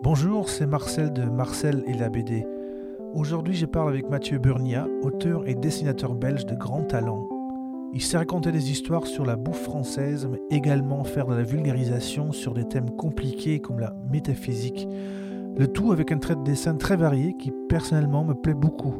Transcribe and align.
Bonjour, 0.00 0.48
c'est 0.48 0.68
Marcel 0.68 1.12
de 1.12 1.24
Marcel 1.24 1.82
et 1.88 1.92
la 1.92 2.08
BD. 2.08 2.46
Aujourd'hui, 3.14 3.54
je 3.54 3.66
parle 3.66 3.88
avec 3.88 4.08
Mathieu 4.08 4.38
Burnia, 4.38 4.86
auteur 5.02 5.48
et 5.48 5.56
dessinateur 5.56 6.14
belge 6.14 6.46
de 6.46 6.54
grand 6.54 6.84
talent. 6.84 7.28
Il 7.92 8.00
sait 8.00 8.16
raconter 8.16 8.52
des 8.52 8.70
histoires 8.70 9.08
sur 9.08 9.26
la 9.26 9.34
bouffe 9.34 9.64
française, 9.64 10.28
mais 10.30 10.40
également 10.56 11.02
faire 11.02 11.26
de 11.26 11.34
la 11.34 11.42
vulgarisation 11.42 12.30
sur 12.30 12.54
des 12.54 12.68
thèmes 12.68 12.90
compliqués 12.90 13.58
comme 13.58 13.80
la 13.80 13.92
métaphysique. 14.08 14.86
Le 15.56 15.66
tout 15.66 15.90
avec 15.90 16.12
un 16.12 16.18
trait 16.18 16.36
de 16.36 16.44
dessin 16.44 16.76
très 16.76 16.96
varié 16.96 17.34
qui 17.36 17.52
personnellement 17.68 18.22
me 18.22 18.34
plaît 18.34 18.54
beaucoup. 18.54 18.94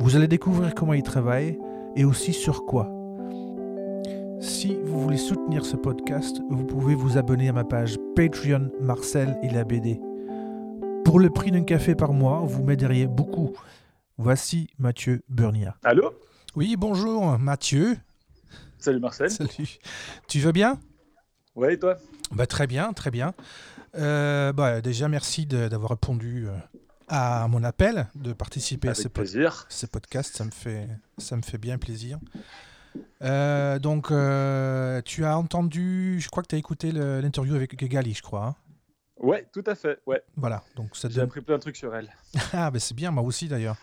Vous 0.00 0.16
allez 0.16 0.28
découvrir 0.28 0.74
comment 0.74 0.94
il 0.94 1.02
travaille 1.02 1.58
et 1.96 2.06
aussi 2.06 2.32
sur 2.32 2.64
quoi. 2.64 2.90
Si 4.40 4.78
vous 4.86 5.00
voulez 5.00 5.18
soutenir 5.18 5.66
ce 5.66 5.76
podcast, 5.76 6.40
vous 6.48 6.64
pouvez 6.64 6.94
vous 6.94 7.18
abonner 7.18 7.50
à 7.50 7.52
ma 7.52 7.64
page 7.64 7.98
Patreon 8.16 8.70
Marcel 8.80 9.36
et 9.42 9.50
la 9.50 9.64
BD. 9.64 10.00
Pour 11.14 11.20
le 11.20 11.30
prix 11.30 11.52
d'un 11.52 11.62
café 11.62 11.94
par 11.94 12.12
mois, 12.12 12.40
vous 12.40 12.64
m'aideriez 12.64 13.06
beaucoup. 13.06 13.56
Voici 14.18 14.68
Mathieu 14.80 15.22
Burnia. 15.28 15.76
Allô? 15.84 16.12
Oui, 16.56 16.74
bonjour 16.76 17.38
Mathieu. 17.38 17.96
Salut 18.80 18.98
Marcel. 18.98 19.30
Salut. 19.30 19.78
Tu 20.26 20.40
vas 20.40 20.50
bien? 20.50 20.80
Et 21.70 21.78
toi? 21.78 21.98
Bah, 22.32 22.48
Très 22.48 22.66
bien, 22.66 22.92
très 22.92 23.12
bien. 23.12 23.32
Euh, 23.94 24.52
bah, 24.52 24.80
déjà, 24.80 25.08
merci 25.08 25.46
d'avoir 25.46 25.90
répondu 25.90 26.48
euh, 26.48 26.56
à 27.06 27.46
mon 27.46 27.62
appel, 27.62 28.08
de 28.16 28.32
participer 28.32 28.88
Avec 28.88 28.98
à 28.98 29.02
ce, 29.04 29.06
plaisir. 29.06 29.66
ce 29.68 29.86
podcast. 29.86 30.36
Ça 30.36 30.44
me 30.44 30.50
fait, 30.50 30.88
ça 31.18 31.36
me 31.36 31.42
fait 31.42 31.58
bien 31.58 31.78
plaisir. 31.78 32.18
Euh, 33.22 33.78
donc, 33.78 34.10
euh, 34.10 35.00
tu 35.04 35.24
as 35.24 35.38
entendu, 35.38 36.18
je 36.20 36.28
crois 36.28 36.42
que 36.42 36.48
tu 36.48 36.56
as 36.56 36.58
écouté 36.58 36.90
l'interview 36.90 37.54
avec 37.54 37.76
Gali, 37.76 38.14
je 38.14 38.22
crois. 38.22 38.46
hein? 38.46 38.56
Ouais, 39.24 39.46
tout 39.52 39.64
à 39.66 39.74
fait. 39.74 39.98
Ouais, 40.06 40.22
voilà, 40.36 40.62
donc 40.76 40.94
ça 40.96 41.08
j'ai 41.08 41.16
donne... 41.16 41.24
appris 41.24 41.40
plein 41.40 41.56
de 41.56 41.60
trucs 41.60 41.76
sur 41.76 41.94
elle. 41.94 42.08
Ah, 42.52 42.70
ben 42.70 42.78
c'est 42.78 42.94
bien, 42.94 43.10
moi 43.10 43.22
aussi 43.24 43.48
d'ailleurs. 43.48 43.76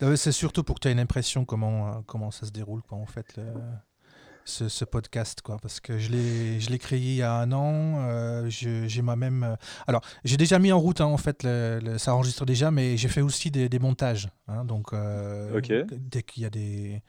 Mais 0.00 0.16
c'est 0.16 0.32
surtout 0.32 0.62
pour 0.64 0.76
que 0.76 0.80
tu 0.80 0.88
aies 0.88 0.92
une 0.92 1.00
impression 1.00 1.44
comment, 1.44 1.88
euh, 1.88 1.92
comment 2.06 2.30
ça 2.30 2.46
se 2.46 2.50
déroule 2.52 2.82
quand 2.88 2.96
on 2.96 3.06
fait 3.06 3.36
le, 3.36 3.44
ce, 4.44 4.68
ce 4.68 4.84
podcast. 4.84 5.40
Quoi, 5.42 5.58
parce 5.60 5.80
que 5.80 5.98
je 5.98 6.10
l'ai 6.10 6.60
je 6.60 6.70
l'ai 6.70 6.78
créé 6.78 6.98
il 7.00 7.14
y 7.16 7.22
a 7.22 7.34
un 7.34 7.50
an. 7.52 7.96
euh, 8.08 8.48
j'ai 8.48 9.02
moi-même. 9.02 9.42
euh, 9.42 9.56
alors, 9.86 10.02
j'ai 10.24 10.36
déjà 10.36 10.58
mis 10.58 10.72
en 10.72 10.78
route, 10.78 11.00
hein, 11.00 11.06
en 11.06 11.16
fait, 11.16 11.42
le- 11.42 11.80
le- 11.82 11.98
ça 11.98 12.14
enregistre 12.14 12.46
déjà, 12.46 12.70
mais 12.70 12.96
j'ai 12.96 13.08
fait 13.08 13.20
aussi 13.22 13.50
des, 13.50 13.68
des 13.68 13.78
montages. 13.78 14.28
hein, 14.46 14.64
donc, 14.64 14.92
euh, 14.92 15.60
dès 15.90 16.22
qu'il 16.22 16.42
y 16.44 16.46
a 16.46 16.50
des, 16.50 17.02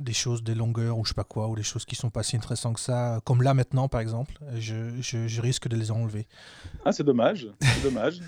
des 0.00 0.12
choses, 0.12 0.42
des 0.42 0.54
longueurs 0.54 0.98
ou 0.98 1.04
je 1.04 1.10
sais 1.10 1.14
pas 1.14 1.24
quoi, 1.24 1.48
ou 1.48 1.54
des 1.56 1.62
choses 1.62 1.84
qui 1.84 1.94
sont 1.96 2.10
pas 2.10 2.22
si 2.22 2.36
intéressantes 2.36 2.74
que 2.74 2.80
ça, 2.80 3.20
comme 3.24 3.42
là 3.42 3.54
maintenant 3.54 3.88
par 3.88 4.00
exemple, 4.00 4.34
je, 4.56 5.00
je- 5.00 5.28
je 5.28 5.40
risque 5.40 5.68
de 5.68 5.76
les 5.76 5.90
enlever. 5.90 6.26
Ah, 6.84 6.92
c'est 6.92 7.04
dommage. 7.04 7.46
C'est 7.60 7.82
dommage. 7.82 8.20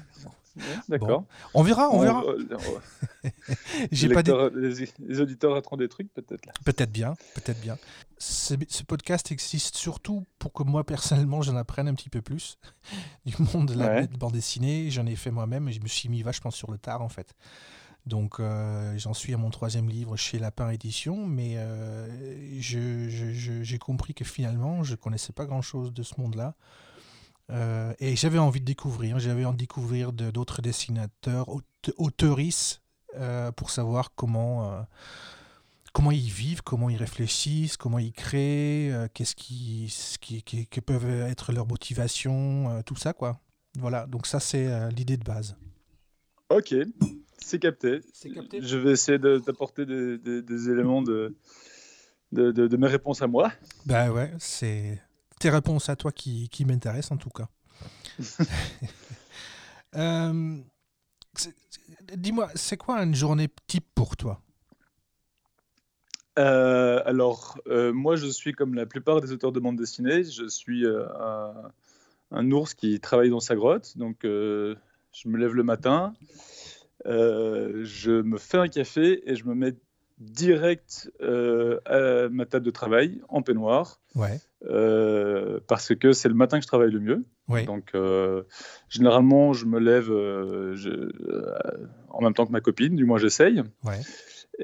Ouais, 0.56 0.62
D'accord. 0.88 1.24
On 1.54 1.62
verra, 1.62 1.90
on 1.90 2.00
verra. 2.00 2.22
J'ai 3.92 4.08
les, 4.08 4.14
pas 4.14 4.22
dit- 4.22 4.32
les, 4.54 4.88
les 5.06 5.20
auditeurs 5.20 5.54
attendent 5.56 5.80
des 5.80 5.88
trucs, 5.88 6.12
peut-être 6.14 6.46
là. 6.46 6.52
Peut-être 6.64 6.90
bien, 6.92 7.14
peut-être 7.34 7.60
bien. 7.60 7.76
Ce, 8.18 8.54
ce 8.68 8.82
podcast 8.82 9.30
existe 9.32 9.76
surtout 9.76 10.24
pour 10.38 10.52
que 10.52 10.62
moi, 10.62 10.84
personnellement, 10.84 11.42
j'en 11.42 11.56
apprenne 11.56 11.88
un 11.88 11.94
petit 11.94 12.08
peu 12.08 12.22
plus 12.22 12.58
du 13.26 13.34
monde 13.52 13.68
de 13.68 13.78
la 13.78 13.86
Ouais. 13.86 14.06
bande 14.08 14.32
dessinée. 14.32 14.90
J'en 14.90 15.06
ai 15.06 15.16
fait 15.16 15.30
moi-même 15.30 15.68
et 15.68 15.72
je 15.72 15.80
me 15.80 15.88
suis 15.88 16.08
mis 16.08 16.22
vachement 16.22 16.50
sur 16.50 16.70
le 16.70 16.78
tard, 16.78 17.02
en 17.02 17.08
fait. 17.08 17.34
Donc, 18.06 18.38
euh, 18.38 18.96
j'en 18.98 19.14
suis 19.14 19.34
à 19.34 19.36
mon 19.36 19.50
troisième 19.50 19.88
livre 19.88 20.16
chez 20.16 20.38
Lapin 20.38 20.70
Édition, 20.70 21.26
mais 21.26 21.54
euh, 21.56 22.06
j'ai 22.60 23.78
compris 23.78 24.14
que 24.14 24.24
finalement, 24.24 24.84
je 24.84 24.94
connaissais 24.94 25.32
pas 25.32 25.44
grand-chose 25.44 25.92
de 25.92 26.02
ce 26.04 26.20
monde-là. 26.20 26.54
Euh, 27.50 27.92
et 27.98 28.14
j'avais 28.14 28.38
envie 28.38 28.60
de 28.60 28.64
découvrir, 28.64 29.18
j'avais 29.18 29.44
envie 29.44 29.56
de 29.56 29.60
découvrir 29.60 30.12
d'autres 30.12 30.62
dessinateurs, 30.62 31.48
aute- 31.48 31.92
auteuristes, 31.96 32.80
pour 33.56 33.70
savoir 33.70 34.14
comment, 34.14 34.86
comment 35.92 36.10
ils 36.12 36.30
vivent, 36.30 36.62
comment 36.62 36.90
ils 36.90 36.96
réfléchissent, 36.96 37.76
comment 37.76 37.98
ils 37.98 38.12
créent, 38.12 38.92
qu'est-ce 39.14 39.34
qui, 39.34 39.92
qui, 40.20 40.42
qui- 40.42 40.80
peuvent 40.80 41.10
être 41.22 41.52
leurs 41.52 41.66
motivations, 41.66 42.82
tout 42.84 42.96
ça, 42.96 43.12
quoi. 43.14 43.40
Voilà, 43.78 44.06
donc 44.06 44.26
ça, 44.26 44.38
c'est 44.38 44.90
l'idée 44.90 45.16
de 45.16 45.24
base. 45.24 45.56
Ok, 46.50 46.74
c'est 47.38 47.58
capté. 47.58 48.00
C'est 48.12 48.30
capté. 48.30 48.60
Je 48.62 48.76
vais 48.78 48.92
essayer 48.92 49.18
de- 49.18 49.38
d'apporter 49.38 49.86
des, 49.86 50.18
des- 50.18 50.42
des 50.42 50.70
éléments 50.70 51.02
de, 51.02 51.34
de, 52.32 52.50
de- 52.52 52.66
de 52.66 52.76
mes 52.76 52.86
réponses 52.88 53.22
à 53.22 53.26
moi. 53.26 53.52
Ben 53.86 54.10
ouais, 54.10 54.32
c'est 54.38 55.00
tes 55.38 55.50
réponses 55.50 55.88
à 55.88 55.96
toi 55.96 56.12
qui, 56.12 56.48
qui 56.48 56.64
m'intéressent 56.64 57.12
en 57.12 57.16
tout 57.18 57.30
cas. 57.30 57.48
Euh, 59.94 60.58
Dis-moi, 62.16 62.50
c'est 62.54 62.76
quoi 62.76 63.02
une 63.02 63.14
journée 63.14 63.48
type 63.66 63.86
pour 63.94 64.16
toi? 64.16 64.42
Euh, 66.38 67.00
alors, 67.06 67.58
euh, 67.68 67.92
moi, 67.94 68.16
je 68.16 68.26
suis 68.26 68.52
comme 68.52 68.74
la 68.74 68.84
plupart 68.84 69.20
des 69.22 69.32
auteurs 69.32 69.52
de 69.52 69.60
bande 69.60 69.76
dessinée. 69.76 70.22
Je 70.24 70.46
suis 70.48 70.84
euh, 70.84 71.06
un, 71.18 71.72
un 72.32 72.50
ours 72.50 72.74
qui 72.74 73.00
travaille 73.00 73.30
dans 73.30 73.40
sa 73.40 73.54
grotte. 73.56 73.96
Donc, 73.96 74.24
euh, 74.26 74.74
je 75.12 75.28
me 75.28 75.38
lève 75.38 75.54
le 75.54 75.62
matin, 75.62 76.12
euh, 77.04 77.80
je 77.84 78.22
me 78.22 78.38
fais 78.38 78.58
un 78.58 78.68
café 78.68 79.22
et 79.30 79.36
je 79.36 79.44
me 79.46 79.54
mets 79.54 79.74
direct 80.18 81.10
euh, 81.20 81.78
à 81.84 82.28
ma 82.30 82.46
table 82.46 82.64
de 82.64 82.70
travail 82.70 83.20
en 83.28 83.42
peignoir 83.42 84.00
Ouais, 84.14 84.40
euh, 84.64 85.60
parce 85.68 85.94
que 85.94 86.12
c'est 86.12 86.28
le 86.30 86.34
matin 86.34 86.56
que 86.58 86.62
je 86.62 86.68
travaille 86.68 86.90
le 86.90 87.00
mieux. 87.00 87.24
ouais, 87.48 87.66
Donc, 87.66 87.90
euh, 87.94 88.44
généralement, 88.88 89.52
je 89.52 89.66
me 89.66 89.78
lève 89.78 90.06
je- 90.06 91.10
en 92.08 92.22
même 92.22 92.32
temps 92.32 92.46
que 92.46 92.52
ma 92.52 92.62
copine, 92.62 92.96
du 92.96 93.04
moins 93.04 93.18
j'essaye. 93.18 93.62
ouais. 93.84 94.00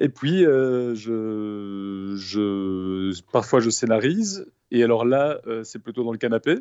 Et 0.00 0.09
puis, 0.09 0.41
je, 0.44 2.14
je, 2.16 3.20
parfois, 3.31 3.60
je 3.60 3.69
scénarise. 3.70 4.47
Et 4.70 4.82
alors 4.82 5.04
là, 5.04 5.41
c'est 5.64 5.81
plutôt 5.82 6.03
dans 6.03 6.12
le 6.12 6.19
canapé. 6.19 6.56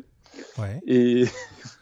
Ouais. 0.58 0.80
Et 0.86 1.24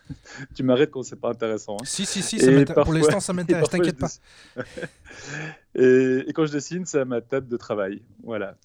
tu 0.55 0.63
m'arrêtes 0.63 0.91
quand 0.91 1.03
c'est 1.03 1.21
pas 1.21 1.31
intéressant. 1.31 1.77
hein. 1.81 1.85
Si, 1.85 2.05
si, 2.07 2.23
si, 2.23 2.39
ça 2.39 2.47
m'intéresse. 2.47 2.67
pour 2.67 2.75
parfois- 2.77 2.95
l'instant, 2.97 3.21
ça 3.21 3.33
m'intéresse, 3.35 3.69
parfois, 3.69 3.79
t'inquiète 3.79 3.99
pas. 3.99 4.11
et, 5.75 6.25
et 6.29 6.33
quand 6.33 6.47
je 6.47 6.53
dessine, 6.53 6.85
c'est 6.87 7.01
à 7.01 7.05
ma 7.05 7.21
table 7.21 7.49
de 7.49 7.57
travail. 7.57 8.03
Voilà. 8.23 8.57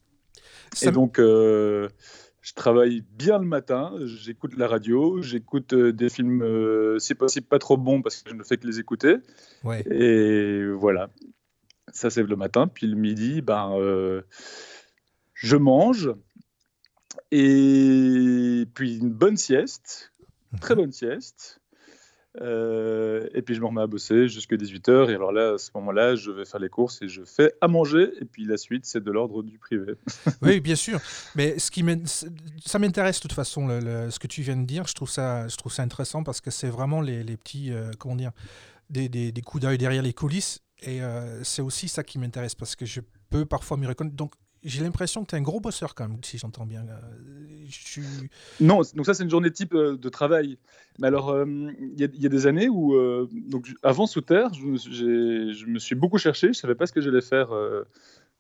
Ça 0.74 0.90
et 0.90 0.92
donc, 0.92 1.20
euh, 1.20 1.88
je 2.42 2.54
travaille 2.54 3.04
bien 3.12 3.38
le 3.40 3.46
matin. 3.46 3.94
J'écoute 4.04 4.56
la 4.58 4.68
radio. 4.68 5.22
J'écoute 5.22 5.74
euh, 5.74 5.94
des 5.94 6.10
films, 6.10 6.42
euh, 6.44 7.00
si 7.00 7.16
possible, 7.16 7.48
pas 7.48 7.60
trop 7.60 7.78
bons 7.78 8.02
parce 8.02 8.22
que 8.22 8.30
je 8.30 8.36
ne 8.36 8.44
fais 8.44 8.58
que 8.58 8.68
les 8.68 8.80
écouter. 8.80 9.16
ouais. 9.64 9.82
Et 9.92 10.66
voilà, 10.68 11.10
ça 11.92 12.10
c'est 12.10 12.24
le 12.24 12.36
matin. 12.36 12.68
Puis 12.68 12.88
le 12.88 12.96
midi, 12.96 13.42
ben, 13.42 13.72
euh, 13.80 14.22
je 15.34 15.56
mange. 15.58 16.12
Et 17.32 18.66
puis 18.74 18.98
une 18.98 19.12
bonne 19.12 19.38
sieste, 19.38 20.14
très 20.62 20.76
bonne 20.76 20.92
sieste. 20.92 21.60
Euh, 22.42 23.30
et 23.34 23.42
puis 23.42 23.56
je 23.56 23.62
me 23.62 23.66
remets 23.66 23.82
à 23.82 23.88
bosser 23.88 24.28
jusqu'à 24.28 24.58
18h. 24.58 25.10
Et 25.10 25.16
alors 25.16 25.32
là, 25.32 25.54
à 25.54 25.58
ce 25.58 25.70
moment-là, 25.76 26.16
je 26.16 26.32
vais 26.32 26.44
faire 26.44 26.60
les 26.60 26.68
courses 26.70 27.02
et 27.02 27.08
je 27.08 27.24
fais 27.24 27.54
à 27.62 27.68
manger. 27.70 28.10
Et 28.20 28.26
puis 28.26 28.44
la 28.46 28.58
suite, 28.58 28.86
c'est 28.86 29.02
de 29.02 29.10
l'ordre 29.12 29.42
du 29.42 29.58
privé. 29.58 29.94
Oui, 30.42 30.60
bien 30.60 30.76
sûr. 30.76 31.00
Mais 31.36 31.58
ce 31.60 31.72
qui 31.72 31.84
ça 32.66 32.78
m'intéresse 32.80 33.18
de 33.18 33.22
toute 33.22 33.32
façon, 33.34 33.68
le- 33.68 33.80
le- 33.80 34.12
ce 34.12 34.20
que 34.20 34.28
tu 34.28 34.42
viens 34.42 34.58
de 34.58 34.66
dire. 34.66 34.86
Je 34.86 34.94
trouve 34.94 35.10
ça, 35.10 35.48
je 35.48 35.56
trouve 35.56 35.72
ça 35.72 35.84
intéressant 35.84 36.24
parce 36.24 36.42
que 36.42 36.52
c'est 36.52 36.70
vraiment 36.70 37.00
les, 37.00 37.24
les 37.24 37.38
petits, 37.38 37.72
euh, 37.72 37.92
comment 37.98 38.16
dire, 38.16 38.32
des, 38.90 39.08
des- 39.08 39.32
des 39.32 39.42
coups 39.42 39.62
d'œil 39.64 39.78
derrière 39.78 40.02
les 40.04 40.14
coulisses. 40.14 40.60
Et 40.82 41.02
euh, 41.02 41.42
c'est 41.44 41.62
aussi 41.62 41.88
ça 41.88 42.04
qui 42.04 42.20
m'intéresse 42.20 42.54
parce 42.54 42.76
que 42.76 42.86
je 42.86 43.00
peux 43.30 43.46
parfois 43.46 43.78
m'y 43.78 43.88
reconnaître. 43.88 44.16
Donc, 44.18 44.34
j'ai 44.66 44.84
l'impression 44.84 45.24
que 45.24 45.30
tu 45.30 45.36
es 45.36 45.38
un 45.38 45.44
gros 45.44 45.60
bosseur 45.60 45.94
quand 45.96 46.10
même, 46.10 46.24
si 46.24 46.38
j'entends 46.40 46.66
bien. 46.66 46.84
Non, 48.60 48.82
donc 48.96 49.06
ça 49.06 49.14
c'est 49.14 49.24
une 49.24 49.30
journée 49.30 49.52
type 49.52 49.74
euh, 49.76 49.96
de 49.96 50.10
travail. 50.10 50.58
Mais 51.00 51.08
alors, 51.08 51.30
euh, 51.30 51.46
il 51.46 52.00
y, 52.00 52.04
a- 52.26 52.30
des 52.30 52.48
années 52.48 52.68
où, 52.68 52.96
euh, 52.96 53.30
donc, 53.32 53.68
avant 53.84 54.08
Sous 54.08 54.22
Terre, 54.22 54.54
je 54.54 54.66
me, 55.66 55.80
suis- 55.80 55.96
beaucoup 55.96 56.18
cherché. 56.18 56.48
Je 56.48 56.54
savais 56.60 56.76
pas 56.76 56.88
ce 56.88 56.94
que 56.94 57.02
j'allais 57.02 57.22
faire 57.22 57.50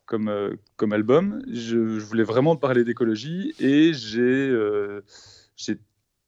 comme, 0.05 0.57
comme 0.77 0.93
album. 0.93 1.43
Je, 1.51 1.77
voulais 1.77 2.23
vraiment 2.23 2.55
parler 2.55 2.83
d'écologie 2.83 3.53
et 3.59 3.93
j'ai 3.93 4.51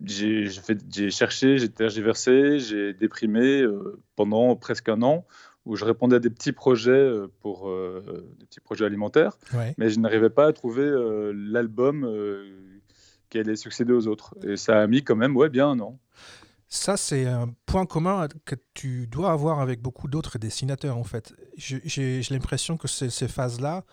j'ai- 0.06 1.10
cherché, 1.10 1.58
j'ai 1.58 1.70
tergiversé, 1.70 2.60
j'ai 2.60 2.94
déprimé 2.94 3.66
pendant 4.16 4.56
presque 4.56 4.90
un 4.90 5.02
an 5.02 5.26
où 5.68 5.76
je 5.76 5.86
répondais 5.86 6.16
à 6.16 6.20
des 6.20 6.30
petits 6.30 6.54
projets 6.54 6.92
euh, 6.92 7.28
pour 7.42 7.70
euh, 7.70 8.26
des 8.40 8.46
petits 8.46 8.62
projets 8.62 8.86
alimentaires 8.86 9.38
Ouais. 9.54 9.76
mais 9.78 9.90
je 9.90 10.00
n'arrivais 10.00 10.30
pas 10.30 10.48
à 10.48 10.54
trouver 10.54 10.84
euh, 10.84 11.34
l'album 11.36 12.06
euh, 12.06 12.80
qui 13.30 13.38
allait 13.38 13.58
succéder 13.58 13.92
aux 13.92 14.08
autres. 14.08 14.34
Et 14.44 14.56
ça 14.56 14.82
a 14.82 14.88
mis 14.88 15.04
quand 15.04 15.18
même, 15.18 15.36
ouais, 15.36 15.50
bien 15.50 15.70
un 15.70 15.80
an. 15.82 16.00
Ça, 16.70 16.96
c'est 16.98 17.26
un 17.28 17.54
point 17.66 17.86
commun 17.86 18.28
que 18.46 18.56
tu 18.74 19.08
dois 19.08 19.32
avoir 19.32 19.60
avec 19.60 19.82
beaucoup 19.82 20.08
d'autres 20.08 20.38
dessinateurs, 20.38 20.98
en 20.98 21.04
fait. 21.04 21.34
J'ai 21.56 22.22
l'impression 22.30 22.78
que 22.78 22.88
ces, 22.88 23.10
ces 23.10 23.28
phases-là 23.28 23.84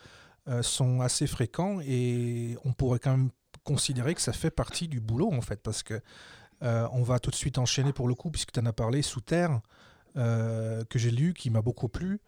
sont 0.61 1.00
assez 1.00 1.27
fréquents 1.27 1.79
et 1.81 2.56
on 2.65 2.73
pourrait 2.73 2.99
quand 2.99 3.12
même 3.17 3.31
considérer 3.62 4.15
que 4.15 4.20
ça 4.20 4.32
fait 4.32 4.50
partie 4.50 4.88
du 4.88 5.00
boulot, 5.00 5.32
en 5.32 5.41
fait, 5.41 5.61
parce 5.62 5.82
que 5.85 6.00
on 6.61 7.03
va 7.03 7.20
tout 7.20 7.31
de 7.31 7.37
suite 7.37 7.59
enchaîner 7.59 7.93
pour 7.93 8.09
le 8.09 8.15
coup, 8.15 8.31
puisque 8.31 8.50
tu 8.53 8.59
en 8.61 8.67
as 8.67 8.73
parlé, 8.73 9.03
Sous 9.03 9.20
Terre, 9.20 9.61
que 10.14 10.99
j'ai 10.99 11.11
lu, 11.11 11.34
qui 11.34 11.50
m'a 11.50 11.62
beaucoup 11.62 11.88
plu 11.88 12.20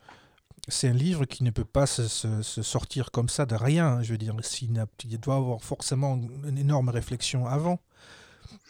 c'est 0.69 0.89
un 0.89 0.93
livre 0.93 1.25
qui 1.27 1.45
ne 1.45 1.51
peut 1.51 1.65
pas 1.65 1.87
se, 1.87 2.43
sortir 2.43 3.11
comme 3.11 3.29
ça 3.29 3.47
de 3.47 3.55
rien. 3.55 4.03
Je 4.03 4.13
veux 4.13 4.19
dire, 4.19 4.35
il 4.63 5.21
doit 5.21 5.37
avoir 5.37 5.63
forcément 5.63 6.21
une 6.47 6.59
énorme 6.59 6.89
réflexion 6.89 7.47
avant. 7.47 7.81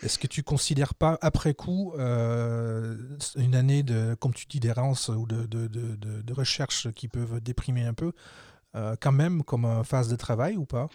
Est-ce 0.03 0.19
que 0.19 0.27
tu 0.27 0.43
considères 0.43 0.95
pas, 0.95 1.19
après 1.23 1.55
coup, 1.55 1.95
euh, 1.99 2.97
une 3.37 3.55
année 3.55 3.83
de, 3.83 4.15
comme 4.15 4.35
tu 4.35 4.47
dis, 4.47 4.61
d'errance 4.61 5.09
ou 5.09 5.27
de, 5.27 5.47
de, 5.47 5.69
de, 5.69 6.33
recherche 6.35 6.91
qui 6.93 7.09
peuvent 7.09 7.41
déprimer 7.41 7.85
un 7.85 7.95
peu, 7.95 8.13
euh, 8.75 8.95
quand 9.01 9.13
même 9.13 9.43
comme 9.43 9.85
phase 9.85 10.09
de 10.09 10.17
travail 10.17 10.57
ou 10.57 10.67
pas? 10.67 10.89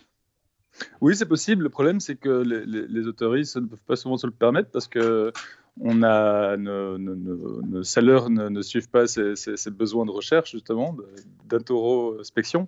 Oui, 1.00 1.16
c'est 1.16 1.26
possible. 1.26 1.64
Le 1.64 1.70
problème, 1.70 2.00
c'est 2.00 2.16
que 2.16 2.30
les, 2.30 2.66
les, 2.66 2.88
les 2.88 3.08
autoristes 3.08 3.58
ne 3.58 3.66
peuvent 3.66 3.84
pas 3.88 3.96
souvent 3.96 4.18
se 4.18 4.28
le 4.28 4.34
permettre 4.34 4.70
parce 4.70 4.88
que 4.88 5.34
on 5.80 6.04
a, 6.04 6.58
nos, 6.58 7.84
salaires 7.84 8.30
ne, 8.30 8.62
suivent 8.62 8.90
pas 8.90 9.08
ces, 9.08 9.72
besoins 9.72 10.06
de 10.06 10.12
recherche, 10.12 10.52
justement, 10.52 10.96
d'introspection. 11.46 12.68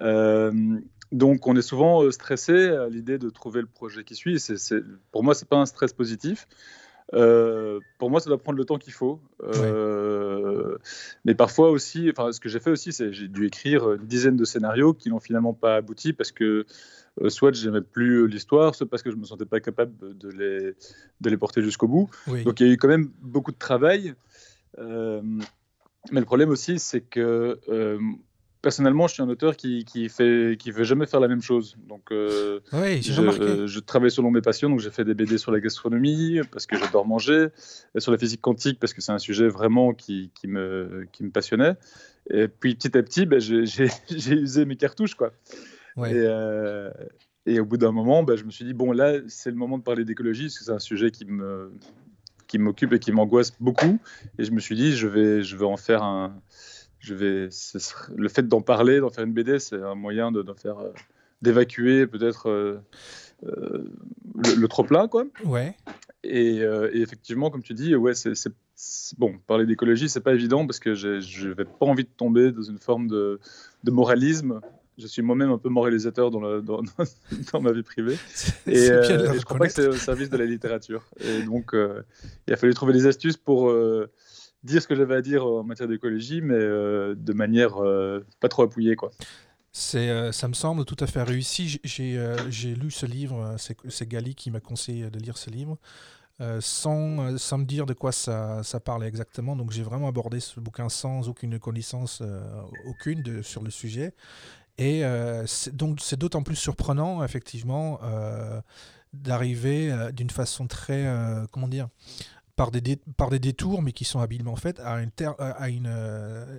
Euh, 0.00 0.52
donc, 1.12 1.46
on 1.46 1.54
est 1.56 1.62
souvent 1.62 2.02
euh, 2.02 2.10
stressé 2.10 2.68
à 2.68 2.88
l'idée 2.88 3.18
de 3.18 3.28
trouver 3.28 3.60
le 3.60 3.66
projet 3.66 4.02
qui 4.02 4.14
suit. 4.14 4.42
pour 5.10 5.22
moi, 5.22 5.34
ce 5.34 5.44
n'est 5.44 5.48
pas 5.48 5.58
un 5.58 5.66
stress 5.66 5.92
positif. 5.92 6.48
Euh, 7.14 7.80
pour 7.98 8.10
moi, 8.10 8.20
ça 8.20 8.30
doit 8.30 8.38
prendre 8.38 8.58
le 8.58 8.64
temps 8.64 8.78
qu'il 8.78 8.92
faut. 8.92 9.20
Mais 11.24 11.34
parfois 11.34 11.70
aussi, 11.70 12.10
enfin, 12.10 12.32
ce 12.32 12.40
que 12.40 12.48
j'ai 12.48 12.60
fait 12.60 12.70
aussi, 12.70 12.92
c'est 12.92 13.12
j'ai 13.12 13.28
dû 13.28 13.46
écrire 13.46 13.92
une 13.92 14.06
dizaine 14.06 14.36
de 14.36 14.44
scénarios 14.44 14.94
qui 14.94 15.10
n'ont 15.10 15.20
finalement 15.20 15.54
pas 15.54 15.76
abouti 15.76 16.12
parce 16.12 16.32
que 16.32 16.66
euh, 17.20 17.28
soit 17.28 17.54
je 17.54 17.68
n'aimais 17.68 17.82
plus 17.82 18.26
l'histoire, 18.26 18.74
soit 18.74 18.88
parce 18.88 19.02
que 19.02 19.10
je 19.10 19.16
me 19.16 19.24
sentais 19.24 19.44
pas 19.44 19.60
capable 19.60 20.16
de 20.16 20.28
les, 20.30 20.74
de 21.20 21.30
les 21.30 21.36
porter 21.36 21.62
jusqu'au 21.62 21.88
bout. 21.88 22.08
Donc 22.44 22.60
il 22.60 22.66
y 22.66 22.70
a 22.70 22.72
eu 22.72 22.76
quand 22.76 22.88
même 22.88 23.10
beaucoup 23.20 23.52
de 23.52 23.58
travail. 23.58 24.14
Euh, 24.78 25.20
mais 26.10 26.20
le 26.20 26.26
problème 26.26 26.50
aussi, 26.50 26.78
c'est 26.78 27.02
que 27.02 27.60
euh, 27.68 27.98
personnellement, 28.62 29.06
je 29.08 29.14
suis 29.14 29.22
un 29.22 29.28
auteur 29.28 29.56
qui 29.56 29.84
qui 29.84 30.08
fait 30.08 30.56
qui 30.58 30.70
veut 30.70 30.84
jamais 30.84 31.06
faire 31.06 31.20
la 31.20 31.28
même 31.28 31.42
chose. 31.42 31.76
Donc, 31.88 32.10
oui, 32.10 33.02
je, 33.02 33.66
je, 33.66 33.80
travaille 33.80 34.10
selon 34.10 34.30
mes 34.30 34.40
passions. 34.40 34.70
Donc, 34.70 34.80
j'ai 34.80 34.90
fait 34.90 35.04
des 35.04 35.14
BD 35.14 35.36
sur 35.36 35.52
la 35.52 35.60
gastronomie 35.60 36.40
parce 36.50 36.66
que 36.66 36.78
j'adore 36.78 37.06
manger, 37.06 37.48
et 37.94 38.00
sur 38.00 38.12
la 38.12 38.18
physique 38.18 38.40
quantique 38.40 38.78
parce 38.80 38.94
que 38.94 39.00
c'est 39.00 39.12
un 39.12 39.18
sujet 39.18 39.48
vraiment 39.48 39.92
qui, 39.92 40.30
qui, 40.34 40.48
me 40.48 41.06
qui 41.12 41.24
me 41.24 41.30
passionnait. 41.30 41.74
Et 42.30 42.48
puis 42.48 42.74
petit 42.74 42.96
à 42.96 43.02
petit, 43.02 43.26
ben, 43.26 43.40
j'ai 43.40 43.64
usé 44.30 44.64
mes 44.64 44.76
cartouches, 44.76 45.14
quoi. 45.14 45.32
Euh, 45.98 46.90
et, 47.46 47.60
au 47.60 47.64
bout 47.64 47.76
d'un 47.76 47.92
moment, 47.92 48.22
bah, 48.22 48.36
je 48.36 48.44
me 48.44 48.50
suis 48.50 48.64
dit, 48.64 48.72
bon, 48.72 48.92
là, 48.92 49.14
c'est 49.28 49.50
le 49.50 49.56
moment 49.56 49.78
de 49.78 49.82
parler 49.82 50.04
d'écologie, 50.04 50.44
parce 50.44 50.58
que 50.58 50.64
c'est 50.64 50.72
un 50.72 50.78
sujet 50.78 51.10
qui 51.10 51.24
me 51.24 51.72
qui 52.46 52.58
m'occupe 52.58 52.92
et 52.92 52.98
qui 52.98 53.12
m'angoisse 53.12 53.52
beaucoup. 53.60 53.98
Et 54.38 54.44
je 54.44 54.50
me 54.50 54.60
suis 54.60 54.76
dit, 54.76 54.94
je 54.94 55.08
vais, 55.08 55.42
je 55.42 55.56
vais 55.56 55.64
en 55.64 55.78
faire 55.78 56.02
un. 56.02 56.38
Je 57.02 57.14
vais, 57.14 57.48
le 58.16 58.28
fait 58.28 58.46
d'en 58.46 58.62
parler, 58.62 59.00
d'en 59.00 59.10
faire 59.10 59.24
une 59.24 59.32
BD, 59.32 59.58
c'est 59.58 59.80
un 59.82 59.96
moyen 59.96 60.30
de, 60.30 60.44
faire, 60.56 60.78
euh, 60.78 60.92
d'évacuer 61.42 62.06
peut-être 62.06 62.48
euh, 62.48 62.78
le, 63.42 64.66
trop 64.68 64.84
plein, 64.84 65.08
quoi. 65.08 65.24
Ouais. 65.44 65.74
Et, 66.22 66.60
effectivement, 66.92 67.50
comme 67.50 67.62
tu 67.62 67.74
dis, 67.74 67.96
ouais, 67.96 68.14
c'est 68.14 69.18
bon. 69.18 69.34
Parler 69.46 69.66
d'écologie, 69.66 70.08
c'est 70.08 70.20
pas 70.20 70.32
évident 70.32 70.64
parce 70.64 70.78
que 70.78 70.94
je 70.94 71.48
n'avais 71.48 71.64
pas 71.64 71.86
envie 71.86 72.04
de 72.04 72.10
tomber 72.16 72.52
dans 72.52 72.62
une 72.62 72.78
forme 72.78 73.08
de, 73.08 73.40
de 73.82 73.90
moralisme 73.90 74.60
je 74.98 75.06
suis 75.06 75.22
moi-même 75.22 75.50
un 75.50 75.58
peu 75.58 75.68
moralisateur 75.68 76.30
dans, 76.30 76.60
dans, 76.60 76.82
dans, 77.52 77.60
ma 77.60 77.72
vie 77.72 77.82
privée. 77.82 78.16
Et, 78.66 78.90
euh, 78.90 79.34
je 79.34 79.44
crois 79.44 79.58
pas 79.58 79.66
que 79.66 79.72
c'est 79.72 79.86
au 79.86 79.92
service 79.94 80.30
de 80.30 80.36
la 80.36 80.44
littérature. 80.44 81.04
Et 81.20 81.42
donc, 81.42 81.74
euh, 81.74 82.02
il 82.46 82.52
a 82.52 82.56
fallu 82.56 82.74
trouver 82.74 82.92
des 82.92 83.06
astuces 83.06 83.36
pour 83.36 83.70
euh, 83.70 84.10
dire 84.64 84.82
ce 84.82 84.86
que 84.88 84.94
j'avais 84.94 85.16
à 85.16 85.22
dire 85.22 85.46
en 85.46 85.64
matière 85.64 85.88
d'écologie, 85.88 86.40
mais 86.40 86.58
de 86.58 87.32
manière 87.32 87.76
pas 88.40 88.48
trop 88.48 88.62
appuyée. 88.62 88.96
Quoi. 88.96 89.10
C'est, 89.72 90.32
ça 90.32 90.48
me 90.48 90.54
semble 90.54 90.84
tout 90.84 90.96
à 91.00 91.06
fait 91.06 91.22
réussi. 91.22 91.80
J'ai, 91.84 92.74
lu 92.74 92.90
ce 92.90 93.06
livre, 93.06 93.56
c'est, 93.58 94.08
Gali 94.08 94.34
qui 94.34 94.50
m'a 94.50 94.60
conseillé 94.60 95.10
de 95.10 95.18
lire 95.18 95.36
ce 95.36 95.50
livre. 95.50 95.78
sans, 96.60 97.38
sans 97.38 97.58
me 97.58 97.64
dire 97.64 97.86
de 97.86 97.94
quoi 97.94 98.12
ça, 98.12 98.62
ça 98.62 98.80
parlait 98.80 99.08
exactement. 99.08 99.56
Donc 99.56 99.72
j'ai 99.72 99.82
vraiment 99.82 100.08
abordé 100.08 100.40
ce 100.40 100.60
bouquin 100.60 100.88
sans 100.88 101.28
aucune 101.28 101.58
connaissance 101.58 102.22
aucune 102.86 103.22
de, 103.22 103.42
sur 103.42 103.62
le 103.62 103.70
sujet. 103.70 104.14
Et 104.78 105.04
euh, 105.04 105.44
donc 105.72 106.00
c'est 106.00 106.18
d'autant 106.18 106.42
plus 106.42 106.56
surprenant, 106.56 107.22
effectivement, 107.24 108.00
euh, 108.02 108.60
d'arriver 109.12 109.92
euh, 109.92 110.10
d'une 110.12 110.30
façon 110.30 110.66
très, 110.66 111.06
comment 111.50 111.68
dire, 111.68 111.88
par 112.56 112.70
des, 112.70 112.96
par 113.16 113.30
des 113.30 113.38
détours, 113.38 113.82
mais 113.82 113.92
qui 113.92 114.04
sont 114.04 114.20
habilement 114.20 114.56
faits, 114.56 114.80
à 114.80 115.00
une, 115.02 115.10
à 115.38 115.68
une 115.68 115.88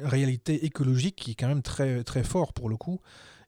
réalité 0.04 0.66
écologique 0.66 1.16
qui 1.16 1.32
est 1.32 1.36
quand 1.36 1.48
même 1.48 1.62
très, 1.62 2.04
très 2.04 2.24
fort 2.24 2.54
pour 2.54 2.70
le 2.70 2.78
coup, 2.78 3.00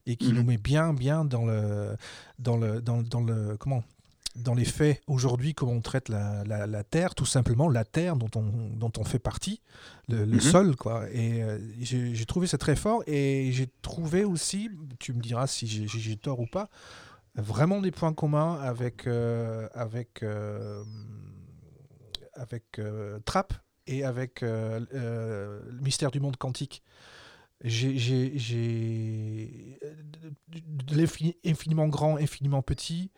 et 0.06 0.15
qui 0.15 0.31
mmh 0.31 0.36
nous 0.36 0.44
met 0.44 0.57
bien, 0.57 0.94
bien 0.94 1.25
dans 1.25 1.45
le, 1.45 1.95
dans 2.38 2.57
le, 2.57 2.81
dans, 2.81 3.01
dans 3.01 3.21
le, 3.21 3.57
comment, 3.57 3.83
dans 4.36 4.53
les 4.53 4.65
faits, 4.65 5.01
aujourd'hui, 5.07 5.53
comment 5.53 5.74
on 5.74 5.81
traite 5.81 6.09
la, 6.09 6.83
terre, 6.83 7.15
tout 7.15 7.25
simplement 7.25 7.69
la 7.69 7.86
terre 7.86 8.15
dont 8.15 8.30
on, 8.36 8.44
dont 8.75 8.92
on 8.97 9.03
fait 9.03 9.19
partie, 9.19 9.62
le, 10.09 10.25
mhm. 10.25 10.39
sol, 10.39 10.75
quoi. 10.75 11.09
Et 11.12 11.42
euh, 11.42 11.57
j'ai 11.80 12.25
trouvé 12.25 12.47
ça 12.47 12.57
très 12.57 12.75
fort. 12.75 13.01
Et 13.07 13.51
j'ai 13.53 13.69
trouvé 13.81 14.25
aussi, 14.25 14.69
tu 15.00 15.13
me 15.13 15.21
diras 15.21 15.47
si 15.47 15.68
j'ai 15.68 16.18
tort 16.18 16.39
ou 16.39 16.47
pas, 16.47 16.69
vraiment 17.36 17.81
des 17.81 17.92
points 17.92 18.13
communs 18.13 18.56
avec, 18.62 19.07
euh, 19.07 19.68
avec, 19.74 20.21
euh, 20.24 20.83
avec 22.36 22.80
Trapp 23.26 23.54
et 23.88 24.04
avec 24.04 24.42
le 24.42 25.62
mystère 25.82 26.12
du 26.12 26.20
monde 26.20 26.38
quantique. 26.38 26.84
J'ai 27.64 27.96
infiniment 31.46 31.88
grand, 31.88 32.18
infiniment 32.18 32.62
petit. 32.62 33.12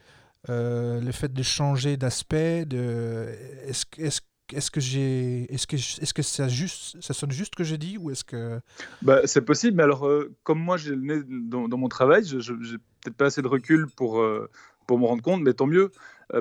Euh, 0.50 1.02
le 1.02 1.12
fait 1.12 1.34
de 1.34 1.44
changer 1.44 1.98
d'aspect, 1.98 2.66
de 2.66 3.28
est-ce 3.66 3.86
est 3.98 4.22
est-ce 4.54 4.72
que 4.72 4.80
j'ai 4.80 5.54
est-ce 5.54 5.68
que 5.68 5.76
est-ce 5.76 6.14
que 6.14 6.22
ça 6.22 6.48
juste 6.48 7.02
ça 7.02 7.14
sonne 7.14 7.32
juste 7.32 7.56
que 7.56 7.66
je 7.66 7.76
dis 7.76 7.98
ou 7.98 8.12
est-ce 8.12 8.24
que 8.24 8.62
bah, 9.02 9.20
c'est 9.26 9.42
possible 9.42 9.76
mais 9.76 9.84
alors 9.84 10.08
euh, 10.08 10.34
comme 10.44 10.60
moi 10.60 10.78
j'ai 10.78 10.92
le 10.92 11.02
nez 11.02 11.22
dans, 11.28 11.78
mon 11.78 11.90
travail 11.90 12.24
je 12.24 12.40
j'ai 12.40 12.78
peut-être 12.78 13.18
pas 13.18 13.26
assez 13.26 13.42
de 13.42 13.48
recul 13.48 13.88
pour 13.88 14.22
euh, 14.22 14.50
pour 14.86 15.00
me 15.00 15.06
rendre 15.06 15.22
compte 15.22 15.42
mais 15.42 15.54
tant 15.54 15.68
mieux 15.68 15.92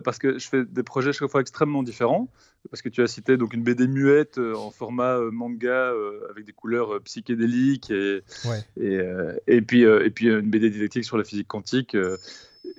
parce 0.04 0.18
que 0.18 0.38
je 0.38 0.48
fais 0.48 0.64
des 0.64 0.82
projets 0.82 1.12
chaque 1.12 1.30
fois 1.30 1.40
extrêmement 1.40 1.82
différents 1.82 2.28
parce 2.70 2.82
que 2.82 2.88
tu 2.88 3.02
as 3.02 3.06
cité 3.06 3.36
donc 3.36 3.54
une 3.54 3.62
BD 3.62 3.86
muette 3.86 4.38
en 4.38 4.70
format 4.70 5.20
manga 5.30 5.92
avec 6.30 6.44
des 6.44 6.52
couleurs 6.52 7.00
psychédéliques 7.02 7.90
et 7.90 8.22
et, 8.80 8.98
et 9.46 9.62
puis 9.62 9.82
et 9.82 10.10
puis 10.10 10.28
une 10.28 10.50
BD 10.50 10.70
didactique 10.70 11.04
sur 11.04 11.16
la 11.16 11.24
physique 11.24 11.46
quantique 11.46 11.96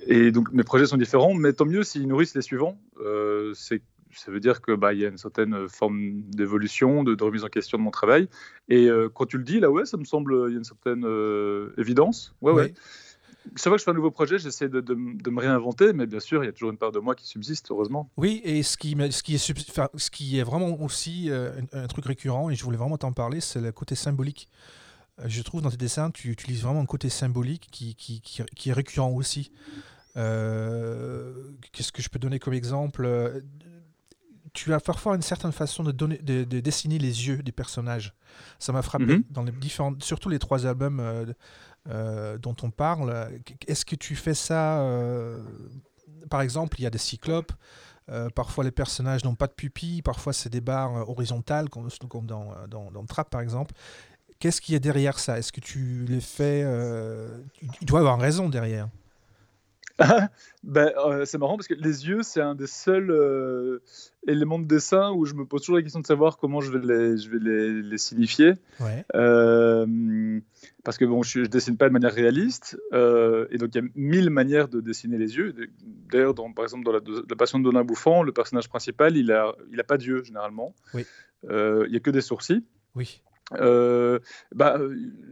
et 0.06 0.30
donc 0.30 0.52
mes 0.52 0.64
projets 0.64 0.86
sont 0.86 0.96
différents, 0.96 1.34
mais 1.34 1.52
tant 1.52 1.64
mieux 1.64 1.82
s'ils 1.82 2.06
nourrissent 2.06 2.34
les 2.34 2.42
suivants. 2.42 2.78
Euh, 3.00 3.54
ça 3.54 4.30
veut 4.30 4.40
dire 4.40 4.62
qu'il 4.62 4.74
bah, 4.76 4.94
y 4.94 5.04
a 5.04 5.08
une 5.08 5.18
certaine 5.18 5.68
forme 5.68 6.22
d'évolution, 6.30 7.04
de, 7.04 7.22
remise 7.22 7.44
en 7.44 7.48
question 7.48 7.78
de 7.78 7.82
mon 7.82 7.90
travail. 7.90 8.28
Et 8.68 8.88
euh, 8.88 9.08
quand 9.12 9.26
tu 9.26 9.38
le 9.38 9.44
dis, 9.44 9.60
là, 9.60 9.70
ouais, 9.70 9.84
ça 9.84 9.96
me 9.96 10.04
semble, 10.04 10.34
il 10.48 10.52
y 10.52 10.54
a 10.54 10.58
une 10.58 10.64
certaine 10.64 11.04
euh, 11.04 11.70
évidence. 11.78 12.34
Ouais, 12.40 12.52
ouais. 12.52 12.74
C'est 13.56 13.68
vrai 13.68 13.76
que 13.76 13.80
je 13.80 13.84
fais 13.84 13.90
un 13.90 13.94
nouveau 13.94 14.10
projet, 14.10 14.38
j'essaie 14.38 14.68
de, 14.68 14.80
de, 14.80 14.94
me 14.94 15.40
réinventer, 15.40 15.92
mais 15.92 16.06
bien 16.06 16.20
sûr, 16.20 16.42
il 16.42 16.46
y 16.46 16.50
a 16.50 16.52
toujours 16.52 16.70
une 16.70 16.78
part 16.78 16.92
de 16.92 16.98
moi 16.98 17.14
qui 17.14 17.26
subsiste, 17.26 17.70
heureusement. 17.70 18.10
Oui, 18.16 18.40
et 18.44 18.62
ce 18.62 18.76
qui, 18.76 18.96
ce 19.10 19.22
qui, 19.22 19.34
est, 19.34 19.38
ce 19.38 20.10
qui 20.10 20.38
est 20.38 20.42
vraiment 20.42 20.80
aussi 20.80 21.30
un, 21.72 21.86
truc 21.86 22.06
récurrent, 22.06 22.50
et 22.50 22.54
je 22.54 22.64
voulais 22.64 22.76
vraiment 22.76 22.98
t'en 22.98 23.12
parler, 23.12 23.40
c'est 23.40 23.60
le 23.60 23.72
côté 23.72 23.94
symbolique. 23.94 24.48
Je 25.24 25.42
trouve 25.42 25.62
dans 25.62 25.70
tes 25.70 25.76
dessins, 25.76 26.10
tu 26.10 26.30
utilises 26.30 26.62
vraiment 26.62 26.80
un 26.80 26.86
côté 26.86 27.08
symbolique 27.08 27.68
qui, 27.70 27.94
qui, 27.96 28.20
qui 28.20 28.70
est 28.70 28.72
récurrent 28.72 29.12
aussi. 29.12 29.50
Euh, 30.16 31.32
qu'est-ce 31.72 31.92
que 31.92 32.02
je 32.02 32.08
peux 32.08 32.18
donner 32.18 32.38
comme 32.38 32.54
exemple 32.54 33.06
tu 34.52 34.74
as 34.74 34.80
parfois 34.80 35.14
une 35.14 35.22
certaine 35.22 35.52
façon 35.52 35.84
de, 35.84 35.92
donner, 35.92 36.18
de, 36.18 36.42
dessiner 36.42 36.98
les 36.98 37.28
yeux 37.28 37.42
des 37.42 37.52
personnages. 37.52 38.14
Ça 38.58 38.72
m'a 38.72 38.82
frappé 38.82 39.18
mhm. 39.18 39.24
dans 39.30 39.42
les 39.44 39.52
différents, 39.52 39.94
surtout 40.00 40.28
les 40.28 40.38
trois 40.38 40.66
albums 40.66 41.00
euh, 41.00 41.26
euh, 41.88 42.38
dont 42.38 42.56
on 42.62 42.70
parle. 42.70 43.30
Est-ce 43.66 43.84
que 43.84 43.96
tu 43.96 44.16
fais 44.16 44.34
ça 44.34 44.84
Par 46.30 46.40
exemple, 46.40 46.80
il 46.80 46.84
y 46.84 46.86
a 46.86 46.90
des 46.90 46.98
cyclopes. 46.98 47.52
parfois, 48.34 48.64
les 48.64 48.70
personnages 48.70 49.24
n'ont 49.24 49.34
pas 49.34 49.46
de 49.46 49.52
pupilles. 49.54 50.02
Parfois, 50.02 50.32
c'est 50.32 50.50
des 50.50 50.60
barres 50.60 51.08
horizontales, 51.08 51.68
comme, 51.68 51.88
dans, 52.26 52.52
dans, 52.68 52.90
dans 52.90 53.04
Trap, 53.04 53.30
par 53.30 53.40
exemple. 53.40 53.74
Qu'est-ce 54.38 54.60
qui 54.60 54.74
est 54.74 54.80
derrière 54.80 55.18
ça? 55.18 55.38
Est-ce 55.38 55.52
que 55.52 55.60
tu 55.60 56.04
les 56.06 56.20
fais 56.20 56.64
Il 57.80 57.86
doit 57.86 58.00
avoir 58.00 58.18
raison 58.18 58.48
derrière. 58.48 58.88
ben, 60.62 60.92
euh, 60.96 61.24
c'est 61.24 61.38
marrant 61.38 61.56
parce 61.56 61.66
que 61.66 61.74
les 61.74 62.06
yeux, 62.06 62.22
c'est 62.22 62.40
un 62.40 62.54
des 62.54 62.66
seuls 62.66 63.10
euh, 63.10 63.80
éléments 64.26 64.58
de 64.58 64.66
dessin 64.66 65.12
où 65.12 65.24
je 65.24 65.34
me 65.34 65.44
pose 65.44 65.62
toujours 65.62 65.76
la 65.76 65.82
question 65.82 66.00
de 66.00 66.06
savoir 66.06 66.38
comment 66.38 66.60
je 66.60 66.70
vais 66.70 66.78
les, 66.78 67.18
je 67.18 67.30
vais 67.30 67.38
les, 67.38 67.82
les 67.82 67.98
signifier. 67.98 68.54
Euh, 69.14 70.40
parce 70.84 70.98
que 70.98 71.04
bon, 71.04 71.22
je, 71.22 71.40
ne 71.40 71.46
dessine 71.46 71.76
pas 71.76 71.88
de 71.88 71.92
manière 71.92 72.12
réaliste, 72.12 72.78
et 72.92 73.58
donc 73.58 73.74
il 73.74 73.82
y 73.82 73.84
a 73.84 73.88
mille 73.96 74.30
manières 74.30 74.68
de 74.68 74.80
dessiner 74.80 75.18
les 75.18 75.36
yeux. 75.36 75.54
D'ailleurs, 76.10 76.34
par 76.54 76.64
exemple, 76.64 76.84
dans 76.84 76.92
la, 76.92 77.00
la 77.28 77.36
Passion 77.36 77.58
de 77.58 77.64
Donald 77.64 77.86
Bouffant, 77.86 78.22
le 78.22 78.32
personnage 78.32 78.68
principal, 78.68 79.16
il 79.16 79.32
a, 79.32 79.54
il 79.72 79.80
a 79.80 79.84
pas 79.84 79.98
d'yeux 79.98 80.22
généralement. 80.22 80.74
Oui. 80.94 81.04
il 81.44 81.90
y 81.90 81.96
a 81.96 82.00
que 82.00 82.10
des 82.10 82.20
sourcils. 82.20 82.64
Oui. 82.94 83.22
Euh, 83.54 84.18
bah, 84.54 84.78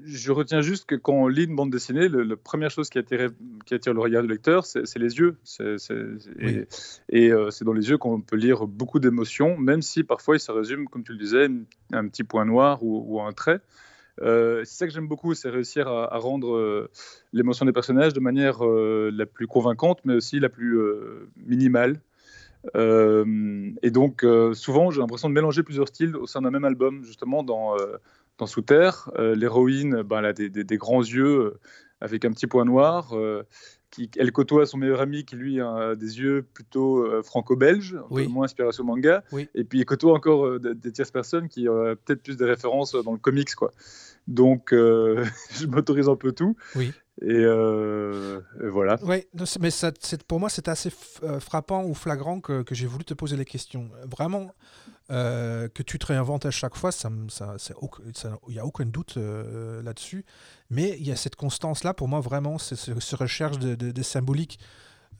je 0.05 0.33
retiens 0.33 0.63
juste 0.63 0.87
que 0.87 0.95
quand 0.95 1.13
on 1.13 1.29
lit 1.29 1.45
une 1.45 1.57
bande 1.57 1.71
dessinée, 1.71 2.09
la 2.09 2.37
première 2.37 2.71
chose 2.71 2.89
qui 2.89 2.99
attire, 2.99 3.31
qui 3.67 3.75
attire 3.75 3.93
le 3.93 4.01
regard 4.01 4.23
du 4.23 4.29
lecteur, 4.29 4.65
c'est 4.65 4.99
les 4.99 5.19
yeux. 5.19 5.37
Et, 7.11 7.33
euh, 7.33 7.51
c'est 7.51 7.65
dans 7.65 7.73
les 7.73 7.91
yeux 7.91 7.99
qu'on 7.99 8.21
peut 8.21 8.37
lire 8.37 8.67
beaucoup 8.67 9.01
d'émotions, 9.01 9.57
même 9.59 9.83
si 9.83 10.03
parfois 10.03 10.37
il 10.37 10.41
se 10.41 10.51
résume, 10.51 10.89
comme 10.89 11.05
tu 11.05 11.13
le 11.13 11.19
disais, 11.19 11.49
un 11.93 12.09
petit 12.09 12.25
point 12.25 12.45
noir 12.45 12.83
ou, 12.83 13.21
un 13.21 13.33
trait. 13.33 13.61
Euh, 14.23 14.65
c'est 14.65 14.79
ça 14.79 14.87
que 14.87 14.95
j'aime 14.95 15.09
beaucoup, 15.09 15.35
c'est 15.35 15.51
réussir 15.51 15.89
à, 15.89 16.15
à 16.15 16.17
rendre 16.17 16.89
l'émotion 17.35 17.67
des 17.67 17.73
personnages 17.73 18.15
de 18.15 18.21
manière 18.21 18.65
la 18.65 19.27
plus 19.27 19.47
convaincante, 19.47 20.01
mais 20.05 20.15
aussi 20.15 20.41
la 20.41 20.49
plus 20.49 20.81
minimale. 21.37 22.01
Euh, 22.75 23.71
et 23.83 23.91
donc, 23.91 24.25
euh, 24.25 24.55
souvent, 24.55 24.91
j'ai 24.91 25.01
l'impression 25.01 25.29
de 25.29 25.35
mélanger 25.35 25.63
plusieurs 25.63 25.89
styles 25.89 26.17
au 26.17 26.27
sein 26.27 26.43
d'un 26.43 26.51
même 26.51 26.65
album, 26.65 27.05
justement, 27.05 27.43
dans, 27.43 27.79
euh, 27.79 27.97
dans 28.39 28.47
Sous 28.47 28.63
Terre. 28.63 29.11
L'héroïne, 29.19 30.03
ben, 30.03 30.19
elle 30.21 30.27
a 30.27 30.33
des, 30.33 30.51
des, 30.51 30.77
grands 30.77 31.03
yeux 31.03 31.55
avec 32.01 32.25
un 32.25 32.33
petit 32.33 32.47
point 32.47 32.65
noir. 32.65 33.15
Qui, 33.93 34.11
elle 34.19 34.33
côtoie 34.33 34.67
son 34.67 34.79
meilleur 34.79 35.01
ami 35.01 35.25
qui 35.25 35.37
lui 35.37 35.61
a 35.61 35.95
des 35.95 36.19
yeux 36.19 36.45
plutôt 36.53 37.23
franco-belges, 37.23 37.97
moins 38.11 38.45
inspiration 38.45 38.85
manga, 38.85 39.23
et 39.55 39.65
puis 39.65 39.79
il 39.79 39.85
côtoie 39.85 40.13
encore 40.13 40.59
des, 40.59 40.93
tierces 40.93 41.13
personnes 41.13 41.49
qui 41.49 41.69
ont 41.69 41.97
peut-être 42.05 42.23
plus 42.23 42.37
des 42.37 42.45
références 42.45 42.95
dans 42.95 43.13
le 43.13 43.19
comics. 43.19 43.55
Quoi. 43.55 43.71
Donc 44.27 44.71
je 44.73 45.67
m'autorise 45.67 46.09
un 46.09 46.17
peu 46.17 46.33
tout. 46.33 46.57
Oui. 46.75 46.93
Euh, 47.23 48.41
et, 48.63 48.69
voilà. 48.69 48.99
Oui, 49.03 49.25
mais 49.61 49.71
pour 50.29 50.41
moi, 50.41 50.51
c'est 50.51 50.69
assez 50.69 50.91
euh, 51.23 51.41
frappant 51.41 51.85
ou 51.85 51.95
flagrant 51.95 52.41
que, 52.41 52.65
j'ai 52.71 52.87
voulu 52.87 53.05
te 53.05 53.15
poser 53.15 53.37
les 53.37 53.45
questions. 53.45 53.91
Vraiment, 54.05 54.53
euh, 55.11 55.69
que 55.69 55.83
tu 55.83 55.99
te 55.99 56.07
réinventes 56.07 56.47
à 56.47 56.51
chaque 56.51 56.77
fois, 56.77 56.91
il 56.91 58.53
n'y 58.53 58.59
a 58.59 58.67
aucun 58.67 58.87
doute 58.87 59.17
là-dessus. 59.17 60.25
Mais 60.71 60.97
il 60.99 61.07
y 61.07 61.13
a 61.13 61.17
cette 61.17 61.37
constance-là, 61.37 61.95
pour 61.95 62.09
moi, 62.09 62.21
vraiment, 62.21 62.59
c'est 62.59 62.77
ce, 62.77 63.17
recherche 63.17 63.59
de, 63.59 63.75
de, 63.75 64.03
symbolique. 64.03 64.59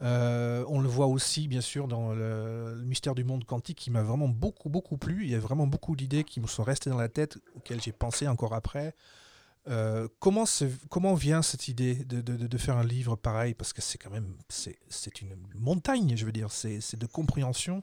on 0.01 0.81
le 0.81 0.89
voit 0.89 1.07
aussi, 1.07 1.49
bien 1.49 1.63
sûr, 1.63 1.89
dans 1.89 2.13
le 2.13 2.83
mystère 2.85 3.15
du 3.15 3.25
monde 3.25 3.45
quantique, 3.45 3.79
qui 3.79 3.91
m'a 3.91 4.03
vraiment 4.03 4.29
beaucoup, 4.29 4.69
beaucoup 4.69 4.99
plu. 4.99 5.25
Il 5.25 5.31
y 5.31 5.35
a 5.35 5.41
vraiment 5.41 5.67
beaucoup 5.67 5.97
d'idées 5.97 6.25
qui 6.25 6.41
me 6.41 6.47
sont 6.47 6.63
restées 6.63 6.91
dans 6.91 6.99
la 6.99 7.09
tête, 7.09 7.39
auxquelles 7.55 7.81
j'ai 7.81 7.93
pensé 7.93 8.29
encore 8.29 8.53
après. 8.53 8.95
Euh, 9.69 10.07
comment, 10.21 10.45
comment 10.91 11.15
vient 11.15 11.43
cette 11.43 11.67
idée 11.69 11.97
de, 12.05 12.21
de, 12.21 12.47
de, 12.47 12.59
faire 12.59 12.77
un 12.77 12.85
livre 12.85 13.17
pareil? 13.17 13.55
Parce 13.55 13.73
que 13.73 13.83
c'est 13.83 13.99
quand 13.99 14.11
même 14.11 14.35
c'est 14.49 14.77
une 15.21 15.37
montagne, 15.55 16.15
je 16.17 16.25
veux 16.25 16.33
dire, 16.33 16.51
c'est 16.51 16.97
de 16.97 17.07
compréhension. 17.07 17.83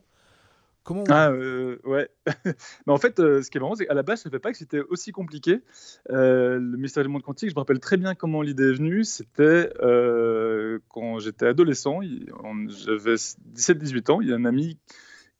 Comment 0.82 1.04
Ah 1.08 1.30
euh, 1.30 1.78
ouais. 1.84 2.08
Mais 2.86 2.92
en 2.92 2.98
fait, 2.98 3.18
euh, 3.18 3.42
ce 3.42 3.50
qui 3.50 3.56
est 3.56 3.60
marrant, 3.60 3.74
c'est 3.74 3.86
qu'à 3.86 3.94
la 3.94 4.02
base, 4.02 4.20
je 4.20 4.28
ne 4.28 4.30
savais 4.30 4.38
pas 4.38 4.52
que 4.52 4.58
c'était 4.58 4.80
aussi 4.80 5.12
compliqué. 5.12 5.60
le 6.08 6.76
mystère 6.76 7.02
du 7.02 7.08
monde 7.08 7.22
quantique, 7.22 7.50
je 7.50 7.54
me 7.54 7.60
rappelle 7.60 7.80
très 7.80 7.96
bien 7.96 8.14
comment 8.14 8.42
l'idée 8.42 8.70
est 8.70 8.74
venue. 8.74 9.04
C'était 9.04 9.70
quand 10.88 11.18
j'étais 11.18 11.46
adolescent, 11.46 12.00
j'avais 12.68 13.14
17-18 13.14 14.10
ans. 14.10 14.20
Il 14.20 14.28
y 14.28 14.32
a 14.32 14.36
un 14.36 14.44
ami 14.44 14.78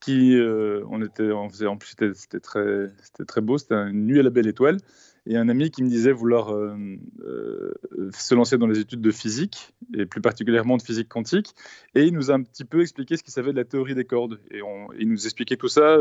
qui, 0.01 0.39
on 0.39 1.03
était, 1.03 1.31
on 1.33 1.49
faisait, 1.49 1.67
en 1.67 1.79
plus 1.79 1.95
c'était 2.15 2.41
très, 2.41 2.91
très 3.27 3.41
beau. 3.41 3.57
C'était 3.57 3.75
une 3.75 4.07
nuit 4.07 4.21
à 4.21 4.23
la 4.23 4.31
belle 4.31 4.47
étoile 4.47 4.77
et 5.27 5.37
un 5.37 5.49
ami 5.49 5.71
qui 5.71 5.83
me 5.83 5.89
disait 5.89 6.13
vouloir 6.13 6.55
euh, 6.55 6.77
euh, 7.23 7.73
se 8.13 8.35
lancer 8.35 8.59
dans 8.59 8.67
les 8.67 8.79
études 8.79 9.01
de 9.01 9.11
physique, 9.11 9.73
et 9.97 10.05
plus 10.05 10.21
particulièrement 10.21 10.77
de 10.77 10.83
physique 10.83 11.09
quantique. 11.09 11.55
Et 11.95 12.05
il 12.05 12.13
nous 12.13 12.31
a 12.31 12.35
un 12.35 12.43
petit 12.43 12.65
peu 12.65 12.83
expliqué 12.83 13.17
ce 13.17 13.23
qu'il 13.23 13.33
savait 13.33 13.53
de 13.53 13.57
la 13.57 13.65
théorie 13.65 13.95
des 13.95 14.05
cordes. 14.05 14.39
Et 14.51 14.61
il 14.99 15.09
nous 15.09 15.25
expliquait 15.25 15.57
tout 15.57 15.69
ça 15.69 15.99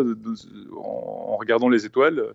en, 0.75 1.37
regardant 1.37 1.69
les 1.69 1.85
étoiles. 1.85 2.33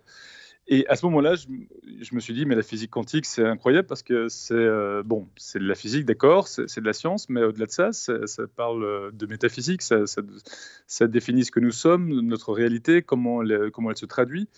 Et 0.70 0.86
à 0.88 0.96
ce 0.96 1.06
moment-là, 1.06 1.34
je, 1.34 2.14
me 2.14 2.20
suis 2.20 2.34
dit, 2.34 2.44
mais 2.44 2.54
la 2.54 2.62
physique 2.62 2.90
quantique, 2.90 3.24
c'est 3.24 3.44
incroyable 3.44 3.88
parce 3.88 4.02
que 4.02 4.28
c'est 4.28 4.54
euh, 4.54 5.02
bon, 5.02 5.26
c'est 5.36 5.58
de 5.58 5.66
la 5.66 5.74
physique, 5.74 6.04
d'accord, 6.04 6.46
c'est 6.48 6.80
de 6.80 6.86
la 6.86 6.92
science, 6.92 7.28
mais 7.30 7.42
au-delà 7.42 7.66
de 7.66 7.70
ça, 7.70 7.92
ça, 7.92 8.16
parle 8.54 9.12
de 9.12 9.26
métaphysique, 9.26 9.82
ça, 9.82 11.06
définit 11.06 11.44
ce 11.44 11.50
que 11.50 11.60
nous 11.60 11.70
sommes, 11.70 12.20
notre 12.20 12.52
réalité, 12.52 13.02
comment 13.02 13.42
elle 13.42 13.96
se 13.96 14.06
traduit. 14.06 14.48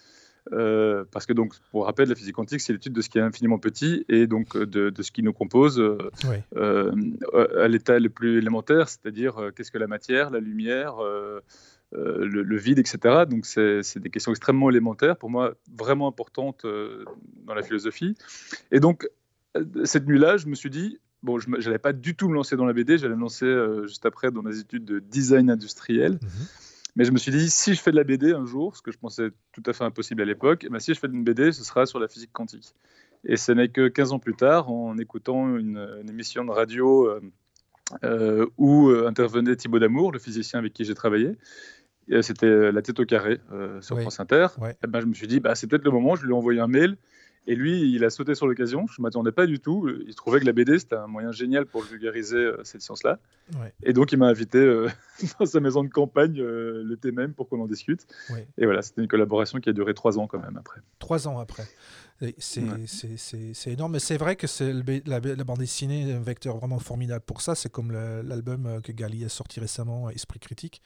Euh, 0.52 1.04
parce 1.12 1.26
que 1.26 1.32
donc, 1.32 1.54
pour 1.70 1.86
rappel, 1.86 2.08
la 2.08 2.14
physique 2.14 2.34
quantique, 2.34 2.60
c'est 2.60 2.72
l'étude 2.72 2.92
de 2.92 3.00
ce 3.00 3.08
qui 3.08 3.18
est 3.18 3.22
infiniment 3.22 3.58
petit 3.58 4.04
et 4.08 4.26
donc 4.26 4.56
euh, 4.56 4.66
de, 4.66 5.02
ce 5.02 5.10
qui 5.10 5.22
nous 5.22 5.32
compose 5.32 5.78
euh, 5.80 6.92
à 7.58 7.68
l'état 7.68 7.98
le 7.98 8.08
plus 8.08 8.38
élémentaire, 8.38 8.88
c'est-à-dire 8.88 9.50
qu'est-ce 9.54 9.70
que 9.70 9.78
la 9.78 9.86
matière, 9.86 10.30
la 10.30 10.40
lumière, 10.40 10.96
le, 11.92 12.56
vide, 12.56 12.78
etc. 12.78 13.24
Donc, 13.28 13.46
c'est 13.46 13.98
des 13.98 14.10
questions 14.10 14.32
extrêmement 14.32 14.70
élémentaires, 14.70 15.16
pour 15.16 15.30
moi, 15.30 15.54
vraiment 15.76 16.08
importantes 16.08 16.64
dans 16.64 17.54
la 17.54 17.62
philosophie. 17.62 18.14
Et 18.70 18.80
donc, 18.80 19.08
cette 19.84 20.06
nuit-là, 20.06 20.36
je 20.36 20.46
me 20.46 20.54
suis 20.54 20.70
dit, 20.70 20.98
bon, 21.22 21.38
je 21.38 21.48
n'allais 21.50 21.78
pas 21.78 21.92
du 21.92 22.14
tout 22.14 22.28
me 22.28 22.34
lancer 22.34 22.56
dans 22.56 22.66
la 22.66 22.72
BD, 22.72 22.98
j'allais 22.98 23.16
me 23.16 23.20
lancer 23.20 23.52
juste 23.86 24.06
après 24.06 24.30
dans 24.30 24.42
les 24.42 24.60
études 24.60 24.84
de 24.84 24.98
design 24.98 25.50
industriel. 25.50 26.12
Mhm. 26.12 26.46
Mais 26.96 27.04
je 27.04 27.12
me 27.12 27.18
suis 27.18 27.30
dit, 27.30 27.50
si 27.50 27.74
je 27.74 27.80
fais 27.80 27.90
de 27.90 27.96
la 27.96 28.04
BD 28.04 28.32
un 28.32 28.46
jour, 28.46 28.76
ce 28.76 28.82
que 28.82 28.90
je 28.90 28.98
pensais 28.98 29.30
tout 29.52 29.62
à 29.66 29.72
fait 29.72 29.84
impossible 29.84 30.22
à 30.22 30.24
l'époque, 30.24 30.64
eh 30.66 30.68
ben, 30.68 30.78
si 30.78 30.94
je 30.94 30.98
fais 30.98 31.06
une 31.06 31.24
BD, 31.24 31.52
ce 31.52 31.64
sera 31.64 31.86
sur 31.86 32.00
la 32.00 32.08
physique 32.08 32.32
quantique. 32.32 32.74
Et 33.24 33.36
ce 33.36 33.52
n'est 33.52 33.68
que 33.68 33.88
15 33.88 34.12
ans 34.12 34.18
plus 34.18 34.34
tard, 34.34 34.70
en 34.70 34.96
écoutant 34.98 35.56
une, 35.56 36.04
émission 36.08 36.44
de 36.44 36.50
radio 36.50 37.06
euh, 37.06 37.20
euh, 38.04 38.46
où 38.56 38.88
euh, 38.88 39.06
intervenait 39.06 39.56
Thibaut 39.56 39.78
Damour, 39.78 40.12
le 40.12 40.18
physicien 40.18 40.58
avec 40.58 40.72
qui 40.72 40.84
j'ai 40.84 40.94
travaillé, 40.94 41.36
c'était 42.22 42.72
La 42.72 42.82
tête 42.82 42.98
au 42.98 43.04
carré 43.04 43.38
sur 43.80 44.00
France 44.00 44.18
Inter, 44.18 44.48
eh 44.82 44.86
ben, 44.88 45.00
je 45.00 45.06
me 45.06 45.14
suis 45.14 45.28
dit, 45.28 45.38
bah, 45.38 45.54
c'est 45.54 45.68
peut-être 45.68 45.84
le 45.84 45.92
moment, 45.92 46.16
je 46.16 46.24
lui 46.24 46.32
ai 46.32 46.34
envoyé 46.34 46.58
un 46.58 46.66
mail 46.66 46.96
et 47.50 47.56
lui, 47.56 47.92
il 47.92 48.04
a 48.04 48.10
sauté 48.10 48.36
sur 48.36 48.46
l'occasion. 48.46 48.86
Je 48.86 49.00
ne 49.00 49.02
m'attendais 49.02 49.32
pas 49.32 49.44
du 49.44 49.58
tout. 49.58 49.90
Il 50.06 50.14
trouvait 50.14 50.38
que 50.38 50.44
la 50.44 50.52
BD, 50.52 50.78
c'était 50.78 50.94
un 50.94 51.08
moyen 51.08 51.32
génial 51.32 51.66
pour 51.66 51.82
vulgariser 51.82 52.36
euh, 52.36 52.60
cette 52.62 52.80
science-là. 52.80 53.18
Et 53.82 53.92
donc, 53.92 54.12
il 54.12 54.18
m'a 54.18 54.28
invité 54.28 54.58
euh, 54.58 54.88
dans 55.40 55.46
sa 55.46 55.58
maison 55.58 55.82
de 55.82 55.88
campagne 55.88 56.40
euh, 56.40 56.84
l'été 56.88 57.10
même 57.10 57.34
pour 57.34 57.48
qu'on 57.48 57.60
en 57.60 57.66
discute. 57.66 58.06
Et 58.56 58.66
voilà, 58.66 58.82
c'était 58.82 59.02
une 59.02 59.08
collaboration 59.08 59.58
qui 59.58 59.68
a 59.68 59.72
duré 59.72 59.94
trois 59.94 60.16
ans 60.16 60.28
quand 60.28 60.38
même 60.38 60.56
après. 60.58 60.80
Trois 61.00 61.26
ans 61.26 61.40
après. 61.40 61.64
C'est 62.38 62.62
énorme, 63.66 63.94
mais 63.94 63.98
c'est 63.98 64.16
vrai 64.16 64.36
que 64.36 64.46
la, 65.08 65.18
la, 65.18 65.44
bande 65.44 65.58
dessinée 65.58 66.08
est 66.08 66.12
un 66.12 66.20
vecteur 66.20 66.56
vraiment 66.56 66.78
formidable 66.78 67.24
pour 67.26 67.40
ça. 67.40 67.56
C'est 67.56 67.72
comme 67.72 67.90
l'album 67.90 68.80
que 68.84 68.92
Gali 68.92 69.24
a 69.24 69.28
sorti 69.28 69.58
récemment, 69.58 70.08
Esprit 70.08 70.38
critique. 70.38 70.82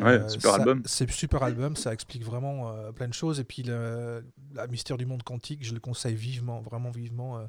Ouais, 0.00 0.20
euh, 0.20 0.28
super 0.28 0.54
album. 0.54 0.82
C'est 0.84 1.10
super 1.10 1.42
album, 1.42 1.76
ça 1.76 1.92
explique 1.92 2.24
vraiment 2.24 2.70
euh, 2.70 2.92
plein 2.92 3.08
de 3.08 3.14
choses. 3.14 3.40
Et 3.40 3.44
puis, 3.44 3.62
le, 3.62 4.24
la 4.54 4.66
Mystère 4.66 4.96
du 4.96 5.06
monde 5.06 5.22
quantique, 5.22 5.64
je 5.64 5.74
le 5.74 5.80
conseille 5.80 6.14
vivement, 6.14 6.60
vraiment 6.60 6.90
vivement. 6.90 7.38
Euh, 7.38 7.44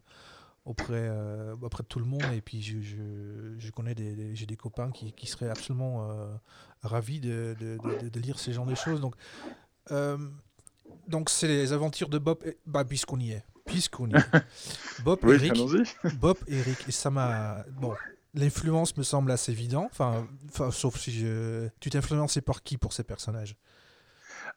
auprès, 0.65 1.09
auprès 1.63 1.81
de 1.81 1.87
tout 1.87 1.97
le 1.97 2.05
monde. 2.05 2.21
Et 2.31 2.41
puis, 2.41 2.61
je, 2.61 2.79
je, 2.79 2.97
je 3.57 3.71
connais 3.71 3.95
des, 3.95 4.35
j'ai 4.35 4.45
des 4.45 4.57
copains 4.57 4.91
qui, 4.91 5.13
qui 5.13 5.25
seraient 5.25 5.49
absolument 5.49 6.07
ravis 6.83 7.19
de, 7.19 7.55
de, 7.59 8.07
de, 8.07 8.19
lire 8.19 8.37
ces 8.37 8.53
genres 8.53 8.67
de 8.67 8.75
choses. 8.75 9.01
Donc, 9.01 9.15
donc 11.07 11.31
c'est 11.31 11.47
les 11.47 11.73
aventures 11.73 12.09
de 12.09 12.19
Bob, 12.19 12.43
bah, 12.67 12.85
puisqu'on 12.85 13.19
y 13.19 13.31
est. 13.31 13.43
Puisqu'on 13.65 14.09
y 14.09 14.15
est. 14.15 14.43
Bob, 15.03 15.17
oui, 15.23 15.35
Eric, 15.35 15.53
Bob, 16.19 16.37
Eric. 16.47 16.87
Et 16.87 16.91
ça 16.91 17.09
m'a. 17.09 17.65
Bon, 17.71 17.95
l'influence 18.33 18.95
me 18.97 19.03
semble 19.03 19.31
assez 19.31 19.51
évident. 19.51 19.87
Enfin, 19.91 20.27
sauf 20.71 20.97
si 20.97 21.11
je... 21.11 21.67
tu 21.79 21.89
t'es 21.89 21.97
influencé 21.97 22.41
par 22.41 22.63
qui 22.63 22.77
pour 22.77 22.93
ces 22.93 23.03
personnages? 23.03 23.55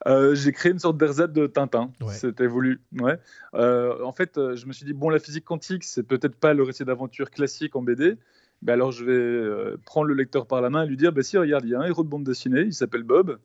Euh, 0.07 0.35
j'ai 0.35 0.51
créé 0.51 0.71
une 0.71 0.79
sorte 0.79 0.97
d'ersatz 0.97 1.31
de 1.31 1.47
Tintin. 1.47 1.91
C'était 2.09 2.47
voulu. 2.47 2.81
Ouais. 2.99 3.19
Euh, 3.53 4.03
en 4.03 4.11
fait, 4.11 4.37
euh, 4.37 4.55
je 4.55 4.65
me 4.65 4.73
suis 4.73 4.85
dit 4.85 4.93
bon, 4.93 5.09
la 5.09 5.19
physique 5.19 5.45
quantique, 5.45 5.83
c'est 5.83 6.03
peut-être 6.03 6.35
pas 6.35 6.53
le 6.53 6.63
récit 6.63 6.83
d'aventure 6.83 7.29
classique 7.29 7.75
en 7.75 7.81
BD, 7.81 8.17
ben 8.63 8.73
alors 8.73 8.93
je 8.93 9.03
vais 9.03 9.11
euh, 9.11 9.77
prendre 9.85 10.07
le 10.07 10.13
lecteur 10.13 10.47
par 10.47 10.61
la 10.61 10.69
main 10.69 10.83
et 10.83 10.87
lui 10.87 10.95
dire 10.95 11.11
bah, 11.11 11.21
si, 11.21 11.37
regarde, 11.37 11.65
il 11.65 11.71
y 11.71 11.75
a 11.75 11.79
un 11.79 11.85
héros 11.85 12.03
de 12.03 12.09
bande 12.09 12.23
dessinée, 12.23 12.61
il 12.61 12.73
s'appelle 12.73 13.03
Bob, 13.03 13.37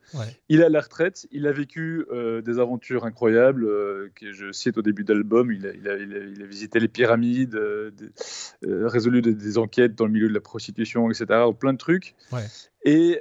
il 0.48 0.60
est 0.60 0.64
à 0.64 0.68
la 0.68 0.80
retraite, 0.80 1.26
il 1.32 1.46
a 1.48 1.52
vécu 1.52 2.06
euh, 2.12 2.40
des 2.40 2.60
aventures 2.60 3.04
incroyables, 3.04 3.64
euh, 3.64 4.10
que 4.14 4.32
je 4.32 4.52
cite 4.52 4.78
au 4.78 4.82
début 4.82 5.04
il 5.08 5.66
a, 5.66 5.72
il, 5.74 5.88
a, 5.88 5.96
il, 5.96 6.42
a, 6.42 6.46
visité 6.46 6.78
les 6.78 6.88
pyramides, 6.88 7.58
résolu 8.62 9.22
des, 9.22 9.58
enquêtes 9.58 9.94
dans 9.94 10.06
le 10.06 10.12
milieu 10.12 10.28
de 10.28 10.34
la 10.34 10.40
prostitution, 10.40 11.10
etc., 11.10 11.26
plein 11.58 11.72
de 11.72 11.78
trucs. 11.78 12.14
Et 12.84 13.20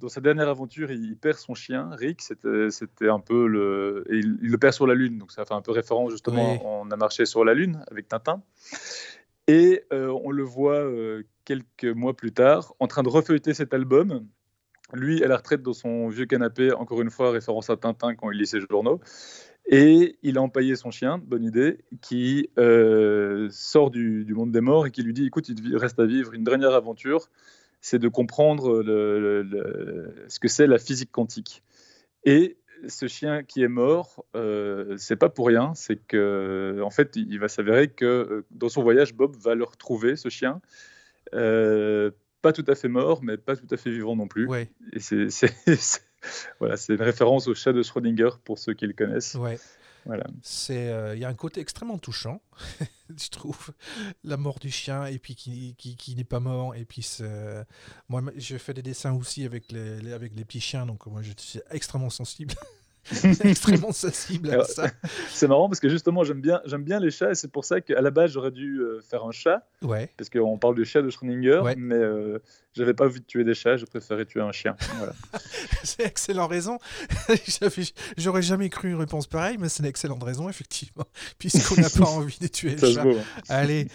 dans 0.00 0.08
sa 0.08 0.20
dernière 0.20 0.48
aventure, 0.48 0.90
il, 0.90 1.16
perd 1.16 1.38
son 1.38 1.54
chien, 1.54 1.90
Rick, 1.92 2.22
c'était 2.22 3.08
un 3.08 3.20
peu 3.20 3.46
le. 3.46 4.04
il, 4.10 4.38
le 4.40 4.58
perd 4.58 4.72
sur 4.72 4.86
la 4.86 4.94
Lune, 4.94 5.18
donc 5.18 5.32
ça 5.32 5.44
fait 5.44 5.54
un 5.54 5.62
peu 5.62 5.72
référence 5.72 6.12
justement, 6.12 6.82
on 6.82 6.90
a 6.90 6.96
marché 6.96 7.26
sur 7.26 7.44
la 7.44 7.54
Lune 7.54 7.84
avec 7.90 8.08
Tintin. 8.08 8.42
Et 9.46 9.82
on 9.90 10.30
le 10.30 10.42
voit 10.42 10.84
quelques 11.44 11.84
mois 11.84 12.14
plus 12.14 12.32
tard 12.32 12.74
en 12.80 12.86
train 12.86 13.02
de 13.02 13.08
refeuilleter 13.08 13.54
cet 13.54 13.74
album. 13.74 14.26
Lui, 14.92 15.22
à 15.24 15.28
la 15.28 15.36
retraite 15.36 15.62
dans 15.62 15.72
son 15.72 16.08
vieux 16.08 16.26
canapé, 16.26 16.72
encore 16.72 17.02
une 17.02 17.10
fois, 17.10 17.30
référence 17.30 17.68
à 17.68 17.76
Tintin 17.76 18.14
quand 18.14 18.30
il 18.30 18.38
lit 18.38 18.46
ses 18.46 18.60
journaux. 18.60 19.00
Et 19.66 20.18
il 20.22 20.36
a 20.36 20.42
empaillé 20.42 20.76
son 20.76 20.90
chien, 20.90 21.18
bonne 21.18 21.44
idée, 21.44 21.78
qui 22.00 22.50
sort 23.50 23.90
du, 23.90 24.26
monde 24.34 24.52
des 24.52 24.60
morts 24.60 24.86
et 24.86 24.90
qui 24.90 25.02
lui 25.02 25.12
dit 25.12 25.26
écoute, 25.26 25.48
il 25.48 25.76
reste 25.76 25.98
à 25.98 26.06
vivre 26.06 26.32
une 26.32 26.44
dernière 26.44 26.74
aventure, 26.74 27.28
c'est 27.80 27.98
de 27.98 28.08
comprendre 28.08 28.82
ce 28.84 30.38
que 30.40 30.48
c'est 30.48 30.66
la 30.66 30.78
physique 30.78 31.12
quantique. 31.12 31.62
Et 32.24 32.56
ce 32.88 33.06
chien 33.06 33.42
qui 33.42 33.62
est 33.62 33.68
mort, 33.68 34.24
euh, 34.34 34.96
c'est 34.98 35.16
pas 35.16 35.28
pour 35.28 35.46
rien, 35.46 35.72
c'est 35.74 35.96
que 35.96 36.80
en 36.82 36.90
fait, 36.90 37.16
il 37.16 37.38
va 37.38 37.48
s'avérer 37.48 37.88
que 37.88 38.04
euh, 38.04 38.46
dans 38.50 38.68
son 38.68 38.82
voyage, 38.82 39.14
Bob 39.14 39.36
va 39.36 39.54
le 39.54 39.64
retrouver, 39.64 40.16
ce 40.16 40.28
chien, 40.28 40.60
euh, 41.34 42.10
pas 42.42 42.52
tout 42.52 42.64
à 42.68 42.74
fait 42.74 42.88
mort, 42.88 43.22
mais 43.22 43.36
pas 43.36 43.56
tout 43.56 43.66
à 43.70 43.76
fait 43.76 43.90
vivant 43.90 44.16
non 44.16 44.28
plus. 44.28 44.46
Ouais. 44.46 44.68
Et 44.92 45.00
c'est 45.00 45.28
voilà, 46.60 46.76
c'est 46.76 46.94
une 46.94 47.02
référence 47.02 47.48
au 47.48 47.54
chat 47.54 47.72
de 47.72 47.82
Schrödinger 47.82 48.30
pour 48.44 48.58
ceux 48.58 48.74
qui 48.74 48.86
le 48.86 48.92
connaissent. 48.92 49.34
Ouais. 49.34 49.58
C'est, 50.42 51.14
il 51.14 51.18
y 51.18 51.24
a 51.24 51.28
un 51.28 51.34
côté 51.34 51.60
extrêmement 51.60 51.98
touchant, 51.98 52.40
je 53.08 53.28
trouve, 53.28 53.70
la 54.22 54.36
mort 54.36 54.58
du 54.58 54.70
chien 54.70 55.06
et 55.06 55.18
puis 55.18 55.34
qui, 55.34 55.74
qui, 55.76 55.96
qui 55.96 56.14
n'est 56.14 56.24
pas 56.24 56.40
mort 56.40 56.74
et 56.74 56.84
puis 56.84 57.06
moi 58.08 58.22
je 58.36 58.56
fais 58.58 58.74
des 58.74 58.82
dessins 58.82 59.14
aussi 59.14 59.44
avec 59.44 59.72
les, 59.72 60.12
avec 60.12 60.34
les 60.34 60.44
petits 60.44 60.60
chiens 60.60 60.86
donc 60.86 61.06
moi 61.06 61.22
je 61.22 61.32
suis 61.36 61.60
extrêmement 61.70 62.10
sensible 62.10 62.54
extrêmement 63.44 63.92
sensible 63.92 64.50
à 64.50 64.64
ça. 64.64 64.90
C'est 65.30 65.48
marrant 65.48 65.68
parce 65.68 65.80
que 65.80 65.88
justement, 65.88 66.24
j'aime 66.24 66.40
bien, 66.40 66.60
j'aime 66.64 66.84
bien 66.84 67.00
les 67.00 67.10
chats 67.10 67.30
et 67.30 67.34
c'est 67.34 67.50
pour 67.50 67.64
ça 67.64 67.80
qu'à 67.80 68.00
la 68.00 68.10
base, 68.10 68.32
j'aurais 68.32 68.50
dû 68.50 68.80
euh, 68.80 69.00
faire 69.00 69.24
un 69.24 69.30
chat. 69.30 69.66
Ouais. 69.82 70.10
Parce 70.16 70.30
qu'on 70.30 70.58
parle 70.58 70.74
de 70.74 70.84
chat 70.84 71.02
de 71.02 71.10
Schrödinger, 71.10 71.62
mais 71.76 71.96
euh, 71.96 72.38
j'avais 72.72 72.94
pas 72.94 73.04
envie 73.04 73.20
de 73.20 73.26
tuer 73.26 73.44
des 73.44 73.54
chats, 73.54 73.76
j'ai 73.76 73.86
préféré 73.86 74.24
tuer 74.24 74.40
un 74.40 74.52
chien. 74.52 74.76
Voilà. 74.96 75.12
c'est 75.82 76.04
excellente 76.04 76.50
raison. 76.50 76.78
j'aurais 78.16 78.42
jamais 78.42 78.70
cru 78.70 78.90
une 78.90 78.96
réponse 78.96 79.26
pareille, 79.26 79.58
mais 79.58 79.68
c'est 79.68 79.82
une 79.82 79.88
excellente 79.88 80.22
raison, 80.22 80.48
effectivement, 80.48 81.06
puisqu'on 81.38 81.80
n'a 81.80 81.90
pas 81.90 82.10
envie 82.10 82.38
de 82.40 82.48
tuer 82.48 82.76
le 82.76 82.92
chat. 82.92 83.02
Hein. 83.02 83.22
Allez, 83.48 83.88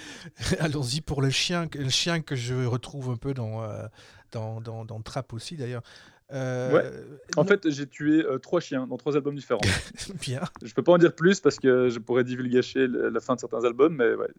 allons-y 0.59 1.01
pour 1.01 1.21
le 1.21 1.29
chien, 1.29 1.67
le 1.73 1.89
chien 1.89 2.21
que 2.21 2.35
je 2.35 2.65
retrouve 2.65 3.09
un 3.09 3.17
peu 3.17 3.33
dans, 3.33 3.63
euh, 3.63 3.85
dans, 4.31 4.61
dans, 4.61 4.85
dans 4.85 5.01
Trap 5.01 5.33
aussi, 5.33 5.55
d'ailleurs. 5.55 5.83
Euh, 6.31 6.71
ouais. 6.73 6.91
En 7.37 7.43
fait, 7.43 7.69
j'ai 7.69 7.87
tué 7.87 8.23
euh, 8.23 8.37
trois 8.37 8.59
chiens 8.59 8.85
dans 8.85 8.97
trois 8.97 9.15
albums 9.15 9.35
différents. 9.35 9.61
Bien. 10.21 10.41
Je 10.63 10.73
peux 10.73 10.83
pas 10.83 10.93
en 10.93 10.97
dire 10.97 11.13
plus 11.13 11.39
parce 11.39 11.57
que 11.57 11.89
je 11.89 11.99
pourrais 11.99 12.23
divulgacher 12.23 12.87
la 12.87 13.19
fin 13.19 13.35
de 13.35 13.39
certains 13.39 13.63
albums, 13.63 13.95
mais 13.95 14.13
ouais, 14.13 14.29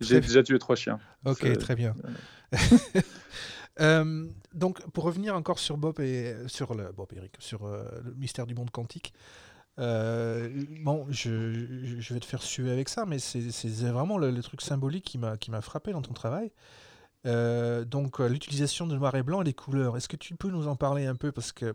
j'ai 0.00 0.20
déjà 0.20 0.42
tué 0.42 0.58
trois 0.58 0.76
chiens. 0.76 0.98
Ok, 1.24 1.58
très 1.58 1.74
bien. 1.74 1.94
Euh, 3.78 4.24
donc, 4.54 4.80
pour 4.92 5.04
revenir 5.04 5.36
encore 5.36 5.58
sur 5.58 5.76
Bob 5.76 6.00
et 6.00 6.34
sur 6.46 6.74
le 6.74 6.92
Bob 6.92 7.12
Eric, 7.14 7.34
sur 7.40 7.66
le 7.66 8.14
mystère 8.14 8.46
du 8.46 8.54
monde 8.54 8.70
quantique. 8.70 9.12
bon, 9.76 11.06
je, 11.10 11.98
je, 11.98 12.14
vais 12.14 12.20
te 12.20 12.24
faire 12.24 12.42
suer 12.42 12.70
avec 12.70 12.88
ça, 12.88 13.04
mais 13.04 13.18
c'est 13.18 13.90
vraiment 13.92 14.16
le, 14.16 14.30
le, 14.30 14.42
truc 14.42 14.62
symbolique 14.62 15.04
qui 15.04 15.50
m'a 15.50 15.60
frappé 15.60 15.92
dans 15.92 16.00
ton 16.00 16.14
travail. 16.14 16.52
Euh, 17.26 17.84
donc 17.84 18.20
euh, 18.20 18.28
l'utilisation 18.28 18.86
de 18.86 18.96
noir 18.96 19.14
et 19.16 19.22
blanc 19.22 19.42
et 19.42 19.44
les 19.44 19.52
couleurs. 19.52 19.96
Est-ce 19.96 20.08
que 20.08 20.16
tu 20.16 20.34
peux 20.36 20.48
nous 20.48 20.68
en 20.68 20.76
parler 20.76 21.06
un 21.06 21.16
peu? 21.16 21.32
Parce 21.32 21.52
que 21.52 21.74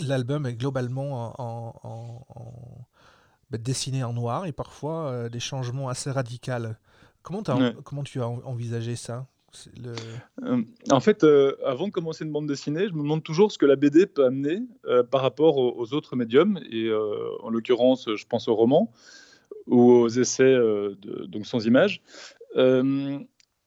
l'album 0.00 0.46
est 0.46 0.54
globalement 0.54 1.34
en, 1.38 2.24
bah, 3.50 3.58
dessiné 3.58 4.04
en 4.04 4.12
noir 4.12 4.46
et 4.46 4.52
parfois 4.52 5.08
euh, 5.08 5.28
des 5.28 5.40
changements 5.40 5.88
assez 5.88 6.10
radicaux. 6.10 6.52
Comment, 7.22 7.42
comment 7.84 8.04
tu 8.04 8.22
as 8.22 8.28
envisagé 8.28 8.96
ça? 8.96 9.26
En 10.90 11.00
fait, 11.00 11.24
avant 11.64 11.88
de 11.88 11.92
commencer 11.92 12.24
une 12.24 12.32
bande 12.32 12.46
dessinée, 12.46 12.86
je 12.88 12.92
me 12.92 13.02
demande 13.02 13.22
toujours 13.22 13.50
ce 13.50 13.58
que 13.58 13.66
la 13.66 13.76
BD 13.76 14.06
peut 14.06 14.24
amener 14.24 14.62
par 15.10 15.20
rapport 15.22 15.56
aux, 15.56 15.92
autres 15.94 16.16
médiums, 16.16 16.58
et 16.70 16.90
en 17.42 17.50
l'occurrence, 17.50 18.08
je 18.14 18.26
pense 18.26 18.48
aux 18.48 18.54
romans 18.54 18.92
ou 19.66 19.90
aux 19.90 20.08
essais 20.08 20.56
donc 21.28 21.46
sans 21.46 21.66
images. 21.66 22.02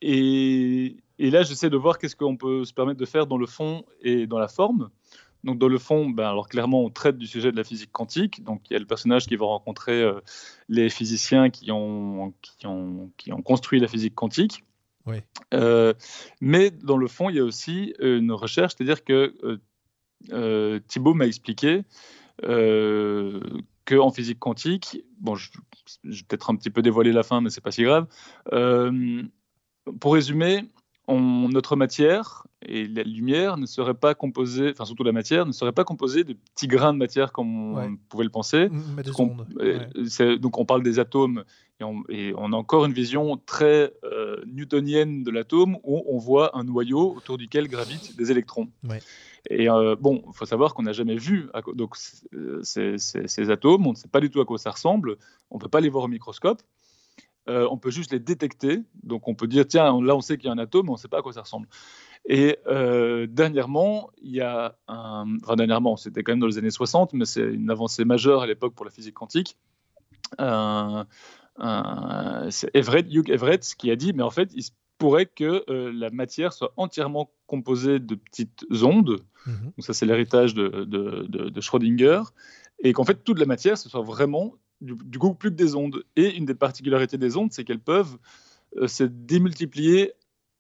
Et, 0.02 0.98
là, 1.20 1.44
j'essaie 1.44 1.70
de 1.70 1.78
voir 1.78 1.98
qu'est-ce 2.00 2.16
qu'on 2.16 2.38
peut 2.38 2.66
se 2.66 2.74
permettre 2.74 3.00
de 3.00 3.06
faire 3.06 3.28
dans 3.28 3.38
le 3.38 3.46
fond 3.46 3.86
et 4.02 4.28
dans 4.28 4.40
la 4.40 4.48
forme. 4.48 4.90
Donc, 5.44 5.58
dans 5.58 5.68
le 5.68 5.80
fond, 5.80 6.10
ben, 6.10 6.28
alors 6.28 6.48
clairement, 6.48 6.84
on 6.84 6.90
traite 6.90 7.18
du 7.18 7.26
sujet 7.26 7.52
de 7.52 7.58
la 7.58 7.64
physique 7.64 7.92
quantique. 7.92 8.44
Donc, 8.44 8.62
il 8.70 8.74
y 8.74 8.76
a 8.76 8.80
le 8.80 8.86
personnage 8.86 9.26
qui 9.26 9.36
va 9.36 9.46
rencontrer 9.46 10.02
euh, 10.02 10.20
les 10.70 10.90
physiciens 10.90 11.50
qui 11.50 11.72
ont, 11.72 12.34
qui, 12.42 12.68
ont, 12.68 13.12
qui 13.18 13.34
ont 13.34 13.42
construit 13.42 13.80
la 13.80 13.88
physique 13.88 14.14
quantique. 14.14 14.64
Oui. 15.08 15.18
Euh, 15.56 15.94
mais 16.42 16.70
dans 16.70 16.98
le 16.98 17.08
fond, 17.08 17.30
il 17.30 17.38
y 17.38 17.40
a 17.40 17.44
aussi 17.44 17.96
une 18.00 18.32
recherche, 18.32 18.76
c'est-à-dire 18.78 19.04
que 19.04 19.36
euh, 20.32 20.80
Thibault 20.88 21.16
m'a 21.16 21.26
expliqué 21.26 21.84
qu'en 23.86 24.12
physique 24.12 24.40
quantique, 24.40 25.04
bon, 25.20 25.34
je, 25.36 25.50
je 26.04 26.22
vais 26.22 26.26
peut-être 26.28 26.52
un 26.52 26.56
petit 26.56 26.70
peu 26.70 26.84
dévoiler 26.84 27.12
la 27.12 27.24
fin, 27.24 27.42
mais 27.42 27.50
c'est 27.50 27.62
pas 27.62 27.72
si 27.72 27.82
grave 27.84 28.08
pour 30.00 30.14
résumer, 30.14 30.70
notre 31.08 31.76
matière 31.76 32.46
et 32.64 32.88
la 32.88 33.04
lumière 33.04 33.58
ne 33.58 33.66
serait 33.66 33.96
pas 33.96 34.14
composée, 34.14 34.70
enfin 34.72 34.86
surtout 34.86 35.04
la 35.04 35.12
matière, 35.12 35.46
ne 35.46 35.52
serait 35.52 35.72
pas 35.72 35.84
composée 35.84 36.24
de 36.24 36.34
petits 36.34 36.68
grains 36.68 36.94
de 36.94 36.98
matière 36.98 37.32
comme 37.32 37.78
on 37.78 37.98
pouvait 38.10 38.24
le 38.24 38.30
penser. 38.30 38.70
Mais 38.96 39.04
des 39.04 39.12
ondes. 39.20 39.48
Donc 40.40 40.58
on 40.58 40.66
parle 40.66 40.84
des 40.84 41.00
atomes 41.00 41.44
et 42.10 42.34
on, 42.38 42.54
a 42.54 42.56
encore 42.56 42.86
une 42.86 42.94
vision 42.94 43.38
très 43.46 43.92
euh, 44.04 44.44
newtonienne 44.46 45.24
de 45.24 45.32
l'atome 45.32 45.78
où 45.84 46.04
on 46.08 46.18
voit 46.20 46.56
un 46.56 46.64
noyau 46.64 47.16
autour 47.16 47.40
duquel 47.40 47.68
gravitent 47.68 48.16
des 48.16 48.32
électrons. 48.32 48.70
Et 49.50 49.68
euh, 49.68 49.96
bon, 50.00 50.24
il 50.28 50.36
faut 50.36 50.46
savoir 50.46 50.76
qu'on 50.76 50.84
n'a 50.84 50.94
jamais 50.94 51.16
vu 51.16 51.50
donc, 51.74 51.96
ces, 52.62 52.98
ces, 53.00 53.50
atomes, 53.50 53.88
on 53.88 53.92
ne 53.92 53.96
sait 53.96 54.08
pas 54.08 54.20
du 54.20 54.30
tout 54.30 54.40
à 54.40 54.46
quoi 54.46 54.60
ça 54.60 54.70
ressemble, 54.70 55.18
on 55.50 55.56
ne 55.58 55.62
peut 55.62 55.68
pas 55.68 55.82
les 55.82 55.90
voir 55.90 56.04
au 56.04 56.08
microscope. 56.08 56.62
Euh, 57.50 57.68
on 57.72 57.78
peut 57.78 57.92
juste 57.92 58.12
les 58.12 58.20
détecter. 58.20 58.84
Donc 59.04 59.28
on 59.28 59.36
peut 59.36 59.48
dire, 59.48 59.68
tiens, 59.68 60.02
là 60.02 60.16
on 60.16 60.22
sait 60.22 60.38
qu'il 60.38 60.48
y 60.48 60.50
a 60.50 60.54
un 60.54 60.58
atome, 60.58 60.86
mais 60.86 60.92
on 60.92 60.96
ne 60.96 61.00
sait 61.00 61.08
pas 61.08 61.20
à 61.20 61.22
quoi 61.22 61.34
ça 61.34 61.42
ressemble. 61.42 61.68
Et 62.26 62.58
euh, 62.68 63.26
dernièrement, 63.28 64.12
il 64.22 64.32
y 64.32 64.42
a 64.42 64.78
un... 64.88 65.26
Enfin 65.44 65.56
dernièrement, 65.56 65.98
c'était 65.98 66.22
quand 66.24 66.34
même 66.34 66.40
dans 66.40 66.48
les 66.48 66.60
années 66.60 66.70
60, 66.70 67.14
mais 67.14 67.26
c'est 67.26 67.42
une 67.42 67.72
avancée 67.72 68.06
majeure 68.06 68.44
à 68.44 68.48
l'époque 68.48 68.76
pour 68.76 68.86
la 68.86 68.92
physique 68.92 69.16
quantique. 69.16 69.58
c'est 72.50 72.76
Everett, 72.76 73.08
Hugh 73.12 73.30
Everett 73.30 73.74
qui 73.76 73.90
a 73.90 73.96
dit, 73.96 74.14
mais 74.14 74.24
en 74.24 74.30
fait, 74.30 74.52
il 74.54 74.64
se 74.64 74.72
pourrait 75.02 75.26
que 75.26 75.64
euh, 75.68 75.92
la 75.92 76.12
matière 76.12 76.54
soit 76.54 76.74
entièrement 76.78 77.32
composée 77.48 77.98
de 77.98 78.14
petites 78.14 78.64
ondes. 78.84 79.22
Mhm. 79.48 79.72
Donc 79.76 79.86
ça, 79.86 79.94
c'est 79.94 80.06
l'héritage 80.06 80.54
de, 80.54 80.86
de, 80.86 81.26
de 81.28 81.62
Schrödinger. 81.62 82.22
Et 82.84 82.94
qu'en 82.94 83.04
fait, 83.04 83.24
toute 83.24 83.40
la 83.40 83.48
matière, 83.48 83.80
ce 83.80 83.90
soit 83.90 84.04
vraiment 84.04 84.54
du, 84.82 85.20
coup 85.20 85.34
plus 85.34 85.52
que 85.52 85.56
des 85.56 85.76
ondes. 85.76 86.04
Et 86.16 86.36
une 86.36 86.46
des 86.46 86.56
particularités 86.56 87.18
des 87.18 87.38
ondes, 87.38 87.52
c'est 87.52 87.64
qu'elles 87.64 87.80
peuvent 87.80 88.18
euh, 88.78 88.88
se 88.88 89.04
démultiplier 89.04 90.14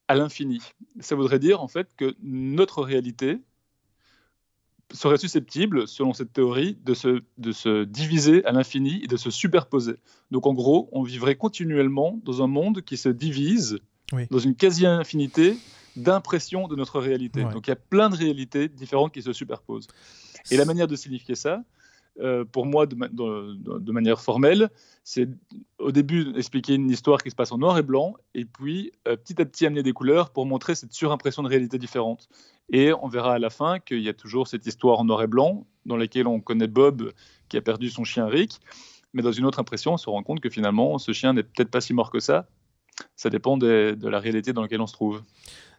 à 0.07 0.15
l'infini. 0.15 0.61
Ça 0.99 1.15
voudrait 1.15 1.39
dire 1.39 1.61
en 1.61 1.67
fait 1.67 1.89
que 1.95 2.15
notre 2.21 2.83
réalité 2.83 3.39
serait 4.93 5.17
susceptible, 5.17 5.87
selon 5.87 6.13
cette 6.13 6.33
théorie, 6.33 6.77
de 6.83 6.93
se, 6.93 7.21
de 7.37 7.51
se 7.51 7.85
diviser 7.85 8.43
à 8.45 8.51
l'infini 8.51 9.01
et 9.03 9.07
de 9.07 9.17
se 9.17 9.31
superposer. 9.31 9.95
Donc 10.31 10.45
en 10.47 10.53
gros, 10.53 10.89
on 10.91 11.03
vivrait 11.03 11.35
continuellement 11.35 12.19
dans 12.23 12.43
un 12.43 12.47
monde 12.47 12.81
qui 12.81 12.97
se 12.97 13.09
divise 13.09 13.79
dans 14.29 14.39
une 14.39 14.55
quasi-infinité 14.55 15.57
d'impressions 15.95 16.67
de 16.67 16.75
notre 16.75 16.99
réalité. 16.99 17.43
Donc 17.43 17.67
il 17.67 17.69
y 17.69 17.73
a 17.73 17.77
plein 17.77 18.09
de 18.09 18.15
réalités 18.15 18.67
différentes 18.67 19.13
qui 19.13 19.21
se 19.21 19.33
superposent. 19.33 19.87
Et 20.49 20.57
la 20.57 20.65
manière 20.65 20.87
de 20.87 20.95
signifier 20.95 21.35
ça, 21.35 21.63
euh, 22.19 22.43
pour 22.43 22.65
moi, 22.65 22.85
de, 22.85 23.91
manière 23.91 24.21
formelle, 24.21 24.69
c'est 25.03 25.29
au 25.79 25.91
début 25.91 26.33
expliquer 26.35 26.75
une 26.75 26.89
histoire 26.89 27.23
qui 27.23 27.29
se 27.31 27.35
passe 27.35 27.51
en 27.51 27.57
noir 27.57 27.77
et 27.77 27.83
blanc, 27.83 28.15
et 28.35 28.45
puis 28.45 28.91
euh, 29.07 29.15
petit 29.15 29.41
à 29.41 29.45
petit 29.45 29.65
amener 29.65 29.83
des 29.83 29.93
couleurs 29.93 30.31
pour 30.31 30.45
montrer 30.45 30.75
cette 30.75 30.93
surimpression 30.93 31.41
de 31.43 31.47
réalité 31.47 31.77
différente. 31.77 32.27
Et 32.71 32.91
on 32.93 33.07
verra 33.07 33.33
à 33.33 33.39
la 33.39 33.49
fin 33.49 33.79
qu'il 33.79 34.01
y 34.01 34.09
a 34.09 34.13
toujours 34.13 34.47
cette 34.47 34.65
histoire 34.65 34.99
en 34.99 35.05
noir 35.05 35.23
et 35.23 35.27
blanc, 35.27 35.65
dans 35.85 35.97
laquelle 35.97 36.27
on 36.27 36.41
connaît 36.41 36.67
Bob 36.67 37.11
qui 37.49 37.57
a 37.57 37.61
perdu 37.61 37.89
son 37.89 38.03
chien 38.03 38.27
Rick, 38.27 38.59
mais 39.13 39.21
dans 39.21 39.31
une 39.31 39.45
autre 39.45 39.59
impression, 39.59 39.93
on 39.93 39.97
se 39.97 40.09
rend 40.09 40.23
compte 40.23 40.41
que 40.41 40.49
finalement, 40.49 40.97
ce 40.97 41.11
chien 41.13 41.33
n'est 41.33 41.43
peut-être 41.43 41.71
pas 41.71 41.81
si 41.81 41.93
mort 41.93 42.11
que 42.11 42.19
ça. 42.19 42.47
Ça 43.15 43.29
dépend 43.29 43.57
de 43.57 43.97
la 44.01 44.19
réalité 44.19 44.53
dans 44.53 44.61
laquelle 44.61 44.81
on 44.81 44.87
se 44.87 44.93
trouve. 44.93 45.21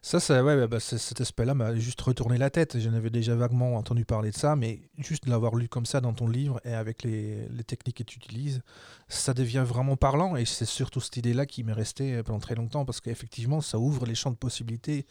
Ça, 0.04 0.18
ça 0.18 0.42
ouais, 0.42 0.56
bah, 0.56 0.66
bah 0.66 0.80
cet 0.80 1.20
aspect-là 1.20 1.54
m'a 1.54 1.76
juste 1.76 2.00
retourné 2.00 2.36
la 2.36 2.50
tête. 2.50 2.76
J'en 2.80 2.92
avais 2.92 3.08
déjà 3.08 3.36
vaguement 3.36 3.76
entendu 3.76 4.04
parler 4.04 4.32
de 4.32 4.36
ça, 4.36 4.56
mais 4.56 4.80
juste 4.98 5.26
de 5.26 5.30
l'avoir 5.30 5.54
lu 5.54 5.68
comme 5.68 5.86
ça 5.86 6.00
dans 6.00 6.12
ton 6.12 6.26
livre 6.26 6.60
et 6.64 6.74
avec 6.74 7.04
les, 7.04 7.46
les 7.48 7.62
techniques 7.62 7.98
que 7.98 8.02
tu 8.02 8.18
utilises, 8.18 8.62
ça 9.06 9.32
devient 9.32 9.64
vraiment 9.64 9.96
parlant. 9.96 10.34
Et 10.34 10.44
c'est 10.44 10.64
surtout 10.64 11.00
cette 11.00 11.16
idée-là 11.18 11.46
qui 11.46 11.62
m'est 11.62 11.72
restée 11.72 12.20
pendant 12.24 12.40
très 12.40 12.56
longtemps, 12.56 12.84
parce 12.84 13.00
qu'effectivement, 13.00 13.60
ça 13.60 13.78
ouvre 13.78 14.04
les 14.04 14.16
champs 14.16 14.32
de 14.32 14.36
possibilités 14.36 15.06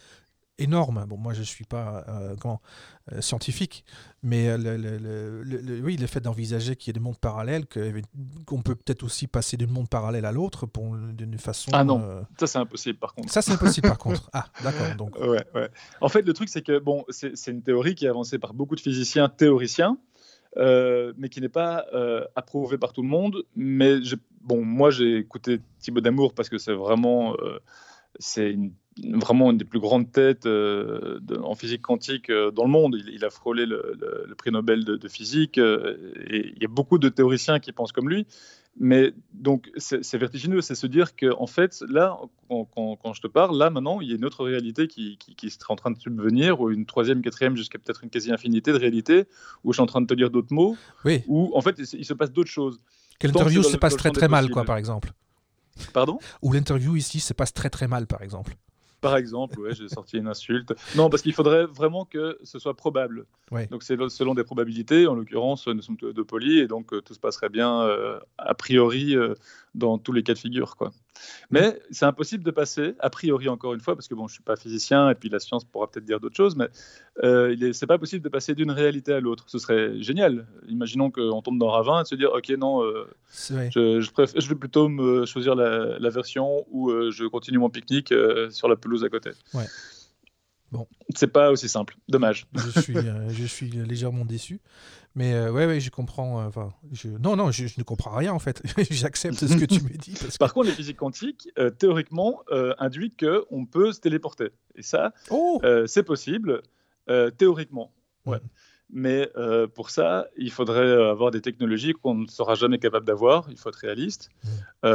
énorme. 0.61 1.05
Bon, 1.07 1.17
moi, 1.17 1.33
je 1.33 1.39
ne 1.39 1.45
suis 1.45 1.65
pas 1.65 2.05
scientifique, 3.19 3.83
mais 4.23 4.57
le, 4.57 5.81
oui, 5.83 5.97
le 5.97 6.07
fait 6.07 6.21
d'envisager 6.21 6.75
qu'il 6.75 6.89
y 6.89 6.91
ait 6.91 6.93
des 6.93 6.99
mondes 6.99 7.19
parallèles, 7.19 7.65
qu'on 8.45 8.61
peut 8.61 8.75
peut-être 8.75 9.03
aussi 9.03 9.27
passer 9.27 9.57
d'une 9.57 9.71
monde 9.71 9.89
parallèle 9.89 10.25
à 10.25 10.31
l'autre 10.31 10.67
d'une 11.13 11.37
façon. 11.37 11.71
Ah 11.73 11.83
non, 11.83 12.25
ça 12.39 12.47
c'est 12.47 12.59
impossible 12.59 12.99
par 12.99 13.13
contre. 13.13 13.31
Ça 13.31 13.41
c'est 13.41 13.51
impossible 13.51 13.87
par 13.87 13.97
contre. 13.97 14.29
Ah, 14.33 14.45
d'accord. 14.63 14.95
Donc. 14.97 15.19
Ouais, 15.19 15.43
ouais. 15.55 15.69
En 15.99 16.07
fait, 16.07 16.21
le 16.21 16.33
truc 16.33 16.47
c'est 16.47 16.61
que 16.61 16.79
bon, 16.79 17.03
c'est 17.09 17.47
une 17.47 17.63
théorie 17.63 17.95
qui 17.95 18.05
est 18.05 18.09
avancée 18.09 18.39
par 18.39 18.53
beaucoup 18.53 18.75
de 18.75 18.81
physiciens 18.81 19.29
théoriciens. 19.29 19.97
Euh, 20.57 21.13
mais 21.17 21.29
qui 21.29 21.39
n'est 21.39 21.47
pas 21.47 21.85
euh, 21.93 22.25
approuvé 22.35 22.77
par 22.77 22.91
tout 22.91 23.01
le 23.01 23.07
monde. 23.07 23.43
Mais 23.55 23.99
bon, 24.41 24.65
moi, 24.65 24.89
j'ai 24.91 25.17
écouté 25.17 25.61
Thibaut 25.79 26.01
Damour 26.01 26.33
parce 26.33 26.49
que 26.49 26.57
c'est 26.57 26.73
vraiment, 26.73 27.35
euh, 27.35 27.59
c'est 28.19 28.57
vraiment 28.97 29.51
une 29.51 29.57
des 29.57 29.65
plus 29.65 29.79
grandes 29.79 30.11
têtes 30.11 30.45
en 30.47 31.55
physique 31.55 31.81
quantique 31.81 32.31
dans 32.31 32.63
le 32.63 32.69
monde. 32.69 32.97
Il, 33.11 33.23
a 33.23 33.29
frôlé 33.29 33.65
le, 33.65 34.33
prix 34.37 34.51
Nobel 34.51 34.83
de, 34.83 34.95
de 34.95 35.07
physique 35.07 35.57
et 35.57 36.53
il 36.55 36.61
y 36.61 36.65
a 36.65 36.69
beaucoup 36.69 36.97
de 36.97 37.09
théoriciens 37.09 37.59
qui 37.59 37.71
pensent 37.71 37.93
comme 37.93 38.09
lui. 38.09 38.25
Mais 38.79 39.13
donc, 39.33 39.69
c'est 39.75 40.17
vertigineux, 40.17 40.61
c'est 40.61 40.75
se 40.75 40.87
dire 40.87 41.15
que 41.15 41.35
en 41.37 41.47
fait, 41.47 41.83
là, 41.89 42.17
quand, 42.47 43.13
je 43.13 43.21
te 43.21 43.27
parle, 43.27 43.57
là, 43.57 43.69
maintenant, 43.69 43.99
il 43.99 44.09
y 44.09 44.13
a 44.13 44.15
une 44.15 44.23
autre 44.23 44.45
réalité 44.45 44.87
qui, 44.87 45.17
qui, 45.17 45.49
serait 45.49 45.73
en 45.73 45.75
train 45.75 45.91
de 45.91 45.99
subvenir, 45.99 46.61
ou 46.61 46.71
une 46.71 46.85
troisième, 46.85 47.21
quatrième, 47.21 47.57
jusqu'à 47.57 47.79
peut-être 47.79 48.03
une 48.03 48.09
quasi-infinité 48.09 48.71
de 48.71 48.77
réalité, 48.77 49.25
où 49.63 49.73
je 49.73 49.77
suis 49.77 49.83
en 49.83 49.87
train 49.87 50.01
de 50.01 50.07
te 50.07 50.13
dire 50.13 50.29
d'autres 50.29 50.53
mots, 50.53 50.77
oui. 51.03 51.21
où 51.27 51.51
en 51.53 51.61
fait, 51.61 51.77
il, 51.79 52.05
se 52.05 52.13
passe 52.13 52.31
d'autres 52.31 52.49
choses. 52.49 52.79
Que 53.19 53.27
l'interview 53.27 53.61
se 53.61 53.75
passe 53.75 53.97
très 53.97 54.11
très 54.11 54.29
mal, 54.29 54.49
quoi, 54.49 54.63
par 54.63 54.77
exemple. 54.77 55.11
Pardon? 55.93 56.19
Ou 56.41 56.53
l'interview 56.53 56.95
ici 56.95 57.19
se 57.19 57.33
passe 57.33 57.53
très 57.53 57.69
très 57.69 57.87
mal, 57.89 58.07
par 58.07 58.21
exemple. 58.21 58.55
Par 59.01 59.17
exemple, 59.17 59.59
ouais, 59.59 59.73
j'ai 59.73 59.89
sorti 59.89 60.17
une 60.17 60.27
insulte. 60.27 60.73
Non, 60.95 61.09
parce 61.09 61.23
qu'il 61.23 61.33
faudrait 61.33 61.65
vraiment 61.65 62.05
que 62.05 62.37
ce 62.43 62.59
soit 62.59 62.75
probable. 62.75 63.25
Donc 63.69 63.83
c'est 63.83 63.97
selon 64.09 64.35
des 64.35 64.43
probabilités. 64.43 65.07
En 65.07 65.15
l'occurrence, 65.15 65.67
nous 65.67 65.81
sommes 65.81 65.97
deux 65.97 66.23
polis 66.23 66.61
et 66.61 66.67
donc 66.67 66.93
euh, 66.93 67.01
tout 67.01 67.13
se 67.13 67.19
passerait 67.19 67.49
bien 67.49 67.81
euh, 67.81 68.19
a 68.37 68.53
priori 68.53 69.15
euh, 69.15 69.33
dans 69.75 69.97
tous 69.97 70.13
les 70.13 70.23
cas 70.23 70.33
de 70.33 70.39
figure, 70.39 70.77
quoi. 70.77 70.91
Mais 71.49 71.79
c'est 71.91 72.05
impossible 72.05 72.43
de 72.43 72.51
passer, 72.51 72.95
a 72.99 73.09
priori 73.09 73.49
encore 73.49 73.73
une 73.73 73.79
fois, 73.79 73.95
parce 73.95 74.07
que 74.07 74.15
bon, 74.15 74.27
je 74.27 74.33
suis 74.33 74.43
pas 74.43 74.55
physicien 74.55 75.09
et 75.09 75.15
puis 75.15 75.29
la 75.29 75.39
science 75.39 75.65
pourra 75.65 75.89
peut-être 75.89 76.05
dire 76.05 76.19
d'autres 76.19 76.35
choses, 76.35 76.55
mais 76.55 76.67
euh, 77.23 77.73
c'est 77.73 77.87
pas 77.87 77.97
possible 77.97 78.23
de 78.23 78.29
passer 78.29 78.55
d'une 78.55 78.71
réalité 78.71 79.13
à 79.13 79.19
l'autre. 79.19 79.45
Ce 79.47 79.59
serait 79.59 80.01
génial. 80.01 80.47
Imaginons 80.67 81.11
qu'on 81.11 81.41
tombe 81.41 81.59
dans 81.59 81.69
ravin 81.69 82.01
et 82.01 82.05
se 82.05 82.15
dire, 82.15 82.31
ok, 82.33 82.49
non, 82.57 82.83
je, 83.33 83.99
je, 84.01 84.47
vais 84.49 84.55
plutôt 84.55 84.87
me 84.89 85.25
choisir 85.25 85.55
la, 85.55 86.09
version 86.09 86.65
où 86.71 86.91
je 87.11 87.25
continue 87.25 87.57
mon 87.57 87.69
pique-nique 87.69 88.13
sur 88.49 88.67
la 88.67 88.75
pelouse 88.75 89.03
à 89.03 89.09
côté. 89.09 89.31
Ouais. 89.53 89.65
Bon. 90.71 90.87
C'est 91.15 91.27
pas 91.27 91.51
aussi 91.51 91.67
simple. 91.67 91.97
Dommage. 92.07 92.47
Je 92.55 92.79
suis, 92.79 92.95
je 93.29 93.45
suis 93.45 93.69
légèrement 93.69 94.25
déçu. 94.25 94.61
Mais 95.15 95.33
euh, 95.33 95.51
ouais, 95.51 95.65
ouais, 95.65 95.79
je 95.79 95.89
comprends. 95.91 96.41
Euh, 96.41 96.49
je... 96.93 97.09
Non, 97.09 97.35
non, 97.35 97.51
je, 97.51 97.65
ne 97.77 97.83
comprends 97.83 98.15
rien 98.15 98.33
en 98.33 98.39
fait. 98.39 98.61
J'accepte 98.89 99.45
ce 99.45 99.57
que 99.57 99.65
tu 99.65 99.83
me 99.83 99.97
dis. 99.97 100.15
Par 100.39 100.53
contre, 100.53 100.67
les 100.67 100.73
physiques 100.73 100.97
quantiques, 100.97 101.49
euh, 101.59 101.69
théoriquement, 101.69 102.41
induisent 102.79 103.17
qu'on 103.19 103.65
peut 103.65 103.91
se 103.91 103.99
téléporter. 103.99 104.51
Et 104.75 104.81
ça, 104.81 105.13
oh 105.29 105.61
c'est 105.85 106.03
possible, 106.03 106.61
théoriquement. 107.37 107.91
Ouais. 108.25 108.37
Mm. 108.37 108.49
Mais 108.93 109.29
pour 109.73 109.89
ça, 109.89 110.27
il 110.37 110.51
faudrait 110.51 110.91
avoir 111.09 111.31
des 111.31 111.41
technologies 111.41 111.93
qu'on 111.93 112.15
ne 112.15 112.27
sera 112.27 112.55
jamais 112.55 112.79
capable 112.79 113.05
d'avoir. 113.05 113.47
Il 113.49 113.57
faut 113.57 113.69
être 113.69 113.75
réaliste. 113.75 114.29
Mm. 114.43 114.87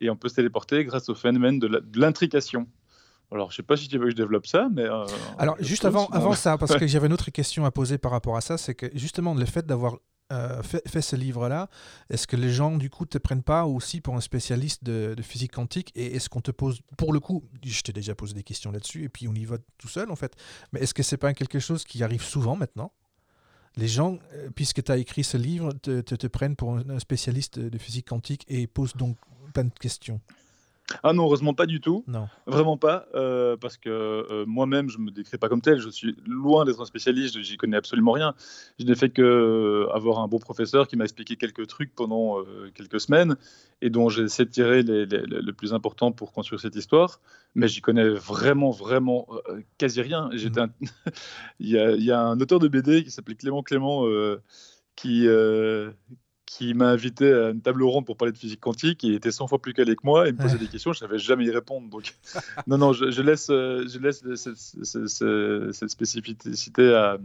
et 0.00 0.10
on 0.10 0.16
peut 0.16 0.28
se 0.28 0.36
téléporter 0.36 0.84
grâce 0.84 1.08
au 1.08 1.14
phénomène 1.16 1.58
de 1.58 1.98
l'intrication. 1.98 2.68
Alors, 3.30 3.50
je 3.50 3.56
sais 3.56 3.62
pas 3.62 3.76
si 3.76 3.88
tu 3.88 3.98
veux 3.98 4.04
que 4.04 4.10
je 4.10 4.16
développe 4.16 4.46
ça, 4.46 4.68
mais. 4.72 4.84
Euh, 4.84 5.04
Alors, 5.38 5.56
juste 5.60 5.84
avant, 5.84 6.06
avant 6.06 6.32
ça, 6.32 6.56
parce 6.56 6.74
que 6.78 6.86
j'avais 6.86 7.06
une 7.06 7.12
autre 7.12 7.30
question 7.30 7.64
à 7.64 7.70
poser 7.70 7.98
par 7.98 8.12
rapport 8.12 8.36
à 8.36 8.40
ça, 8.40 8.56
c'est 8.56 8.74
que 8.74 8.86
justement, 8.94 9.34
le 9.34 9.44
fait 9.44 9.66
d'avoir 9.66 9.98
euh, 10.30 10.62
fait, 10.62 11.00
ce 11.00 11.16
livre-là, 11.16 11.68
est-ce 12.10 12.26
que 12.26 12.36
les 12.36 12.50
gens, 12.50 12.76
du 12.76 12.90
coup, 12.90 13.06
te 13.06 13.16
prennent 13.16 13.42
pas 13.42 13.64
aussi 13.64 14.00
pour 14.00 14.14
un 14.14 14.20
spécialiste 14.20 14.84
de, 14.84 15.14
physique 15.22 15.52
quantique? 15.52 15.90
Et 15.94 16.16
est-ce 16.16 16.28
qu'on 16.28 16.40
te 16.40 16.50
pose, 16.50 16.80
pour 16.96 17.12
le 17.12 17.20
coup, 17.20 17.44
je 17.64 17.80
t'ai 17.82 17.92
déjà 17.92 18.14
posé 18.14 18.34
des 18.34 18.42
questions 18.42 18.70
là-dessus, 18.70 19.04
et 19.04 19.08
puis 19.08 19.28
on 19.28 19.34
y 19.34 19.44
va 19.44 19.56
tout 19.78 19.88
seul, 19.88 20.10
en 20.10 20.16
fait, 20.16 20.34
mais 20.72 20.80
est-ce 20.80 20.92
que 20.92 21.02
c'est 21.02 21.16
pas 21.16 21.32
quelque 21.34 21.58
chose 21.58 21.84
qui 21.84 22.02
arrive 22.02 22.22
souvent 22.22 22.56
maintenant? 22.56 22.92
Les 23.76 23.88
gens, 23.88 24.18
euh, 24.34 24.50
puisque 24.54 24.82
tu 24.82 24.92
as 24.92 24.98
écrit 24.98 25.24
ce 25.24 25.36
livre, 25.36 25.72
te, 25.72 26.00
te, 26.00 26.14
te, 26.14 26.26
prennent 26.26 26.56
pour 26.56 26.76
un 26.76 26.98
spécialiste 26.98 27.58
de 27.58 27.78
physique 27.78 28.08
quantique 28.08 28.44
et 28.48 28.66
posent 28.66 28.96
donc 28.96 29.16
plein 29.54 29.64
de 29.64 29.78
questions. 29.78 30.20
Ah 31.02 31.12
non, 31.12 31.24
heureusement 31.24 31.54
pas 31.54 31.66
du 31.66 31.80
tout. 31.80 32.04
Non. 32.06 32.28
Vraiment 32.46 32.76
pas, 32.76 33.06
euh, 33.14 33.56
parce 33.56 33.76
que 33.76 33.90
euh, 33.90 34.46
moi-même, 34.46 34.88
je 34.88 34.98
me 34.98 35.10
décris 35.10 35.36
pas 35.36 35.48
comme 35.48 35.60
tel. 35.60 35.78
Je 35.78 35.88
suis 35.90 36.16
loin 36.26 36.64
d'être 36.64 36.80
un 36.80 36.86
spécialiste, 36.86 37.40
j'y 37.40 37.56
connais 37.56 37.76
absolument 37.76 38.12
rien. 38.12 38.34
Je 38.78 38.84
n'ai 38.84 38.94
fait 38.94 39.10
que 39.10 39.22
euh, 39.22 39.92
avoir 39.94 40.20
un 40.20 40.28
bon 40.28 40.38
professeur 40.38 40.88
qui 40.88 40.96
m'a 40.96 41.04
expliqué 41.04 41.36
quelques 41.36 41.66
trucs 41.66 41.94
pendant 41.94 42.42
quelques 42.74 43.00
semaines 43.00 43.36
et 43.82 43.90
dont 43.90 44.08
j'ai 44.08 44.22
essayé 44.22 44.46
de 44.46 44.50
tirer 44.50 44.82
les, 44.82 45.06
le 45.06 45.52
plus 45.52 45.74
important 45.74 46.12
pour 46.12 46.32
construire 46.32 46.60
cette 46.60 46.76
histoire. 46.76 47.20
Mais 47.54 47.68
j'y 47.68 47.80
connais 47.80 48.08
vraiment, 48.08 48.70
vraiment 48.70 49.26
quasi 49.76 50.00
rien. 50.00 50.30
Mmh. 50.32 50.66
il, 51.60 51.68
y 51.68 51.78
a, 51.78 51.92
il, 51.92 52.04
y 52.04 52.12
a, 52.12 52.20
un 52.20 52.40
auteur 52.40 52.58
de 52.58 52.68
BD 52.68 53.04
qui 53.04 53.10
s'appelait 53.10 53.34
Clément 53.34 53.62
Clément 53.62 54.06
qui 54.96 55.26
qui 56.48 56.72
m'a 56.72 56.88
invité 56.88 57.30
à 57.30 57.50
une 57.50 57.60
table 57.60 57.82
ronde 57.82 58.06
pour 58.06 58.16
parler 58.16 58.32
de 58.32 58.38
physique 58.38 58.60
quantique. 58.60 59.02
Il 59.02 59.12
était 59.14 59.30
100 59.30 59.48
fois 59.48 59.60
plus 59.60 59.74
calé 59.74 59.94
que 59.94 60.00
moi 60.02 60.26
et 60.28 60.32
me 60.32 60.38
posait 60.38 60.56
des 60.56 60.66
questions. 60.66 60.94
Je 60.94 61.04
ne 61.04 61.08
savais 61.08 61.18
jamais 61.18 61.44
y 61.44 61.50
répondre. 61.50 61.90
Donc, 61.90 62.14
non, 62.66 62.78
non, 62.78 62.94
je, 62.94 63.20
laisse, 63.20 63.48
je 63.48 63.98
laisse 63.98 64.24
cette, 65.72 65.90
spécificité 65.90 66.94
à, 66.94 67.18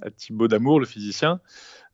à 0.00 0.10
Thibaut 0.10 0.48
Damour, 0.48 0.80
le 0.80 0.86
physicien. 0.86 1.40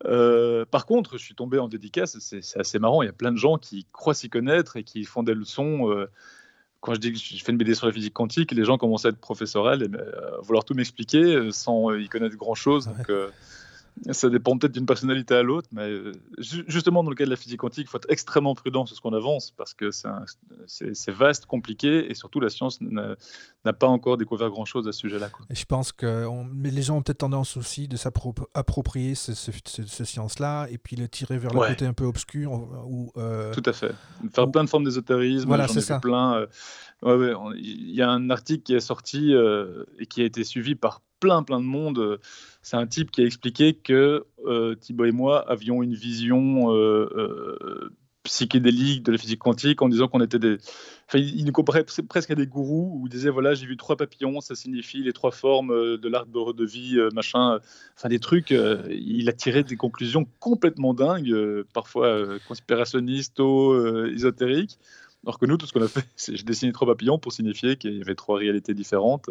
Euh, 0.05 0.63
par 0.65 0.85
contre, 0.85 1.17
je 1.17 1.23
suis 1.23 1.35
tombé 1.35 1.59
en 1.59 1.67
dédicace. 1.67 2.17
C'est 2.19 2.57
assez 2.57 2.79
marrant. 2.79 3.01
Il 3.01 3.07
y 3.07 3.09
a 3.09 3.13
plein 3.13 3.33
de 3.33 3.37
gens 3.37 3.57
qui 3.57 3.85
croient 3.91 4.13
s'y 4.13 4.29
connaître 4.29 4.77
et 4.77 4.83
qui 4.83 5.03
font 5.03 5.23
des 5.23 5.33
leçons. 5.33 5.91
Euh, 5.91 6.09
quand 6.79 6.93
je 6.93 6.99
dis 7.01 7.11
que 7.11 7.19
je 7.19 7.43
fais 7.43 7.51
une 7.51 7.57
BD 7.57 7.75
sur 7.75 7.87
la 7.87 7.91
physique 7.91 8.13
quantique, 8.13 8.53
les 8.53 8.63
gens 8.63 8.77
commencent 8.77 9.05
à 9.05 9.09
être 9.09 9.19
professorales 9.19 9.83
et 9.83 9.89
euh, 9.93 10.37
à 10.37 10.41
vouloir 10.41 10.63
tout 10.63 10.73
m'expliquer 10.73 11.51
sans 11.51 11.93
y 11.93 12.07
connaître 12.07 12.37
grand 12.37 12.55
chose. 12.55 12.85
Donc, 12.85 13.11
ça 14.11 14.29
dépend 14.29 14.57
peut-être 14.57 14.73
d'une 14.73 14.85
personnalité 14.85 15.35
à 15.35 15.43
l'autre, 15.43 15.67
mais 15.71 15.89
euh, 15.89 16.13
justement 16.37 17.03
dans 17.03 17.09
le 17.09 17.15
cas 17.15 17.25
de 17.25 17.29
la 17.29 17.35
physique 17.35 17.59
quantique, 17.59 17.87
il 17.87 17.89
faut 17.89 17.97
être 17.97 18.09
extrêmement 18.09 18.55
prudent 18.55 18.85
sur 18.85 18.95
ce 18.95 19.01
qu'on 19.01 19.13
avance 19.13 19.51
parce 19.51 19.73
que 19.73 19.91
c'est 19.91 21.11
vaste, 21.11 21.45
compliqué 21.45 22.09
et 22.09 22.13
surtout 22.13 22.39
la 22.39 22.49
science 22.49 22.79
n'a 22.81 23.73
pas 23.73 23.87
encore 23.87 24.17
découvert 24.17 24.49
grand-chose 24.49 24.87
à 24.87 24.91
ce 24.91 24.99
sujet-là. 24.99 25.29
Je 25.49 25.65
pense 25.65 25.91
que 25.91 26.25
les 26.63 26.81
gens 26.81 26.97
ont 26.97 27.01
peut-être 27.01 27.19
tendance 27.19 27.57
aussi 27.57 27.87
de 27.87 27.97
s'approprier 27.97 29.15
ce, 29.15 29.33
ce, 29.33 30.03
science-là 30.03 30.67
et 30.69 30.77
puis 30.77 30.95
le 30.95 31.07
tirer 31.07 31.37
vers 31.37 31.53
le 31.53 31.59
côté 31.59 31.85
un 31.85 31.93
peu 31.93 32.05
obscur. 32.05 32.51
Ou, 32.87 33.11
euh, 33.17 33.53
Tout 33.53 33.63
à 33.65 33.73
fait. 33.73 33.93
Faire 34.33 34.49
plein 34.49 34.63
de 34.63 34.69
formes 34.69 34.85
d'ésotérisme. 34.85 35.47
Voilà, 35.47 35.67
c'est 35.67 35.81
ça. 35.81 35.99
Plein. 35.99 36.47
Euh, 37.03 37.53
il 37.55 37.91
y 37.91 38.01
a 38.01 38.09
un 38.09 38.29
article 38.29 38.63
qui 38.63 38.73
est 38.73 38.79
sorti 38.79 39.33
et 39.99 40.05
qui 40.05 40.21
a 40.21 40.25
été 40.25 40.43
suivi 40.43 40.75
par 40.75 41.01
plein, 41.19 41.43
plein 41.43 41.59
de 41.59 41.65
monde. 41.65 42.19
C'est 42.61 42.77
un 42.77 42.87
type 42.87 43.11
qui 43.11 43.21
a 43.21 43.25
expliqué 43.25 43.73
que 43.73 44.25
euh, 44.45 44.75
Thibaut 44.75 45.05
et 45.05 45.11
moi 45.11 45.49
avions 45.49 45.81
une 45.81 45.93
vision 45.93 46.73
euh, 46.73 47.09
euh, 47.15 47.89
psychédélique 48.23 49.03
de 49.03 49.11
la 49.11 49.17
physique 49.17 49.39
quantique 49.39 49.81
en 49.81 49.89
disant 49.89 50.07
qu'on 50.07 50.21
était 50.21 50.39
des. 50.39 50.57
Enfin, 51.07 51.19
il 51.19 51.43
nous 51.45 51.51
comparait 51.51 51.85
presque 52.07 52.29
à 52.29 52.35
des 52.35 52.45
gourous 52.45 52.99
où 52.99 53.07
il 53.07 53.09
disait 53.09 53.29
voilà, 53.29 53.55
j'ai 53.55 53.65
vu 53.65 53.77
trois 53.77 53.95
papillons, 53.95 54.41
ça 54.41 54.55
signifie 54.55 55.01
les 55.01 55.13
trois 55.13 55.31
formes 55.31 55.97
de 55.97 56.09
l'arbre 56.09 56.53
de 56.53 56.65
vie, 56.65 56.99
machin. 57.13 57.59
Enfin, 57.97 58.09
des 58.09 58.19
trucs. 58.19 58.51
il 58.51 59.27
a 59.27 59.33
tiré 59.33 59.63
des 59.63 59.75
conclusions 59.75 60.27
complètement 60.39 60.93
dingues, 60.93 61.63
parfois 61.73 62.37
conspirationnistes 62.47 63.41
ésotériques. 64.13 64.77
Alors 65.25 65.37
que 65.37 65.45
nous, 65.45 65.57
tout 65.57 65.65
ce 65.65 65.73
qu'on 65.73 65.81
a 65.81 65.87
fait, 65.87 66.05
c'est 66.15 66.35
j'ai 66.35 66.43
dessiné 66.43 66.71
trois 66.71 66.87
papillons 66.87 67.19
pour 67.19 67.33
signifier 67.33 67.75
qu'il 67.75 67.97
y 67.97 68.01
avait 68.01 68.15
trois 68.15 68.37
réalités 68.37 68.73
différentes. 68.73 69.29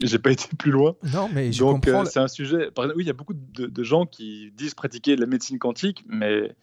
J'ai 0.00 0.18
pas 0.18 0.32
été 0.32 0.48
plus 0.58 0.72
loin. 0.72 0.96
Non, 1.14 1.28
mais 1.32 1.52
je 1.52 1.60
Donc, 1.60 1.84
comprends. 1.84 2.02
Euh, 2.02 2.06
c'est 2.06 2.20
un 2.20 2.28
sujet. 2.28 2.70
Par 2.70 2.84
exemple, 2.84 2.98
oui, 2.98 3.04
il 3.04 3.06
y 3.06 3.10
a 3.10 3.14
beaucoup 3.14 3.34
de, 3.34 3.82
gens 3.82 4.06
qui 4.06 4.52
disent 4.56 4.74
pratiquer 4.74 5.16
la 5.16 5.26
médecine 5.26 5.58
quantique, 5.58 6.04
mais 6.08 6.54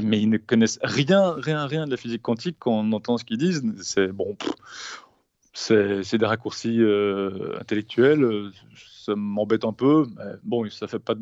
mais 0.00 0.20
ils 0.20 0.30
ne 0.30 0.36
connaissent 0.36 0.78
rien, 0.82 1.32
rien, 1.32 1.66
rien 1.66 1.86
de 1.86 1.90
la 1.90 1.96
physique 1.96 2.22
quantique 2.22 2.56
quand 2.60 2.70
on 2.70 2.92
entend 2.92 3.18
ce 3.18 3.24
qu'ils 3.24 3.38
disent. 3.38 3.64
C'est 3.82 4.08
bon, 4.08 4.36
c'est 5.60 6.18
des 6.18 6.26
raccourcis 6.26 6.80
euh, 6.80 7.58
intellectuels 7.60 8.52
ça 9.08 9.16
m'embête 9.16 9.64
un 9.64 9.72
peu. 9.72 10.06
Bon, 10.42 10.68
ça 10.70 10.86
fait 10.86 10.98
pas 10.98 11.14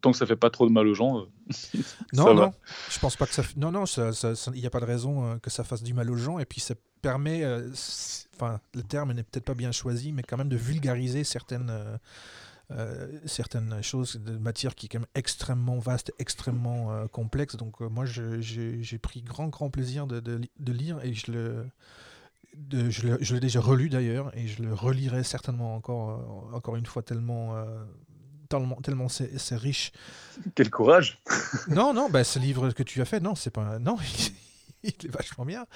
tant 0.00 0.12
que 0.12 0.16
ça 0.16 0.26
fait 0.26 0.36
pas 0.36 0.50
trop 0.50 0.66
de 0.66 0.72
mal 0.72 0.86
aux 0.86 0.94
gens. 0.94 1.18
Euh, 1.18 1.78
non, 2.12 2.34
non, 2.34 2.52
je 2.90 2.98
pense 2.98 3.16
pas 3.16 3.26
que 3.26 3.34
ça. 3.34 3.42
Non, 3.56 3.72
non, 3.72 3.84
il 3.86 4.60
n'y 4.60 4.66
a 4.66 4.70
pas 4.70 4.80
de 4.80 4.84
raison 4.84 5.24
euh, 5.24 5.38
que 5.38 5.50
ça 5.50 5.64
fasse 5.64 5.82
du 5.82 5.94
mal 5.94 6.10
aux 6.10 6.16
gens. 6.16 6.38
Et 6.38 6.44
puis 6.44 6.60
ça 6.60 6.74
permet, 7.02 7.44
euh, 7.44 7.68
enfin, 8.34 8.60
le 8.74 8.82
terme 8.82 9.12
n'est 9.12 9.24
peut-être 9.24 9.44
pas 9.44 9.54
bien 9.54 9.72
choisi, 9.72 10.12
mais 10.12 10.22
quand 10.22 10.36
même 10.36 10.48
de 10.48 10.56
vulgariser 10.56 11.24
certaines. 11.24 11.72
certaines 13.26 13.82
choses 13.82 14.16
de 14.16 14.38
matière 14.38 14.74
qui 14.74 14.86
est 14.86 14.88
quand 14.88 15.00
même 15.00 15.08
extrêmement 15.14 15.78
vaste, 15.78 16.12
extrêmement 16.18 17.06
complexe. 17.08 17.56
Donc 17.56 17.80
moi, 17.80 18.04
j'ai 18.06 18.98
pris 18.98 19.22
grand, 19.22 19.48
grand 19.48 19.70
plaisir 19.70 20.06
de, 20.06 20.20
de, 20.20 20.72
lire 20.72 20.98
et 21.04 21.12
je 21.12 21.30
le, 21.30 21.66
je 22.70 23.34
l'ai 23.34 23.40
déjà 23.40 23.60
relu 23.60 23.88
d'ailleurs, 23.88 24.36
et 24.36 24.46
je 24.46 24.62
le 24.62 24.72
relirai 24.72 25.24
certainement 25.24 25.76
encore, 25.76 26.50
encore 26.52 26.76
une 26.76 26.86
fois, 26.86 27.02
tellement, 27.02 27.54
tellement, 28.48 28.76
tellement 28.76 29.08
c'est 29.08 29.56
riche. 29.56 29.92
Quel 30.54 30.70
courage 30.70 31.20
Non, 31.68 31.92
non, 31.92 32.08
bah, 32.08 32.24
ce 32.24 32.38
livre 32.38 32.70
que 32.72 32.82
tu 32.82 33.00
as 33.00 33.04
fait, 33.04 33.20
non, 33.20 33.34
c'est 33.34 33.50
pas... 33.50 33.78
Non, 33.78 33.96
il 34.82 34.90
est 34.90 35.08
vachement 35.08 35.44
bien. 35.44 35.66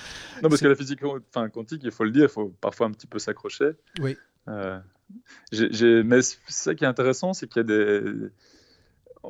Non, 0.42 0.48
parce 0.48 0.60
que 0.60 0.68
la 0.68 0.76
physique 0.76 1.00
enfin, 1.04 1.48
quantique, 1.48 1.82
il 1.84 1.90
faut 1.90 2.04
le 2.04 2.10
dire, 2.10 2.24
il 2.24 2.28
faut 2.28 2.48
parfois 2.60 2.86
un 2.86 2.92
petit 2.92 3.06
peu 3.06 3.18
s'accrocher. 3.18 3.72
Oui. 4.00 4.16
Euh, 4.48 4.80
mais 6.04 6.20
ça 6.48 6.74
qui 6.74 6.84
est 6.84 6.88
intéressant, 6.88 7.32
c'est 7.32 7.48
qu'il 7.48 7.60
y 7.60 7.64
a 7.64 7.64
des... 7.64 8.30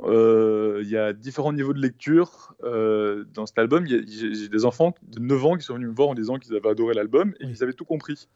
Euh, 0.05 0.81
il 0.83 0.89
y 0.89 0.97
a 0.97 1.13
différents 1.13 1.53
niveaux 1.53 1.73
de 1.73 1.81
lecture 1.81 2.55
euh, 2.63 3.25
dans 3.35 3.47
cet 3.47 3.59
album. 3.59 3.87
J'ai 3.87 4.49
des 4.49 4.65
enfants 4.65 4.95
de 5.03 5.21
9 5.21 5.45
ans 5.45 5.57
qui 5.57 5.65
sont 5.65 5.75
venus 5.75 5.89
me 5.89 5.95
voir 5.95 6.09
en 6.09 6.15
disant 6.15 6.39
qu'ils 6.39 6.55
avaient 6.55 6.69
adoré 6.69 6.95
l'album 6.95 7.35
et 7.41 7.47
qu'ils 7.47 7.63
avaient 7.63 7.73
tout 7.73 7.85
compris. 7.85 8.29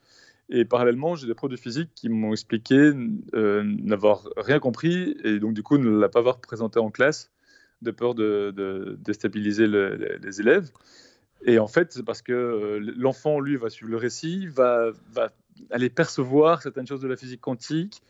Et 0.48 0.64
parallèlement, 0.64 1.14
j'ai 1.14 1.27
des 1.27 1.35
profs 1.35 1.51
de 1.51 1.57
physique 1.57 1.90
qui 1.94 2.09
m'ont 2.09 2.33
expliqué 2.33 2.92
n'avoir 3.33 4.29
rien 4.37 4.59
compris 4.59 5.16
et 5.25 5.38
donc 5.38 5.55
du 5.55 5.62
coup 5.62 5.79
ne 5.79 5.98
l'a 5.98 6.09
pas 6.09 6.18
avoir 6.18 6.40
présenté 6.40 6.79
en 6.79 6.90
classe 6.90 7.31
de 7.81 7.90
peur 7.90 8.14
de, 8.14 8.96
déstabiliser 9.01 9.66
les 9.66 10.40
élèves. 10.40 10.70
Et 11.44 11.59
en 11.59 11.66
fait, 11.66 11.92
c'est 11.92 12.05
parce 12.05 12.22
que 12.22 12.33
euh, 12.33 12.92
l'enfant, 12.96 13.40
lui, 13.40 13.57
va 13.57 13.68
suivre 13.68 13.90
le 13.90 13.96
récit, 13.96 14.46
va, 14.46 14.90
va 15.12 15.31
aller 15.70 15.90
percevoir 15.90 16.62
certaines 16.62 16.87
choses 16.87 17.01
de 17.01 17.09
la 17.09 17.16
physique 17.16 17.40
quantique, 17.40 18.03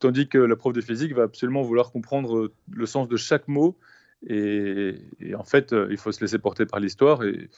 tandis 0.00 0.28
que 0.28 0.38
la 0.38 0.56
prof 0.56 0.72
de 0.72 0.80
physique 0.80 1.14
va 1.14 1.22
absolument 1.22 1.62
vouloir 1.62 1.92
comprendre 1.92 2.36
euh, 2.36 2.52
le 2.72 2.86
sens 2.86 3.08
de 3.08 3.16
chaque 3.16 3.46
mot. 3.46 3.78
Et, 4.26 4.96
en 5.38 5.44
fait, 5.44 5.72
euh, 5.72 5.88
il 5.90 5.96
faut 5.96 6.12
se 6.12 6.20
laisser 6.20 6.38
porter 6.38 6.66
par 6.66 6.80
l'histoire 6.80 7.22
et, 7.22 7.48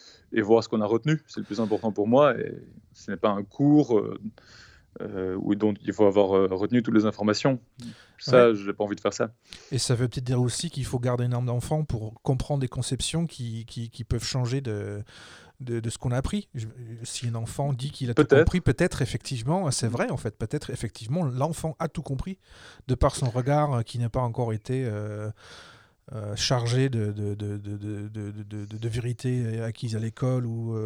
voir 0.43 0.63
ce 0.63 0.69
qu'on 0.69 0.81
a 0.81 0.87
retenu. 0.87 1.21
C'est 1.27 1.41
le 1.41 1.47
plus 1.47 1.61
important 1.61 1.93
pour 1.93 2.07
moi. 2.07 2.39
Et 2.39 2.53
ce 2.93 3.11
n'est 3.11 3.17
pas 3.17 3.31
un 3.31 3.43
cours 3.43 4.01
euh, 5.01 5.35
où 5.37 5.55
il 5.55 5.93
faut 5.93 6.05
avoir 6.05 6.29
retenu 6.51 6.83
toutes 6.83 6.95
les 6.95 7.07
informations. 7.07 7.59
Ça, 8.19 8.55
je 8.55 8.67
n'ai 8.67 8.73
pas 8.73 8.85
envie 8.85 8.95
de 8.95 9.01
faire 9.01 9.13
ça. 9.13 9.33
Et 9.73 9.79
ça 9.79 9.97
veut 9.97 10.07
peut-être 10.07 10.25
dire 10.25 10.41
aussi 10.41 10.71
qu'il 10.71 10.85
faut 10.85 11.01
garder 11.01 11.25
une 11.25 11.35
arme 11.35 11.47
d'enfant 11.47 11.83
pour 11.85 12.21
comprendre 12.23 12.61
des 12.61 12.69
conceptions 12.69 13.27
qui, 13.27 13.65
qui, 13.67 13.91
qui 13.91 14.05
peuvent 14.05 14.25
changer 14.25 14.61
de, 14.61 15.03
de, 15.63 15.81
de 15.81 15.91
ce 15.91 15.99
qu'on 15.99 16.11
a 16.11 16.17
appris. 16.17 16.49
si 17.03 17.29
un 17.29 17.35
enfant 17.35 17.73
dit 17.73 17.91
qu'il 17.91 18.11
a 18.11 18.15
tout 18.15 18.25
compris, 18.25 18.61
peut-être 18.61 19.03
effectivement, 19.03 19.71
c'est 19.71 19.89
vrai 19.89 20.11
en 20.11 20.17
fait, 20.17 20.37
peut-être 20.37 20.71
effectivement 20.71 21.25
l'enfant 21.25 21.77
a 21.79 21.89
tout 21.89 22.03
compris 22.03 22.39
de 22.89 22.95
par 22.95 23.17
son 23.17 23.31
regard 23.31 23.73
euh, 23.73 23.83
qui 23.83 23.99
n'a 23.99 24.09
pas 24.09 24.21
encore 24.21 24.53
été 24.53 24.85
euh, 24.85 25.31
euh, 26.13 26.37
chargé 26.37 26.89
de, 26.89 27.13
de, 27.13 27.35
de, 27.35 28.89
vérité 28.89 29.61
acquise 29.61 29.97
à 29.97 29.99
l'école 29.99 30.47
ou 30.47 30.77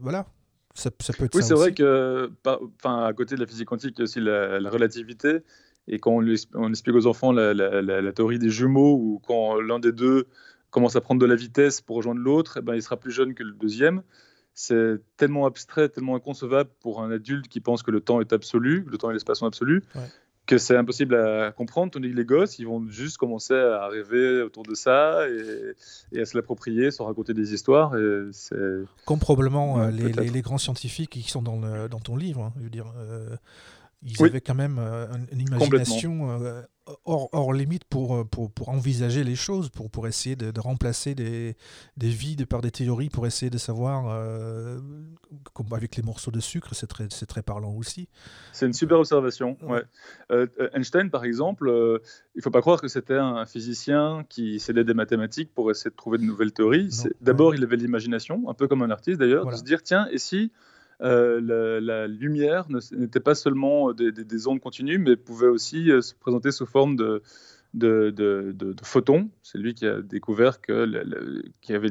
voilà. 0.00 0.26
Ça, 0.74 0.88
ça, 1.00 1.12
peut 1.12 1.26
être 1.26 1.34
oui, 1.34 1.42
c'est 1.42 1.52
vrai 1.52 1.74
que, 1.74 2.30
enfin, 2.46 3.04
à 3.04 3.12
côté 3.12 3.34
de 3.34 3.40
la 3.40 3.46
physique 3.46 3.68
quantique, 3.68 3.94
il 3.96 3.98
y 3.98 4.02
a 4.02 4.04
aussi 4.04 4.20
la, 4.20 4.58
la 4.58 4.70
relativité. 4.70 5.42
Et 5.88 5.98
quand 5.98 6.12
on, 6.12 6.24
on 6.54 6.70
explique 6.70 6.96
aux 6.96 7.06
enfants 7.06 7.32
la, 7.32 8.12
théorie 8.12 8.38
des 8.38 8.50
jumeaux, 8.50 8.94
ou 8.94 9.20
quand 9.26 9.60
l'un 9.60 9.78
des 9.78 9.92
deux 9.92 10.26
commence 10.72 10.96
à 10.96 11.00
prendre 11.00 11.20
de 11.20 11.26
la 11.26 11.36
vitesse 11.36 11.80
pour 11.80 11.96
rejoindre 11.96 12.20
l'autre, 12.20 12.56
eh 12.58 12.62
ben, 12.62 12.74
il 12.74 12.82
sera 12.82 12.96
plus 12.96 13.12
jeune 13.12 13.34
que 13.34 13.44
le 13.44 13.52
deuxième. 13.52 14.02
C'est 14.54 14.96
tellement 15.16 15.46
abstrait, 15.46 15.88
tellement 15.88 16.16
inconcevable 16.16 16.70
pour 16.80 17.02
un 17.02 17.10
adulte 17.10 17.46
qui 17.46 17.60
pense 17.60 17.82
que 17.82 17.90
le 17.90 18.00
temps 18.00 18.20
est 18.20 18.32
absolu, 18.32 18.84
le 18.90 18.98
temps 18.98 19.10
et 19.10 19.12
l'espace 19.12 19.38
sont 19.38 19.46
absolus, 19.46 19.82
que 20.46 20.58
c'est 20.58 20.76
impossible 20.76 21.14
à 21.14 21.52
comprendre. 21.52 21.92
Tandis 21.92 22.10
que 22.10 22.16
les 22.16 22.24
gosses, 22.24 22.58
ils 22.58 22.66
vont 22.66 22.86
juste 22.88 23.16
commencer 23.16 23.54
à 23.54 23.86
rêver 23.88 24.42
autour 24.42 24.64
de 24.64 24.74
ça 24.74 25.26
et, 25.28 26.20
à 26.20 26.24
se 26.24 26.36
l'approprier, 26.36 26.90
se 26.90 27.02
raconter 27.02 27.32
des 27.32 27.54
histoires. 27.54 27.96
Et 27.96 28.30
Comme 29.06 29.20
probablement 29.20 29.80
euh, 29.80 29.90
les, 29.90 30.42
grands 30.42 30.58
scientifiques 30.58 31.10
qui 31.10 31.22
sont 31.22 31.42
dans, 31.42 31.60
le, 31.60 31.88
dans 31.88 32.00
ton 32.00 32.16
livre. 32.16 32.42
Hein, 32.42 32.52
je 32.58 32.64
veux 32.64 32.70
dire, 32.70 32.92
euh, 32.98 33.36
ils 34.02 34.22
avaient 34.22 34.40
quand 34.40 34.54
même 34.54 34.78
euh, 34.78 35.06
une 35.30 35.40
imagination 35.40 36.40
hors, 37.04 37.28
hors, 37.32 37.52
limite 37.52 37.84
pour, 37.84 38.16
euh, 38.16 38.24
pour, 38.24 38.50
pour, 38.50 38.68
envisager 38.68 39.24
les 39.24 39.36
choses, 39.36 39.68
pour, 39.68 39.90
pour 39.90 40.06
essayer 40.06 40.36
de, 40.36 40.60
remplacer 40.60 41.14
des, 41.14 41.56
des 41.96 42.08
vides 42.08 42.46
par 42.46 42.60
des 42.60 42.70
théories, 42.70 43.08
pour 43.08 43.26
essayer 43.26 43.50
de 43.50 43.58
savoir, 43.58 44.04
comme 45.52 45.72
avec 45.72 45.96
les 45.96 46.02
morceaux 46.02 46.30
de 46.30 46.40
sucre, 46.40 46.74
c'est 46.74 46.86
très, 46.86 47.08
très 47.08 47.42
parlant 47.42 47.72
aussi. 47.74 48.08
C'est 48.52 48.66
une 48.66 48.72
super 48.72 48.98
observation. 48.98 49.56
Ouais. 49.62 49.82
Einstein, 50.74 51.10
par 51.10 51.24
exemple, 51.24 51.68
il 52.34 52.38
ne 52.38 52.42
faut 52.42 52.50
pas 52.50 52.60
croire 52.60 52.80
que 52.80 52.88
c'était 52.88 53.16
un 53.16 53.46
physicien 53.46 54.24
qui 54.28 54.60
s'aidait 54.60 54.84
des 54.84 54.94
mathématiques 54.94 55.52
pour 55.54 55.70
essayer 55.70 55.90
de 55.90 55.96
trouver 55.96 56.18
de 56.18 56.24
nouvelles 56.24 56.52
théories. 56.52 56.90
D'abord, 57.20 57.54
il 57.54 57.62
avait 57.62 57.76
l'imagination, 57.76 58.48
un 58.48 58.54
peu 58.54 58.68
comme 58.68 58.82
un 58.82 58.90
artiste 58.90 59.18
d'ailleurs, 59.18 59.46
de 59.46 59.56
se 59.56 59.64
dire, 59.64 59.82
tiens, 59.82 60.08
et 60.10 60.18
si 60.18 60.52
euh, 61.02 61.80
la, 61.80 62.06
lumière 62.06 62.66
n'était 62.92 63.20
pas 63.20 63.34
seulement 63.34 63.92
des, 63.92 64.48
ondes 64.48 64.60
continues, 64.60 64.98
mais 64.98 65.16
pouvait 65.16 65.48
aussi 65.48 65.90
euh, 65.90 66.00
se 66.00 66.14
présenter 66.14 66.52
sous 66.52 66.66
forme 66.66 66.96
de, 66.96 67.22
de, 67.74 68.74
photons. 68.82 69.30
C'est 69.42 69.58
lui 69.58 69.74
qui 69.74 69.86
a 69.86 70.00
découvert 70.00 70.60
qu'il 70.60 71.02
y 71.68 71.74
avait 71.74 71.90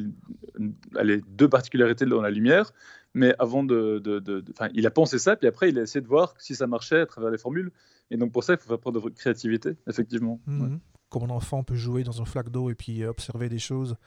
les 1.04 1.22
deux 1.28 1.50
particularités 1.50 2.06
dans 2.06 2.22
la 2.22 2.32
lumière. 2.32 2.72
Mais 3.14 3.36
avant 3.40 3.64
de, 3.64 4.02
il 4.74 4.88
a 4.88 4.92
pensé 4.92 5.20
ça, 5.20 5.36
puis 5.36 5.48
après 5.48 5.70
il 5.70 5.78
a 5.78 5.82
essayé 5.82 6.02
de 6.02 6.08
voir 6.08 6.34
si 6.38 6.56
ça 6.56 6.66
marchait 6.66 7.02
à 7.02 7.06
travers 7.06 7.30
les 7.30 7.38
formules. 7.38 7.72
Et 8.10 8.18
donc 8.18 8.32
pour 8.32 8.46
ça, 8.46 8.54
il 8.54 8.60
faut 8.60 8.70
faire 8.70 8.80
preuve 8.80 8.94
de 8.94 9.10
créativité, 9.10 9.72
effectivement. 9.88 10.40
Mhm. 10.48 10.80
Comme 11.10 11.24
un 11.24 11.30
enfant 11.30 11.64
peut 11.64 11.76
jouer 11.76 12.04
dans 12.04 12.22
un 12.22 12.26
flaque 12.26 12.50
d'eau 12.50 12.70
et 12.70 12.76
puis 12.76 13.04
observer 13.04 13.50
des 13.50 13.60
choses 13.60 13.98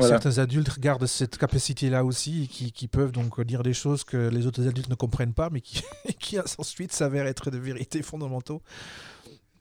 Certains 0.00 0.38
adultes 0.38 0.78
gardent 0.78 1.06
cette 1.06 1.38
capacité-là 1.38 2.04
aussi, 2.04 2.48
qui, 2.48 2.72
qui, 2.72 2.88
peuvent 2.88 3.12
donc 3.12 3.40
dire 3.42 3.62
des 3.62 3.74
choses 3.74 4.04
que 4.04 4.28
les 4.28 4.46
autres 4.46 4.66
adultes 4.66 4.88
ne 4.88 4.94
comprennent 4.94 5.34
pas, 5.34 5.50
mais 5.50 5.60
qui, 5.60 5.82
qui 6.18 6.38
ensuite 6.58 6.92
s'avèrent 6.92 7.26
être 7.26 7.50
de 7.50 7.58
vérités 7.58 8.02
fondamentaux. 8.02 8.62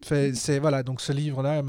C'est 0.03 0.59
voilà, 0.59 0.83
donc 0.83 0.99
ce 1.01 1.13
livre-là, 1.13 1.61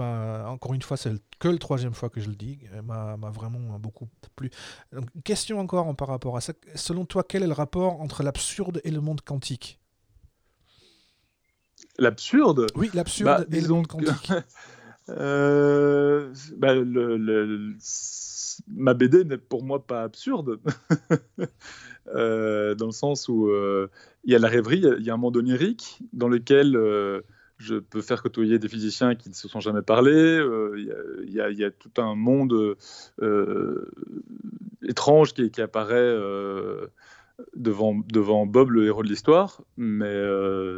encore 0.48 0.74
une 0.74 0.83
fois, 0.83 0.96
c'est 0.96 1.12
que 1.38 1.48
le 1.48 1.59
troisième 1.59 1.94
fois 1.94 2.11
que 2.11 2.20
je 2.20 2.29
le 2.29 2.35
dis, 2.35 2.59
m'a 2.83 3.16
vraiment 3.31 3.79
beaucoup 3.79 4.09
plu. 4.35 4.50
Donc, 4.92 5.09
question 5.24 5.61
encore 5.61 5.94
par 5.94 6.09
rapport 6.09 6.37
à 6.37 6.40
ça. 6.40 6.53
Selon 6.74 7.05
toi, 7.05 7.24
quel 7.27 7.42
est 7.42 7.46
le 7.46 7.53
rapport 7.53 8.00
entre 8.00 8.22
l'absurde 8.22 8.81
et 8.85 8.90
le 8.90 9.00
monde 9.00 9.20
quantique? 9.20 9.79
L'absurde? 11.98 12.66
Oui, 12.74 12.90
l'absurde 12.92 13.46
bah, 13.48 13.57
et 13.57 13.61
le 13.61 13.68
monde 13.68 13.87
quantique. 13.87 14.33
euh, 15.11 16.35
bah, 16.57 16.74
le 16.74 17.77
ma 18.68 18.94
BD 18.94 19.24
n'est 19.24 19.38
pour 19.38 19.62
moi 19.62 19.86
pas 19.86 20.02
absurde, 20.02 20.60
euh, 22.14 22.74
dans 22.74 22.86
le 22.86 22.92
sens 22.92 23.28
où 23.28 23.48
euh, 23.48 23.88
il 24.24 24.32
y 24.32 24.36
a 24.36 24.38
la 24.38 24.48
rêverie, 24.48 24.82
il 24.98 25.04
y, 25.04 25.10
a 25.10 25.14
un 25.14 25.18
monde 25.18 25.36
onirique 25.36 25.98
dans 26.12 26.28
lequel 26.28 26.76
euh, 26.76 27.22
je 27.58 27.76
peux 27.76 28.02
faire 28.02 28.22
côtoyer 28.22 28.58
des 28.58 28.68
physiciens 28.68 29.14
qui 29.14 29.28
ne 29.28 29.34
se 29.34 29.48
sont 29.48 29.60
jamais 29.60 29.82
parlé, 29.82 30.12
il 30.12 31.32
y, 31.32 31.64
a 31.64 31.70
tout 31.70 31.92
un 31.98 32.14
monde 32.14 32.76
étrange 34.86 35.34
qui, 35.34 35.60
apparaît 35.60 36.18
devant, 37.54 37.96
devant 38.08 38.46
Bob, 38.46 38.70
le 38.70 38.86
héros 38.86 39.02
de 39.02 39.08
l'histoire, 39.08 39.62
mais 39.76 40.20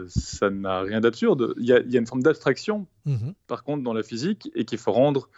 ça 0.09 0.51
n'a 0.51 0.81
rien 0.81 1.01
d'absurde. 1.01 1.55
Il 1.59 1.65
y, 1.65 1.73
a 1.73 1.99
une 1.99 2.07
forme 2.07 2.23
d'abstraction, 2.23 2.87
mmh 3.07 3.31
par 3.47 3.65
contre, 3.65 3.83
dans 3.83 3.95
la 3.95 4.03
physique, 4.03 4.51
et 4.55 4.65
qu'il 4.67 4.79
faut 4.79 4.93
rendre 4.93 5.31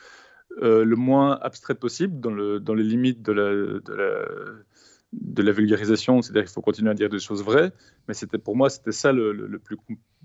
euh, 0.63 0.85
le 0.85 0.97
moins 0.97 1.39
abstrait 1.41 1.75
possible 1.75 2.21
dans, 2.21 2.31
le, 2.31 2.61
dans 2.61 2.75
les 2.75 2.85
limites 2.85 3.23
de 3.23 3.33
la, 3.33 3.51
de 5.13 5.43
la, 5.43 5.53
vulgarisation, 5.53 6.21
c'est-à-dire 6.21 6.45
qu'il 6.45 6.53
faut 6.53 6.61
continuer 6.61 6.91
à 6.91 6.95
dire 6.95 7.09
des 7.09 7.19
choses 7.19 7.43
vraies, 7.43 7.73
mais 8.07 8.15
c'était 8.15 8.39
pour 8.39 8.57
moi 8.57 8.69
c'était 8.69 8.93
ça 8.93 9.13
le, 9.13 9.33
le, 9.33 9.59
plus, 9.59 9.77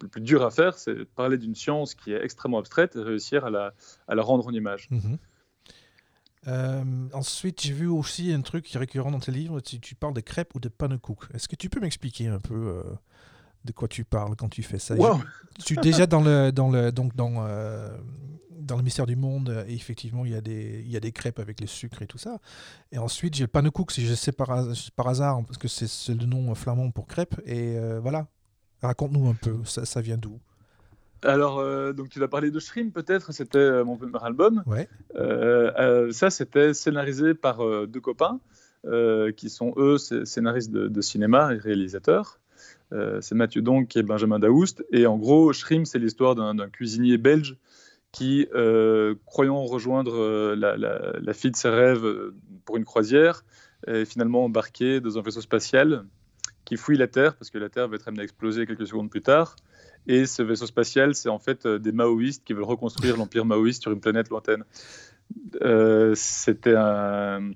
le 0.01 0.07
plus 0.07 0.21
dur 0.21 0.43
à 0.43 0.51
faire, 0.51 0.77
c'est 0.77 1.05
parler 1.05 1.37
d'une 1.37 1.55
science 1.55 1.95
qui 1.95 2.13
est 2.13 2.23
extrêmement 2.23 2.59
abstraite 2.59 2.95
et 2.95 3.01
réussir 3.01 3.45
à 3.45 3.49
la, 3.49 3.73
à 4.07 4.15
la 4.15 4.23
rendre 4.23 4.47
en 4.47 4.51
image. 4.51 4.89
Mhm. 4.91 5.17
Euh, 6.47 6.83
ensuite, 7.13 7.61
j'ai 7.61 7.73
vu 7.73 7.87
aussi 7.87 8.33
un 8.33 8.41
truc 8.41 8.67
récurrent 8.67 9.11
dans 9.11 9.19
tes 9.19 9.31
livres, 9.31 9.61
tu, 9.61 9.95
parles 9.95 10.13
de 10.13 10.21
crêpes 10.21 10.55
ou 10.55 10.59
de 10.59 10.69
pannekuchen. 10.69 11.29
Est-ce 11.33 11.47
que 11.47 11.55
tu 11.55 11.69
peux 11.69 11.79
m'expliquer 11.79 12.27
un 12.27 12.39
peu 12.39 12.53
euh, 12.53 12.83
de 13.65 13.71
quoi 13.71 13.87
tu 13.87 14.03
parles 14.03 14.35
quand 14.35 14.49
tu 14.49 14.63
fais 14.63 14.79
ça 14.79 14.95
Tu 15.63 15.75
déjà 15.77 16.05
dans 16.05 16.21
le 16.21 16.51
dans 16.51 16.69
le 16.69 16.91
donc 16.91 17.15
dans 17.15 17.43
dans 18.63 18.77
le 18.77 18.83
mystère 18.83 19.05
du 19.05 19.15
monde, 19.15 19.49
euh, 19.49 19.65
et 19.67 19.73
effectivement, 19.73 20.25
il 20.25 20.31
y, 20.31 20.35
a 20.35 20.41
des, 20.41 20.81
il 20.85 20.91
y 20.91 20.97
a 20.97 20.99
des 20.99 21.11
crêpes 21.11 21.39
avec 21.39 21.59
le 21.61 21.67
sucre 21.67 22.01
et 22.01 22.07
tout 22.07 22.17
ça. 22.17 22.39
Et 22.91 22.97
ensuite, 22.97 23.35
j'ai 23.35 23.43
le 23.43 23.47
pannekuchen, 23.47 23.89
si 23.89 24.05
je 24.05 24.13
sais 24.13 24.31
par, 24.31 24.47
par 24.95 25.07
hasard, 25.07 25.43
parce 25.45 25.57
que 25.57 25.67
c'est 25.67 26.13
le 26.13 26.25
nom 26.25 26.53
flamand 26.55 26.91
pour 26.91 27.07
crêpes. 27.07 27.35
Et 27.45 27.77
euh, 27.77 27.99
voilà, 28.01 28.27
raconte-nous 28.81 29.29
un 29.29 29.35
peu, 29.35 29.57
ça, 29.65 29.85
ça 29.85 30.01
vient 30.01 30.17
d'où? 30.17 30.39
Alors, 31.23 31.59
euh, 31.59 31.93
donc 31.93 32.09
tu 32.09 32.19
vas 32.19 32.27
parler 32.27 32.51
de 32.51 32.59
Shrimp 32.59 32.93
peut-être, 32.93 33.31
c'était 33.31 33.83
mon 33.83 33.95
premier 33.95 34.23
album. 34.23 34.63
Ouais. 34.65 34.89
ça, 36.11 36.29
c'était 36.29 36.73
scénarisé 36.73 37.33
par 37.33 37.59
deux 37.87 38.01
copains 38.01 38.39
qui 39.37 39.49
sont 39.49 39.73
eux 39.77 39.97
scénaristes 39.97 40.71
de, 40.71 41.01
cinéma 41.01 41.53
et 41.53 41.57
réalisateurs. 41.57 42.39
C'est 43.21 43.35
Mathieu 43.35 43.61
Donk 43.61 43.95
et 43.95 44.03
Benjamin 44.03 44.39
Daoust. 44.39 44.85
Et 44.91 45.07
en 45.07 45.17
gros, 45.17 45.51
Shrimp, 45.51 45.85
c'est 45.85 45.99
l'histoire 45.99 46.35
d'un 46.35 46.69
cuisinier 46.69 47.17
belge 47.17 47.57
qui, 48.13 48.47
euh, 48.53 49.15
croyant 49.25 49.65
rejoindre 49.65 50.13
euh, 50.15 50.55
la, 50.55 51.33
fille 51.33 51.51
de 51.51 51.55
ses 51.55 51.69
rêves 51.69 52.05
euh, 52.05 52.33
pour 52.63 52.77
une 52.77 52.85
croisière, 52.85 53.43
est 53.87 54.05
finalement 54.05 54.45
embarqué 54.45 55.01
dans 55.01 55.17
un 55.17 55.21
vaisseau 55.21 55.41
spatial 55.41 56.05
qui 56.63 56.77
fouille 56.77 56.95
la 56.95 57.07
Terre, 57.07 57.35
parce 57.35 57.49
que 57.49 57.57
la 57.57 57.67
Terre 57.67 57.89
va 57.89 57.95
être 57.95 58.07
amenée 58.07 58.21
à 58.21 58.23
exploser 58.23 58.65
quelques 58.65 58.87
secondes 58.87 59.09
plus 59.09 59.23
tard. 59.23 59.57
Et 60.07 60.25
ce 60.25 60.43
vaisseau 60.43 60.67
spatial, 60.67 61.15
c'est 61.15 61.27
en 61.27 61.39
fait 61.39 61.67
des 61.67 61.91
maoïstes 61.91 62.45
qui 62.45 62.53
veulent 62.53 62.63
reconstruire 62.63 63.17
l'empire 63.17 63.45
maoïste 63.45 63.81
sur 63.81 63.91
une 63.91 63.99
planète 63.99 64.29
lointaine. 64.29 64.63
C'était 66.15 66.75
un 66.75 67.51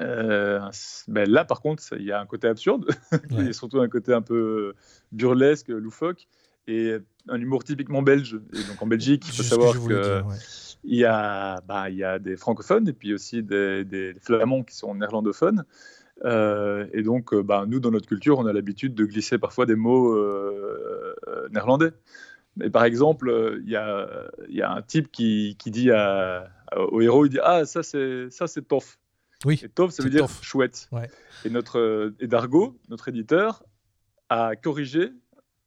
euh, 0.00 0.60
ben 1.08 1.28
là, 1.30 1.44
par 1.44 1.60
contre, 1.60 1.82
il 1.98 2.04
y 2.04 2.12
a 2.12 2.20
un 2.20 2.26
côté 2.26 2.48
absurde, 2.48 2.86
et 3.38 3.52
surtout 3.52 3.80
un 3.80 3.88
côté 3.88 4.12
un 4.12 4.22
peu 4.22 4.74
burlesque, 5.12 5.68
loufoque, 5.68 6.28
et 6.68 6.96
un 7.28 7.40
humour 7.40 7.64
typiquement 7.64 8.02
belge. 8.02 8.38
Et 8.52 8.62
donc 8.68 8.82
en 8.82 8.86
Belgique, 8.86 9.24
il 9.26 9.34
faut 9.34 9.42
savoir 9.42 9.74
qu'il 9.74 10.98
y, 10.98 11.04
a, 11.04 11.60
bah, 11.66 11.90
il 11.90 11.96
y 11.96 12.04
a 12.04 12.18
des 12.18 12.36
francophones 12.36 12.88
et 12.88 12.92
puis 12.92 13.14
aussi 13.14 13.42
des, 13.42 13.84
des 13.84 14.14
flamands 14.20 14.64
qui 14.64 14.74
sont 14.76 14.94
néerlandophones. 14.94 15.64
Euh, 16.24 16.86
et 16.92 17.02
donc, 17.02 17.32
euh, 17.32 17.42
bah, 17.42 17.64
nous, 17.68 17.78
dans 17.78 17.90
notre 17.90 18.08
culture, 18.08 18.38
on 18.38 18.46
a 18.46 18.52
l'habitude 18.52 18.94
de 18.94 19.04
glisser 19.04 19.38
parfois 19.38 19.66
des 19.66 19.76
mots 19.76 20.16
néerlandais. 21.50 21.92
Mais 22.58 22.70
par 22.70 22.84
exemple, 22.84 23.60
il 23.62 23.70
y 23.70 23.76
a, 23.76 24.08
y 24.48 24.62
a, 24.62 24.72
un 24.72 24.82
type 24.82 25.12
qui, 25.12 25.56
qui 25.58 25.70
dit 25.70 25.90
à, 25.90 26.48
au 26.90 27.00
héros, 27.00 27.26
il 27.26 27.28
dit 27.28 27.38
Ah, 27.42 27.64
ça 27.66 27.82
c'est 27.82 28.30
ça 28.30 28.46
c'est 28.46 28.62
tof. 28.62 28.98
Oui. 29.44 29.60
Et 29.62 29.68
Tov, 29.68 29.90
ça 29.90 30.02
veut 30.02 30.10
dire 30.10 30.28
chouette. 30.42 30.88
Et, 31.44 31.50
notre, 31.50 31.78
euh, 31.78 32.16
et 32.20 32.26
Dargo, 32.26 32.78
notre 32.88 33.08
éditeur, 33.08 33.62
a 34.28 34.56
corrigé 34.56 35.12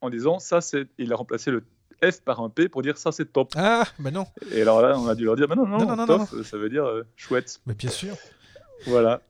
en 0.01 0.09
disant 0.09 0.39
ça, 0.39 0.61
c'est. 0.61 0.87
Il 0.97 1.13
a 1.13 1.15
remplacé 1.15 1.51
le 1.51 1.63
F 2.03 2.21
par 2.21 2.39
un 2.41 2.49
P 2.49 2.69
pour 2.69 2.81
dire 2.81 2.97
ça, 2.97 3.11
c'est 3.11 3.31
top. 3.31 3.51
Ah, 3.55 3.85
mais 3.99 4.11
non. 4.11 4.25
Et 4.51 4.61
alors 4.61 4.81
là, 4.81 4.97
on 4.97 5.07
a 5.07 5.15
dû 5.15 5.25
leur 5.25 5.35
dire 5.35 5.47
non, 5.49 5.67
non, 5.67 5.85
non, 5.85 5.95
non, 5.95 6.05
top, 6.05 6.43
ça 6.43 6.57
veut 6.57 6.69
dire 6.69 6.85
euh, 6.85 7.03
chouette. 7.15 7.61
Mais 7.65 7.73
bien 7.73 7.89
sûr. 7.89 8.15
Voilà. 8.85 9.21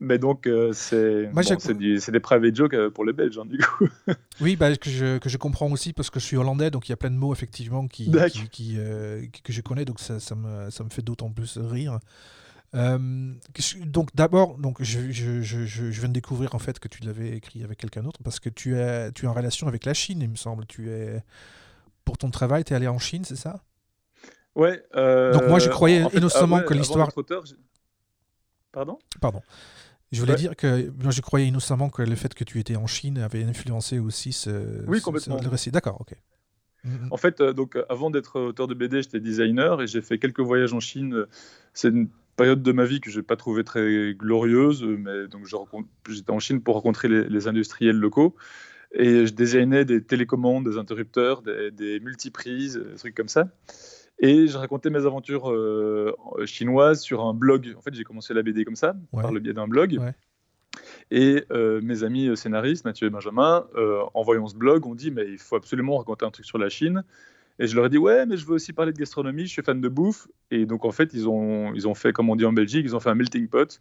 Mais 0.00 0.18
donc, 0.18 0.46
euh, 0.46 0.72
c'est 0.72 1.26
bon, 1.26 1.40
des 1.40 2.20
private 2.20 2.54
jokes 2.54 2.88
pour 2.90 3.04
les 3.04 3.12
Belges, 3.12 3.38
hein, 3.38 3.46
du 3.46 3.58
coup. 3.58 3.88
oui, 4.40 4.54
bah, 4.54 4.76
que, 4.76 4.88
je, 4.88 5.18
que 5.18 5.28
je 5.28 5.36
comprends 5.38 5.68
aussi 5.72 5.92
parce 5.92 6.08
que 6.08 6.20
je 6.20 6.24
suis 6.24 6.36
hollandais, 6.36 6.70
donc 6.70 6.88
il 6.88 6.92
y 6.92 6.94
a 6.94 6.96
plein 6.96 7.10
de 7.10 7.16
mots, 7.16 7.32
effectivement, 7.32 7.88
qui, 7.88 8.08
qui, 8.52 8.76
que 8.76 9.52
je 9.52 9.60
connais, 9.60 9.84
donc 9.84 9.98
ça, 9.98 10.20
ça, 10.20 10.36
me, 10.36 10.70
ça 10.70 10.84
me 10.84 10.90
fait 10.90 11.02
d'autant 11.02 11.30
plus 11.30 11.58
rire. 11.58 11.98
Euh, 12.74 13.32
donc 13.86 14.14
d'abord, 14.14 14.58
donc 14.58 14.82
je, 14.82 15.10
je, 15.10 15.40
je, 15.40 15.64
je, 15.64 15.84
viens 15.84 16.08
de 16.08 16.12
découvrir 16.12 16.54
en 16.54 16.58
fait 16.58 16.78
que 16.78 16.88
tu 16.88 17.02
l'avais 17.02 17.30
écrit 17.30 17.64
avec 17.64 17.78
quelqu'un 17.78 18.02
d'autre 18.02 18.20
parce 18.22 18.40
que 18.40 18.50
tu 18.50 18.76
es, 18.76 19.10
tu 19.12 19.24
es 19.24 19.28
en 19.28 19.32
relation 19.32 19.68
avec 19.68 19.86
la 19.86 19.94
Chine, 19.94 20.20
il 20.20 20.28
me 20.28 20.36
semble. 20.36 20.66
Tu 20.66 20.90
es 20.90 21.22
pour 22.04 22.18
ton 22.18 22.30
travail, 22.30 22.64
tu 22.64 22.74
es 22.74 22.76
allé 22.76 22.88
en 22.88 22.98
Chine, 22.98 23.24
c'est 23.24 23.36
ça? 23.36 23.62
Ouais. 24.54 24.82
Euh, 24.96 25.32
donc 25.32 25.48
moi 25.48 25.58
je 25.58 25.70
croyais 25.70 26.04
innocemment 26.12 26.56
ah 26.56 26.62
que 26.62 26.74
l'histoire. 26.74 27.10
Pardon? 28.72 28.98
Pardon. 29.20 29.40
Je 30.12 30.20
voulais 30.20 30.36
dire 30.36 30.54
que 30.54 30.90
moi 31.02 31.10
je 31.10 31.22
croyais 31.22 31.46
innocemment 31.46 31.88
que 31.88 32.02
le 32.02 32.16
fait 32.16 32.34
que 32.34 32.44
tu 32.44 32.58
étais 32.58 32.76
en 32.76 32.86
Chine 32.86 33.18
avait 33.18 33.44
influencé 33.44 33.98
aussi 33.98 34.32
ce, 34.32 34.84
oui, 34.86 35.00
complètement. 35.00 35.40
le 35.40 35.48
récit. 35.48 35.70
D'accord, 35.70 36.00
ok. 36.00 36.14
En 37.10 37.16
fait, 37.16 37.40
euh, 37.40 37.52
donc 37.52 37.76
avant 37.88 38.08
d'être 38.10 38.40
auteur 38.40 38.66
de 38.66 38.74
BD, 38.74 39.02
j'étais 39.02 39.20
designer 39.20 39.82
et 39.82 39.86
j'ai 39.86 40.00
fait 40.00 40.18
quelques 40.18 40.40
voyages 40.40 40.72
en 40.72 40.80
Chine. 40.80 41.26
C'est 41.74 41.88
une 41.88 42.08
période 42.38 42.62
de 42.62 42.72
ma 42.72 42.84
vie 42.84 43.00
que 43.00 43.10
je 43.10 43.18
n'ai 43.18 43.22
pas 43.22 43.36
trouvé 43.36 43.64
très 43.64 44.14
glorieuse, 44.14 44.84
mais 44.84 45.26
donc 45.28 45.46
j'étais 46.08 46.30
en 46.30 46.38
Chine 46.38 46.62
pour 46.62 46.76
rencontrer 46.76 47.08
les, 47.08 47.48
industriels 47.48 47.96
locaux 47.96 48.36
et 48.92 49.26
je 49.26 49.34
designais 49.34 49.84
des 49.84 50.02
télécommandes, 50.02 50.64
des 50.64 50.78
interrupteurs, 50.78 51.42
des, 51.42 52.00
multiprises, 52.00 52.76
des 52.76 52.96
trucs 52.96 53.14
comme 53.14 53.28
ça. 53.28 53.48
Et 54.20 54.46
je 54.46 54.56
racontais 54.56 54.90
mes 54.90 55.04
aventures 55.04 55.50
euh, 55.50 56.14
chinoises 56.46 57.02
sur 57.02 57.24
un 57.24 57.34
blog. 57.34 57.74
En 57.76 57.82
fait, 57.82 57.94
j'ai 57.94 58.04
commencé 58.04 58.34
la 58.34 58.42
BD 58.42 58.64
comme 58.64 58.76
ça, 58.76 58.96
par 59.12 59.32
le 59.32 59.40
biais 59.40 59.52
d'un 59.52 59.68
blog. 59.68 60.00
Et 61.10 61.44
euh, 61.50 61.80
mes 61.82 62.02
amis 62.04 62.36
scénaristes, 62.36 62.84
Mathieu 62.84 63.08
et 63.08 63.10
Benjamin, 63.10 63.66
euh, 63.74 64.02
en 64.14 64.22
voyant 64.22 64.46
ce 64.46 64.56
blog, 64.56 64.86
ont 64.86 64.94
dit 64.94 65.10
mais 65.10 65.26
il 65.28 65.38
faut 65.38 65.56
absolument 65.56 65.96
raconter 65.98 66.24
un 66.24 66.30
truc 66.30 66.46
sur 66.46 66.58
la 66.58 66.68
Chine. 66.68 67.04
Et 67.58 67.66
je 67.66 67.74
leur 67.74 67.86
ai 67.86 67.88
dit, 67.88 67.98
ouais, 67.98 68.24
mais 68.26 68.36
je 68.36 68.46
veux 68.46 68.54
aussi 68.54 68.72
parler 68.72 68.92
de 68.92 68.98
gastronomie, 68.98 69.46
je 69.46 69.52
suis 69.52 69.62
fan 69.62 69.80
de 69.80 69.88
bouffe. 69.88 70.28
Et 70.50 70.64
donc, 70.66 70.84
en 70.84 70.92
fait, 70.92 71.10
ils 71.12 71.28
ont, 71.28 71.72
ils 71.74 71.88
ont 71.88 71.94
fait, 71.94 72.12
comme 72.12 72.30
on 72.30 72.36
dit 72.36 72.44
en 72.44 72.52
Belgique, 72.52 72.82
ils 72.84 72.94
ont 72.94 73.00
fait 73.00 73.10
un 73.10 73.14
melting 73.14 73.48
pot. 73.48 73.80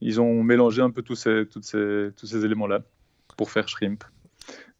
Ils 0.00 0.20
ont 0.20 0.42
mélangé 0.42 0.82
un 0.82 0.90
peu 0.90 1.02
tous 1.02 1.14
ces, 1.14 1.46
toutes 1.50 1.64
ces, 1.64 2.10
tous 2.16 2.26
ces 2.26 2.44
éléments-là 2.44 2.82
pour 3.36 3.50
faire 3.50 3.66
shrimp. 3.68 4.04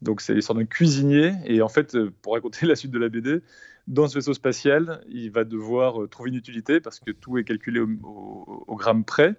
Donc, 0.01 0.21
c'est 0.21 0.35
l'histoire 0.35 0.57
d'un 0.57 0.65
cuisinier. 0.65 1.33
Et 1.45 1.61
en 1.61 1.69
fait, 1.69 1.97
pour 2.21 2.33
raconter 2.33 2.65
la 2.67 2.75
suite 2.75 2.91
de 2.91 2.99
la 2.99 3.09
BD, 3.09 3.41
dans 3.87 4.07
ce 4.07 4.15
vaisseau 4.15 4.33
spatial, 4.33 5.01
il 5.09 5.31
va 5.31 5.43
devoir 5.43 6.03
euh, 6.03 6.07
trouver 6.07 6.29
une 6.29 6.35
utilité 6.35 6.79
parce 6.79 6.99
que 6.99 7.11
tout 7.11 7.37
est 7.37 7.43
calculé 7.43 7.79
au 7.79 8.75
gramme 8.75 9.03
près. 9.03 9.35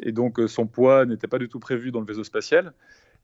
Et 0.00 0.12
donc, 0.12 0.38
euh, 0.38 0.48
son 0.48 0.66
poids 0.66 1.06
n'était 1.06 1.26
pas 1.26 1.38
du 1.38 1.48
tout 1.48 1.60
prévu 1.60 1.90
dans 1.90 2.00
le 2.00 2.06
vaisseau 2.06 2.24
spatial. 2.24 2.72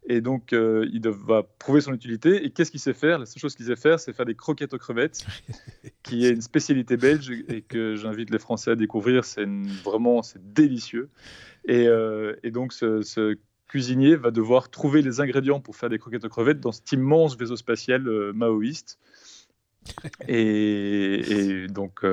Et 0.07 0.21
donc, 0.21 0.53
euh, 0.53 0.89
il 0.93 1.07
va 1.09 1.43
prouver 1.43 1.81
son 1.81 1.93
utilité. 1.93 2.45
Et 2.45 2.51
qu'est-ce 2.51 2.71
qu'il 2.71 2.81
sait 2.81 2.95
faire? 2.95 3.19
La 3.19 3.27
seule 3.27 3.41
chose 3.41 3.55
qu'il 3.55 3.67
sait 3.67 3.77
faire, 3.77 4.01
c'est 4.01 4.13
faire 4.13 4.27
des 4.27 4.35
croquettes 4.35 4.73
aux 4.73 4.79
crevettes, 4.79 5.27
qui 6.03 6.27
est 6.27 6.31
une 6.31 6.41
spécialité 6.41 6.97
belge 6.97 7.31
et 7.49 7.63
que 7.63 7.97
j'invite 7.97 8.31
les 8.31 8.39
Français 8.39 8.71
à 8.71 8.77
découvrir. 8.77 9.25
C'est 9.25 9.47
vraiment 9.85 10.23
c'est 10.23 10.53
délicieux. 10.53 11.11
Et, 11.67 11.87
euh, 11.87 12.35
donc, 12.45 12.73
ce, 12.73 13.37
cuisinier 13.69 14.17
va 14.17 14.33
devoir 14.33 14.69
trouver 14.69 15.01
les 15.01 15.21
ingrédients 15.21 15.61
pour 15.61 15.77
faire 15.77 15.89
des 15.89 15.99
croquettes 16.01 16.25
aux 16.25 16.29
crevettes 16.29 16.59
dans 16.59 16.73
cet 16.73 16.91
immense 16.91 17.37
vaisseau 17.39 17.55
spatial 17.55 18.09
euh, 18.09 18.33
maoïste. 18.33 18.99
Et, 20.29 21.67
donc, 21.69 22.05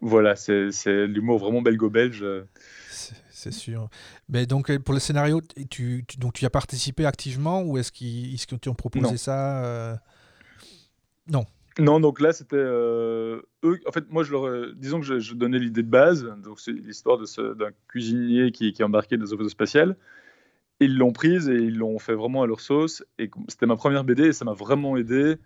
voilà, 0.00 0.36
c'est 0.36 1.06
l'humour 1.06 1.38
vraiment 1.38 1.62
belgo-belge 1.62 2.24
c'est 3.42 3.52
sûr. 3.52 3.88
Mais 4.28 4.46
donc, 4.46 4.70
euh, 4.70 4.78
pour 4.78 4.94
le 4.94 5.00
scénario, 5.00 5.40
tu, 5.68 6.04
donc, 6.18 6.34
tu 6.34 6.44
as 6.44 6.50
participé 6.50 7.06
activement 7.06 7.62
ou 7.62 7.76
est-ce 7.76 7.90
qu'ils 7.90 8.34
est 8.34 8.60
t'ont 8.60 8.74
proposé 8.74 9.16
ça 9.16 9.64
euh? 9.64 9.96
Non. 11.26 11.44
Non, 11.78 12.00
donc 12.00 12.20
là, 12.20 12.32
c'était 12.32 12.56
euh, 12.56 13.40
eux. 13.64 13.80
En 13.86 13.92
fait, 13.92 14.10
moi, 14.10 14.22
je 14.22 14.32
leur, 14.32 14.74
disons 14.74 15.00
que 15.00 15.18
je, 15.18 15.34
donnais 15.34 15.58
l'idée 15.58 15.82
de 15.82 15.88
base. 15.88 16.24
Donc, 16.44 16.60
c'est 16.60 16.72
l'histoire 16.72 17.18
d'un 17.18 17.70
cuisinier 17.88 18.52
qui, 18.52 18.72
qui 18.72 18.82
est 18.82 18.84
embarqué 18.84 19.16
dans 19.16 19.32
un 19.32 19.36
vaisseau 19.36 19.48
spatial. 19.48 19.96
Ils 20.80 20.96
l'ont 20.96 21.12
prise 21.12 21.48
et 21.48 21.54
ils 21.54 21.76
l'ont 21.76 21.98
fait 21.98 22.14
vraiment 22.14 22.42
à 22.42 22.46
leur 22.46 22.60
sauce. 22.60 23.04
Et 23.18 23.30
c'était 23.48 23.66
ma 23.66 23.76
première 23.76 24.04
BD 24.04 24.24
et 24.24 24.32
ça 24.32 24.44
m'a 24.44 24.52
vraiment 24.52 24.96
aidé 24.96 25.36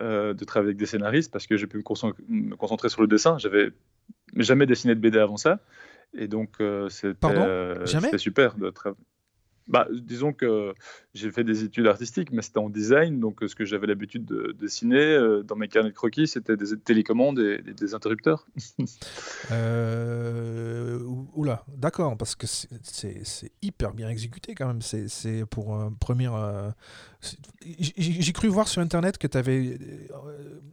de 0.00 0.44
travailler 0.44 0.70
avec 0.70 0.78
des 0.78 0.86
scénaristes 0.86 1.30
parce 1.30 1.46
que 1.46 1.56
j'ai 1.56 1.66
pu 1.66 1.78
me 1.78 2.56
concentrer 2.56 2.88
sur 2.88 3.00
le 3.00 3.08
dessin. 3.08 3.38
J'avais 3.38 3.70
jamais 4.36 4.66
dessiné 4.66 4.94
de 4.94 5.00
BD 5.00 5.18
avant 5.18 5.36
ça. 5.36 5.60
Et 6.14 6.28
donc, 6.28 6.60
euh, 6.60 6.88
euh, 7.24 7.86
c'était 7.86 8.18
super 8.18 8.56
de 8.56 8.70
travailler. 8.70 9.04
Bah, 9.68 9.86
disons 9.90 10.32
que 10.32 10.74
j'ai 11.14 11.30
fait 11.30 11.44
des 11.44 11.62
études 11.62 11.86
artistiques, 11.86 12.32
mais 12.32 12.42
c'était 12.42 12.58
en 12.58 12.68
design. 12.68 13.20
Donc, 13.20 13.40
ce 13.46 13.54
que 13.54 13.64
j'avais 13.64 13.86
l'habitude 13.86 14.24
de, 14.24 14.52
dessiner 14.58 15.00
euh, 15.00 15.42
dans 15.42 15.54
mes 15.54 15.68
carnets 15.68 15.90
de 15.90 15.94
croquis, 15.94 16.26
c'était 16.26 16.56
des 16.56 16.76
télécommandes 16.78 17.38
et 17.38 17.62
des, 17.62 17.94
interrupteurs. 17.94 18.46
euh, 19.52 20.98
oula, 21.34 21.64
d'accord, 21.76 22.16
parce 22.16 22.34
que 22.34 22.46
c'est 22.46 23.52
hyper 23.62 23.94
bien 23.94 24.08
exécuté 24.08 24.54
quand 24.54 24.66
même. 24.66 24.82
C'est 24.82 25.44
pour 25.48 25.76
un 25.76 25.92
premier. 25.92 26.28
j'ai 27.60 28.32
cru 28.32 28.48
voir 28.48 28.66
sur 28.66 28.82
Internet 28.82 29.16
que 29.16 29.28
tu 29.28 29.38
avais, 29.38 29.78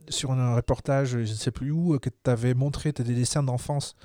sur 0.08 0.32
un 0.32 0.56
reportage, 0.56 1.10
je 1.10 1.20
ne 1.20 1.26
sais 1.26 1.52
plus 1.52 1.72
où, 1.72 1.98
que 2.00 2.10
tu 2.10 2.30
avais 2.30 2.56
montré 2.56 2.92
des 2.92 3.04
dessins 3.04 3.44
d'enfance. 3.44 3.96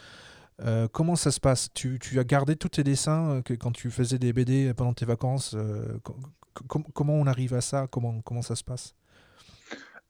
Euh, 0.62 0.86
comment 0.90 1.16
ça 1.16 1.30
se 1.30 1.40
passe? 1.40 1.72
Tu, 1.74 1.98
tu, 1.98 2.18
as 2.18 2.24
gardé 2.24 2.56
tous 2.56 2.68
tes 2.68 2.84
dessins 2.84 3.30
euh, 3.30 3.42
que, 3.42 3.54
quand 3.54 3.72
tu 3.72 3.90
faisais 3.90 4.18
des 4.18 4.32
BD 4.32 4.72
pendant 4.74 4.92
tes 4.92 5.06
vacances 5.06 5.54
euh, 5.56 5.98
Comment 6.94 7.14
on 7.14 7.26
arrive 7.26 7.52
à 7.54 7.60
ça? 7.60 7.88
Comment, 7.90 8.20
comment 8.20 8.42
ça 8.42 8.54
se 8.54 8.62
passe? 8.62 8.94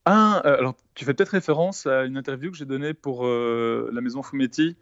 Ah, 0.05 0.39
alors 0.43 0.75
tu 0.93 1.03
fais 1.03 1.15
peut-être 1.15 1.29
référence 1.29 1.87
à 1.87 2.05
une 2.05 2.17
interview 2.17 2.51
que 2.51 2.57
j'ai 2.57 2.65
donnée 2.65 2.93
pour 2.93 3.25
la 3.25 3.99
maison 3.99 4.21
Fumetti, 4.21 4.75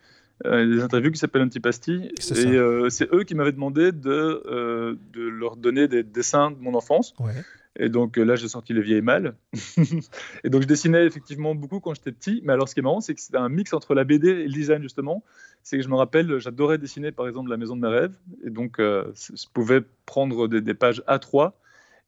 des 0.44 0.82
interviews 0.82 1.12
qui 1.12 1.20
s'appellent 1.20 1.44
Antipasti. 1.44 2.12
Et 2.18 2.90
c'est 2.90 3.14
eux 3.14 3.24
qui 3.24 3.34
m'avaient 3.34 3.54
demandé 3.54 3.94
de, 3.94 5.00
de 5.14 5.22
leur 5.22 5.56
donner 5.56 5.88
des 5.88 6.04
dessins 6.04 6.52
de 6.52 6.58
mon 6.58 6.76
enfance. 6.76 7.14
Ouais. 7.18 7.32
Et 7.80 7.90
donc 7.90 8.18
euh, 8.18 8.24
là, 8.24 8.36
j'ai 8.36 8.48
sorti 8.48 8.74
les 8.74 8.82
vieilles 8.82 9.02
mâles. 9.02 9.36
et 10.44 10.50
donc 10.50 10.62
je 10.62 10.68
dessinais 10.68 11.06
effectivement 11.06 11.56
beaucoup 11.56 11.80
quand 11.80 11.94
j'étais 11.94 12.12
petit. 12.12 12.42
Mais 12.44 12.54
alors 12.54 12.70
ce 12.70 12.76
qui 12.76 12.82
est 12.82 12.84
marrant, 12.84 13.02
c'est 13.02 13.16
que 13.16 13.22
c'était 13.22 13.38
un 13.38 13.50
mix 13.50 13.74
entre 13.74 13.96
la 13.96 14.04
BD 14.04 14.30
et 14.30 14.48
le 14.48 14.54
design 14.54 14.82
justement. 14.82 15.24
C'est 15.64 15.78
que 15.78 15.84
je 15.84 15.90
me 15.90 15.96
rappelle, 15.96 16.40
j'adorais 16.40 16.78
dessiner 16.78 17.12
par 17.12 17.28
exemple 17.28 17.50
la 17.50 17.58
maison 17.58 17.76
de 17.76 17.82
mes 17.82 17.88
rêves. 17.88 18.16
Et 18.46 18.52
donc 18.52 18.80
euh, 18.80 19.12
je 19.16 19.46
pouvais 19.54 19.82
prendre 20.06 20.48
des, 20.48 20.74
pages 20.74 21.02
A3 21.08 21.54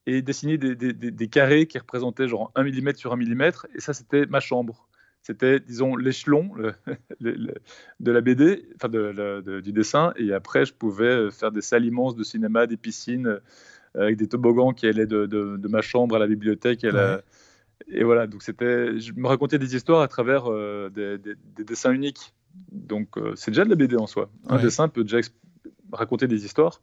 et 0.06 0.22
dessiner 0.22 0.58
des, 0.58 1.28
carrés 1.28 1.66
qui 1.66 1.80
représentaient 1.80 2.28
genre 2.28 2.52
1 2.56 2.64
mm 2.64 2.96
sur 2.96 3.12
1 3.14 3.16
mm. 3.16 3.52
Et 3.76 3.80
ça, 3.80 3.94
c'était 3.94 4.28
ma 4.28 4.40
chambre. 4.40 4.88
C'était, 5.24 5.60
disons, 5.60 5.96
l'échelon 5.96 6.52
de 7.20 8.12
la 8.12 8.22
BD, 8.22 8.68
enfin 8.76 8.90
du 8.90 9.72
dessin. 9.72 10.14
Et 10.18 10.32
après, 10.32 10.66
je 10.66 10.74
pouvais 10.74 11.32
faire 11.32 11.52
des 11.52 11.62
salles 11.62 11.86
immenses 11.86 12.16
de 12.16 12.24
cinéma, 12.24 12.68
des 12.68 12.78
piscines 12.78 13.40
avec 13.98 14.18
des 14.18 14.28
toboggans 14.28 14.74
qui 14.74 14.88
allaient 14.88 15.06
de, 15.06 15.26
de, 15.26 15.68
ma 15.68 15.82
chambre 15.82 16.16
à 16.16 16.20
la 16.20 16.28
bibliothèque. 16.28 16.84
Et, 16.84 16.92
et 17.88 18.04
voilà, 18.04 18.28
donc 18.28 18.42
c'était, 18.42 19.00
je 19.00 19.14
me 19.14 19.28
racontais 19.28 19.60
des 19.60 19.76
histoires 19.76 20.02
à 20.02 20.08
travers 20.08 20.52
euh, 20.52 20.90
des, 20.90 21.18
des, 21.18 21.64
dessins 21.64 21.92
uniques. 21.92 22.34
Donc 22.72 23.18
euh, 23.18 23.34
c'est 23.36 23.52
déjà 23.52 23.66
de 23.66 23.70
la 23.70 23.76
BD 23.76 23.96
en 23.98 24.08
soi. 24.08 24.30
Un 24.48 24.62
dessin 24.62 24.88
peut 24.88 25.04
déjà 25.04 25.20
raconter 25.92 26.28
des 26.28 26.46
histoires. 26.46 26.82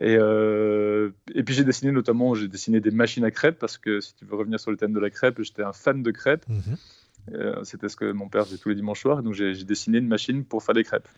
Et, 0.00 0.14
et 0.14 1.42
puis 1.42 1.54
j'ai 1.54 1.64
dessiné 1.64 1.92
notamment, 1.92 2.34
j'ai 2.34 2.48
dessiné 2.48 2.80
des 2.80 2.90
machines 2.90 3.24
à 3.24 3.30
crêpes 3.30 3.58
parce 3.58 3.76
que 3.76 4.00
si 4.00 4.14
tu 4.14 4.24
veux 4.24 4.36
revenir 4.36 4.58
sur 4.58 4.70
le 4.70 4.76
thème 4.76 4.92
de 4.92 5.00
la 5.00 5.10
crêpe, 5.10 5.42
j'étais 5.42 5.62
un 5.62 5.72
fan 5.72 6.02
de 6.02 6.10
crêpes. 6.10 6.46
Mhm. 6.48 7.64
C'était 7.64 7.88
ce 7.88 7.96
que 7.96 8.10
mon 8.12 8.28
père 8.28 8.46
faisait 8.46 8.56
tous 8.56 8.70
les 8.70 8.74
dimanches 8.74 9.02
soirs, 9.02 9.22
donc 9.22 9.34
j'ai 9.34 9.52
dessiné 9.64 9.98
une 9.98 10.08
machine 10.08 10.44
pour 10.44 10.62
faire 10.62 10.74
des 10.74 10.84
crêpes. 10.84 11.08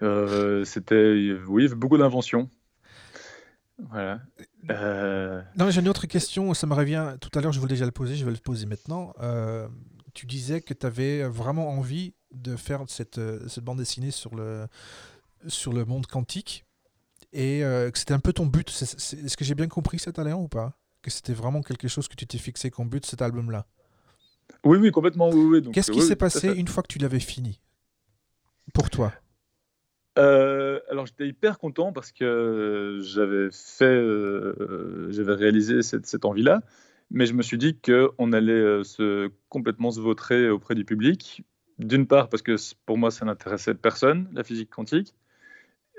C'était, 0.64 1.36
oui, 1.46 1.68
beaucoup 1.68 1.98
d'inventions. 1.98 2.50
Voilà. 3.78 4.20
Euh... 4.70 5.42
Non, 5.56 5.70
j'ai 5.70 5.80
une 5.80 5.88
autre 5.88 6.06
question, 6.06 6.54
ça 6.54 6.66
me 6.66 6.74
revient. 6.74 7.16
Tout 7.20 7.30
à 7.34 7.40
l'heure, 7.40 7.52
je 7.52 7.60
voulais 7.60 7.74
déjà 7.74 7.84
le 7.84 7.90
poser, 7.90 8.16
je 8.16 8.24
vais 8.24 8.30
le 8.30 8.36
poser 8.36 8.66
maintenant. 8.66 9.12
Euh, 9.20 9.68
tu 10.14 10.26
disais 10.26 10.60
que 10.60 10.74
tu 10.74 10.86
avais 10.86 11.24
vraiment 11.24 11.70
envie 11.70 12.14
de 12.32 12.56
faire 12.56 12.82
cette, 12.88 13.18
euh, 13.18 13.46
cette, 13.48 13.64
bande 13.64 13.78
dessinée 13.78 14.10
sur 14.10 14.34
le, 14.34 14.66
sur 15.48 15.72
le 15.72 15.84
monde 15.84 16.06
quantique 16.06 16.66
et 17.32 17.64
euh, 17.64 17.90
que 17.90 17.98
c'était 17.98 18.14
un 18.14 18.20
peu 18.20 18.32
ton 18.32 18.46
but. 18.46 18.68
Est-ce 18.70 19.36
que 19.36 19.44
j'ai 19.44 19.54
bien 19.54 19.68
compris 19.68 19.98
ça 19.98 20.12
l'heure 20.18 20.40
ou 20.40 20.48
pas? 20.48 20.78
Que 21.02 21.10
c'était 21.10 21.32
vraiment 21.32 21.62
quelque 21.62 21.88
chose 21.88 22.08
que 22.08 22.14
tu 22.14 22.26
t'es 22.26 22.38
fixé 22.38 22.70
comme 22.70 22.88
but, 22.88 23.04
cet 23.06 23.22
album-là? 23.22 23.66
Oui, 24.64 24.78
oui, 24.78 24.90
complètement. 24.90 25.30
Oui, 25.30 25.60
oui. 25.60 25.70
Qu'est-ce 25.72 25.90
qui 25.90 26.02
s'est 26.02 26.16
passé 26.16 26.48
une 26.48 26.68
fois 26.68 26.82
que 26.82 26.88
tu 26.88 26.98
l'avais 26.98 27.20
fini? 27.20 27.60
Pour 28.72 28.90
toi? 28.90 29.12
Euh, 30.18 30.80
alors 30.90 31.06
j'étais 31.06 31.26
hyper 31.26 31.58
content 31.58 31.92
parce 31.92 32.12
que 32.12 32.98
j'avais 33.02 33.48
euh, 33.82 35.34
réalisé 35.34 35.82
cette, 35.82 36.24
envie-là, 36.24 36.60
mais 37.10 37.26
je 37.26 37.32
me 37.32 37.42
suis 37.42 37.58
dit 37.58 37.78
qu'on 37.80 38.32
allait 38.32 38.52
euh, 38.52 39.28
complètement 39.48 39.90
se 39.90 40.00
vautrer 40.00 40.50
auprès 40.50 40.74
du 40.74 40.84
public. 40.84 41.42
D'une 41.78 42.06
part 42.06 42.28
parce 42.28 42.42
que 42.42 42.56
pour 42.84 42.98
moi 42.98 43.10
ça 43.10 43.24
n'intéressait 43.24 43.74
personne 43.74 44.28
la 44.32 44.44
physique 44.44 44.70
quantique, 44.70 45.14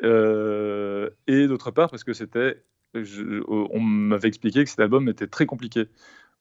et 0.04 1.48
d'autre 1.48 1.72
part 1.72 1.90
parce 1.90 2.04
que 2.04 2.14
c'était, 2.14 2.64
on 2.94 3.80
m'avait 3.80 4.28
expliqué 4.28 4.64
que 4.64 4.70
cet 4.70 4.80
album 4.80 5.10
était 5.10 5.28
très 5.28 5.46
compliqué. 5.46 5.88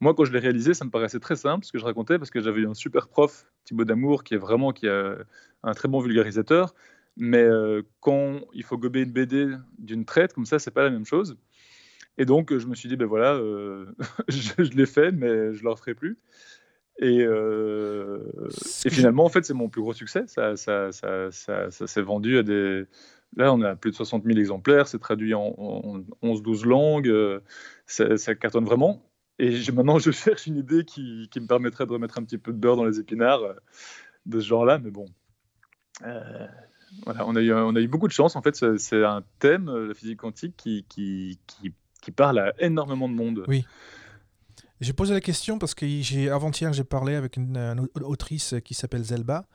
Moi, 0.00 0.14
quand 0.14 0.24
je 0.24 0.32
l'ai 0.32 0.40
réalisé, 0.40 0.74
ça 0.74 0.84
me 0.84 0.90
paraissait 0.90 1.20
très 1.20 1.36
simple 1.36 1.64
ce 1.64 1.70
que 1.70 1.78
je 1.78 1.84
racontais 1.84 2.18
parce 2.18 2.30
que 2.30 2.40
j'avais 2.40 2.60
eu 2.62 2.66
un 2.66 2.74
super 2.74 3.08
prof, 3.08 3.46
Thibaut 3.64 3.84
Damour, 3.84 4.24
qui 4.24 4.34
est 4.34 4.38
vraiment 4.38 4.72
qui 4.72 4.88
a 4.88 5.16
un 5.62 5.74
très 5.74 5.88
bon 5.88 6.00
vulgarisateur 6.00 6.74
mais 7.16 7.42
euh, 7.42 7.82
quand 8.00 8.40
il 8.54 8.64
faut 8.64 8.78
gober 8.78 9.02
une 9.02 9.12
BD 9.12 9.48
d'une 9.78 10.04
traite, 10.04 10.32
comme 10.32 10.46
ça, 10.46 10.58
c'est 10.58 10.70
pas 10.70 10.82
la 10.82 10.90
même 10.90 11.06
chose. 11.06 11.36
Et 12.18 12.24
donc, 12.24 12.56
je 12.56 12.66
me 12.66 12.74
suis 12.74 12.88
dit, 12.88 12.96
ben 12.96 13.06
voilà, 13.06 13.34
euh, 13.34 13.86
je, 14.28 14.62
l'ai 14.76 14.86
fait, 14.86 15.12
mais 15.12 15.52
je 15.52 15.58
ne 15.58 15.62
le 15.62 15.70
referai 15.70 15.94
plus. 15.94 16.18
Et, 16.98 17.22
euh, 17.22 18.48
et 18.84 18.90
finalement, 18.90 19.24
en 19.24 19.28
fait, 19.28 19.44
c'est 19.44 19.54
mon 19.54 19.68
plus 19.68 19.80
gros 19.80 19.94
succès. 19.94 20.24
Ça, 20.26 20.56
ça, 20.56 20.92
ça, 20.92 21.30
ça 21.30 21.70
s'est 21.70 22.02
vendu 22.02 22.38
à 22.38 22.42
des. 22.42 22.84
Là, 23.36 23.52
on 23.54 23.62
a 23.62 23.76
plus 23.76 23.92
de 23.92 23.96
60 23.96 24.24
000 24.24 24.38
exemplaires, 24.38 24.86
c'est 24.88 24.98
traduit 24.98 25.32
en, 25.32 26.04
11-12 26.22 26.66
langues, 26.66 27.40
ça, 27.86 28.34
cartonne 28.34 28.66
vraiment. 28.66 29.02
Et 29.38 29.58
maintenant, 29.72 29.98
je 29.98 30.10
cherche 30.10 30.46
une 30.46 30.58
idée 30.58 30.84
qui, 30.84 31.28
qui, 31.30 31.40
me 31.40 31.46
permettrait 31.46 31.86
de 31.86 31.92
remettre 31.92 32.18
un 32.18 32.24
petit 32.24 32.36
peu 32.36 32.52
de 32.52 32.58
beurre 32.58 32.76
dans 32.76 32.84
les 32.84 33.00
épinards 33.00 33.54
de 34.26 34.38
ce 34.38 34.46
genre-là, 34.46 34.78
mais 34.78 34.90
bon 34.90 35.06
on 37.06 37.36
a, 37.36 37.40
eu, 37.40 37.52
on 37.52 37.74
a 37.74 37.80
eu 37.80 37.88
beaucoup 37.88 38.08
de 38.08 38.12
chance. 38.12 38.36
En 38.36 38.42
fait, 38.42 38.56
c'est 38.78 39.04
un 39.04 39.22
thème, 39.38 39.68
euh, 39.68 39.88
la 39.88 39.94
physique 39.94 40.18
quantique, 40.18 40.56
qui, 40.56 40.84
qui, 40.88 41.38
qui, 42.00 42.10
parle 42.10 42.38
à 42.38 42.52
énormément 42.58 43.08
de 43.08 43.14
monde. 43.14 43.44
Oui. 43.48 43.64
J'ai 44.80 44.92
posé 44.92 45.14
la 45.14 45.20
question 45.20 45.60
parce 45.60 45.74
que 45.74 46.30
avant-hier, 46.30 46.72
j'ai 46.72 46.82
parlé 46.82 47.14
avec 47.14 47.36
une, 47.36 47.88
autrice 48.02 48.56
qui 48.64 48.74
s'appelle 48.74 49.04
Zelba, 49.04 49.46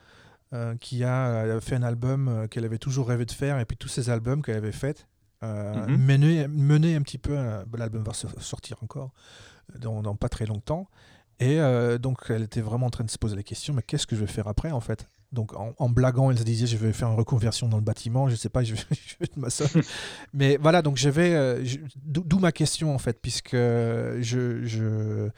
euh, 0.54 0.78
qui 0.78 1.04
a 1.04 1.28
euh, 1.28 1.60
fait 1.60 1.76
un 1.76 1.84
album 1.84 2.48
qu'elle 2.50 2.64
avait 2.64 2.78
toujours 2.78 3.10
rêvé 3.10 3.26
de 3.26 3.34
faire, 3.34 3.60
et 3.60 3.66
puis 3.66 3.76
tous 3.76 3.90
ces 3.90 4.10
albums 4.10 4.42
qu'elle 4.42 4.56
avait 4.56 4.72
faits, 4.72 5.06
euh, 5.44 5.86
mhm. 5.88 6.48
mené, 6.48 6.96
un 6.96 7.02
petit 7.02 7.18
peu, 7.18 7.36
l'album 7.78 8.02
va 8.04 8.14
sortir 8.14 8.78
encore 8.82 9.12
dans, 9.78 10.02
dans, 10.02 10.16
pas 10.16 10.30
très 10.30 10.46
longtemps, 10.46 10.88
et 11.42 11.60
donc 12.00 12.20
elle 12.30 12.44
était 12.44 12.62
vraiment 12.62 12.86
en 12.86 12.90
train 12.90 13.04
de 13.04 13.10
se 13.10 13.18
poser 13.18 13.36
la 13.36 13.44
question, 13.44 13.74
mais 13.74 13.82
qu'est-ce 13.82 14.08
que 14.08 14.16
je 14.16 14.22
vais 14.22 14.32
faire 14.32 14.48
après 14.48 14.72
en 14.72 14.80
fait? 14.80 15.10
Donc 15.32 15.52
en, 15.56 15.90
blaguant, 15.90 16.32
elle 16.32 16.40
se 16.40 16.44
disait 16.44 16.68
je 16.68 16.78
vais 16.78 16.94
faire 16.94 17.10
une 17.10 17.18
reconversion 17.18 17.68
dans 17.68 17.78
le 17.78 17.84
bâtiment, 17.84 18.30
je 18.30 18.36
sais 18.36 18.50
pas, 18.50 18.64
je 18.64 18.76
vais, 18.76 18.82
je 18.92 19.16
vais 19.20 19.82
Mais 20.34 20.58
voilà, 20.58 20.82
donc 20.82 20.98
j'avais. 20.98 21.34
Euh, 21.34 21.64
d'où 22.06 22.40
ma 22.40 22.52
question 22.52 22.94
en 22.96 22.98
fait, 22.98 23.22
puisque 23.22 23.56
je, 23.56 24.62
je, 24.64 25.30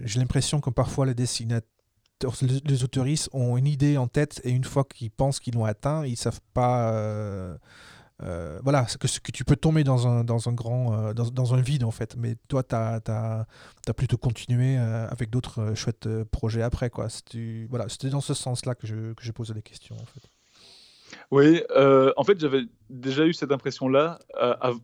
j'ai 0.00 0.20
l'impression 0.20 0.60
que 0.60 0.70
parfois 0.70 1.06
les 1.06 1.14
dessinateurs, 1.14 1.68
les, 2.42 2.84
autoristes 2.84 3.28
ont 3.32 3.56
une 3.56 3.66
idée 3.66 3.96
en 3.98 4.06
tête 4.06 4.40
et 4.44 4.50
une 4.50 4.64
fois 4.64 4.84
qu'ils 4.84 5.10
pensent 5.10 5.40
qu'ils 5.40 5.54
l'ont 5.54 5.64
atteint, 5.64 6.06
ils 6.06 6.16
savent 6.16 6.40
pas. 6.52 6.92
Euh, 6.92 7.56
euh, 8.22 8.60
voilà, 8.62 8.86
que, 9.00 9.06
que 9.20 9.32
tu 9.32 9.44
peux 9.44 9.56
tomber 9.56 9.82
dans 9.82 10.06
un, 10.06 10.22
dans 10.22 10.48
un 10.48 10.52
grand 10.52 10.94
euh, 10.94 11.14
dans, 11.14 11.28
dans, 11.30 11.54
un 11.54 11.60
vide 11.60 11.82
en 11.82 11.90
fait. 11.90 12.16
Mais 12.16 12.36
toi, 12.48 12.62
tu 12.62 12.74
as, 12.76 13.46
plutôt 13.96 14.16
continué 14.16 14.78
euh, 14.78 15.08
avec 15.08 15.30
d'autres 15.30 15.74
chouettes 15.74 16.08
projets 16.30 16.62
après. 16.62 16.90
Quoi. 16.90 17.08
C'était 17.08 17.66
voilà, 17.68 17.86
dans 18.10 18.20
ce 18.20 18.34
sens-là 18.34 18.74
que 18.74 18.86
je, 18.86 19.14
que 19.14 19.24
je 19.24 19.32
posais 19.32 19.54
des 19.54 19.62
questions. 19.62 19.96
Oui, 21.30 21.62
en 22.16 22.24
fait, 22.24 22.38
j'avais 22.40 22.62
déjà 22.88 23.24
eu 23.24 23.32
cette 23.32 23.52
impression-là 23.52 24.18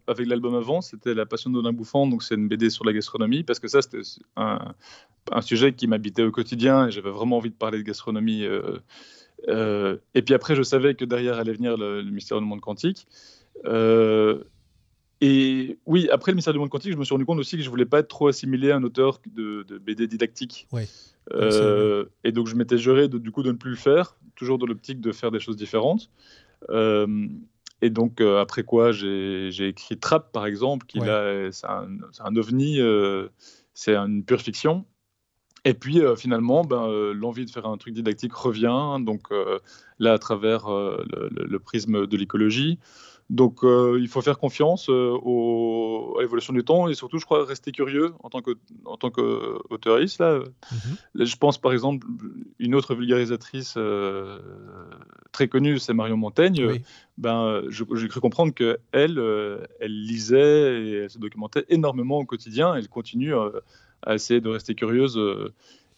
avec 0.07 0.27
l'album 0.27 0.55
avant. 0.55 0.81
C'était 0.81 1.15
La 1.15 1.27
Passion 1.27 1.51
d'Odin 1.51 1.73
Bouffant, 1.73 2.07
donc 2.07 2.23
c'est 2.23 2.35
une 2.35 2.49
BD 2.49 2.71
sur 2.71 2.85
la 2.85 2.93
gastronomie, 2.93 3.43
parce 3.43 3.59
que 3.59 3.69
ça, 3.69 3.81
c'était 3.83 4.03
un, 4.37 4.75
sujet 5.41 5.73
qui 5.73 5.87
m'habitait 5.87 6.23
au 6.23 6.31
quotidien 6.31 6.89
et 6.89 6.91
j'avais 6.91 7.11
vraiment 7.11 7.37
envie 7.37 7.51
de 7.51 7.55
parler 7.55 7.79
de 7.79 7.83
gastronomie 7.83 8.45
et 9.49 10.23
puis 10.23 10.35
après, 10.35 10.55
je 10.55 10.63
savais 10.63 10.95
que 10.95 11.05
derrière 11.05 11.39
allait 11.39 11.53
venir 11.53 11.77
le, 11.77 12.03
mystère 12.03 12.39
du 12.41 12.47
monde 12.47 12.61
quantique. 12.61 13.07
Euh, 13.67 14.43
et 15.21 15.79
oui, 15.87 16.09
après 16.11 16.33
le 16.33 16.37
mystère 16.37 16.53
du 16.53 16.59
monde 16.59 16.71
quantique, 16.71 16.93
je 16.93 16.97
me 16.97 17.05
suis 17.05 17.13
rendu 17.13 17.27
compte 17.27 17.39
aussi 17.39 17.57
que 17.57 17.63
je 17.63 17.71
voulais 17.71 17.87
pas 17.87 17.99
être 17.99 18.09
trop 18.09 18.29
assimilé 18.29 18.71
à 18.71 18.77
un 18.77 18.83
auteur 18.83 19.21
de, 19.35 19.65
BD 19.79 20.07
didactique. 20.07 20.67
Euh, 21.33 22.07
et 22.25 22.33
donc 22.33 22.47
je 22.47 22.55
m'étais 22.55 22.79
juré 22.79 23.09
de, 23.09 23.19
du 23.19 23.31
coup 23.31 23.43
de 23.43 23.53
ne 23.53 23.57
plus 23.57 23.71
le 23.71 23.77
faire, 23.77 24.17
toujours 24.35 24.59
dans 24.59 24.67
l'optique 24.67 25.01
de 25.01 25.13
faire 25.13 25.31
des 25.31 25.41
choses 25.41 25.57
différentes. 25.57 26.11
et 26.71 27.91
donc 27.91 28.21
après 28.21 28.63
quoi, 28.63 28.93
j'ai 28.93 29.69
écrit 29.69 29.99
Trap 29.99 30.33
par 30.33 30.47
exemple, 30.47 30.87
qui 30.87 31.01
là 31.01 31.51
c'est 31.53 31.67
un, 31.67 31.89
un, 32.21 32.37
ovni, 32.37 32.81
c'est 33.75 33.95
une 33.95 34.25
pure 34.25 34.41
fiction. 34.41 34.87
Et 35.65 35.75
puis 35.75 36.01
euh, 36.01 36.17
finalement, 36.17 36.65
ben, 36.65 36.89
euh, 36.89 37.13
l'envie 37.13 37.45
de 37.45 37.51
faire 37.51 37.67
un 37.67 37.77
truc 37.77 37.95
didactique 37.95 38.33
revient, 38.35 38.97
donc 39.01 39.31
euh, 39.31 39.59
là 39.99 40.15
à 40.15 40.19
travers 40.19 40.69
le, 40.69 41.59
prisme 41.59 42.07
de 42.07 42.17
l'écologie. 42.17 42.79
Donc 43.29 43.61
il 43.63 44.09
faut 44.09 44.23
faire 44.23 44.39
confiance 44.39 44.89
à 44.89 46.21
l'évolution 46.21 46.53
du 46.53 46.65
temps 46.65 46.89
et 46.89 46.95
surtout, 46.95 47.19
je 47.19 47.25
crois, 47.25 47.45
rester 47.45 47.71
curieux 47.71 48.13
en 48.25 48.29
tant 48.29 48.43
que 48.43 48.53
en 48.85 48.97
tant 48.97 49.11
qu'auteuriste. 49.11 50.19
Là. 50.19 50.41
Mm-hmm. 50.41 51.25
je 51.27 51.37
pense 51.37 51.57
par 51.59 51.73
exemple 51.73 52.05
une 52.59 52.75
autre 52.75 52.97
vulgarisatrice 52.97 53.79
très 55.31 55.47
connue, 55.47 55.79
c'est 55.79 55.95
Marion 55.95 56.17
Montaigne. 56.17 56.81
Ben, 57.19 57.63
j'ai 57.69 58.09
cru 58.09 58.21
comprendre 58.21 58.53
que 58.53 58.81
elle, 58.91 59.23
elle 59.79 60.03
lisait 60.03 60.83
et 60.83 60.93
elle 61.05 61.11
se 61.11 61.19
documentait 61.19 61.67
énormément 61.69 62.19
au 62.19 62.25
quotidien. 62.25 62.75
Elle 62.75 62.89
continue 62.89 63.33
à 64.03 64.15
essayer 64.15 64.41
de 64.41 64.49
rester 64.49 64.75
curieuse 64.75 65.17
euh, 65.19 65.53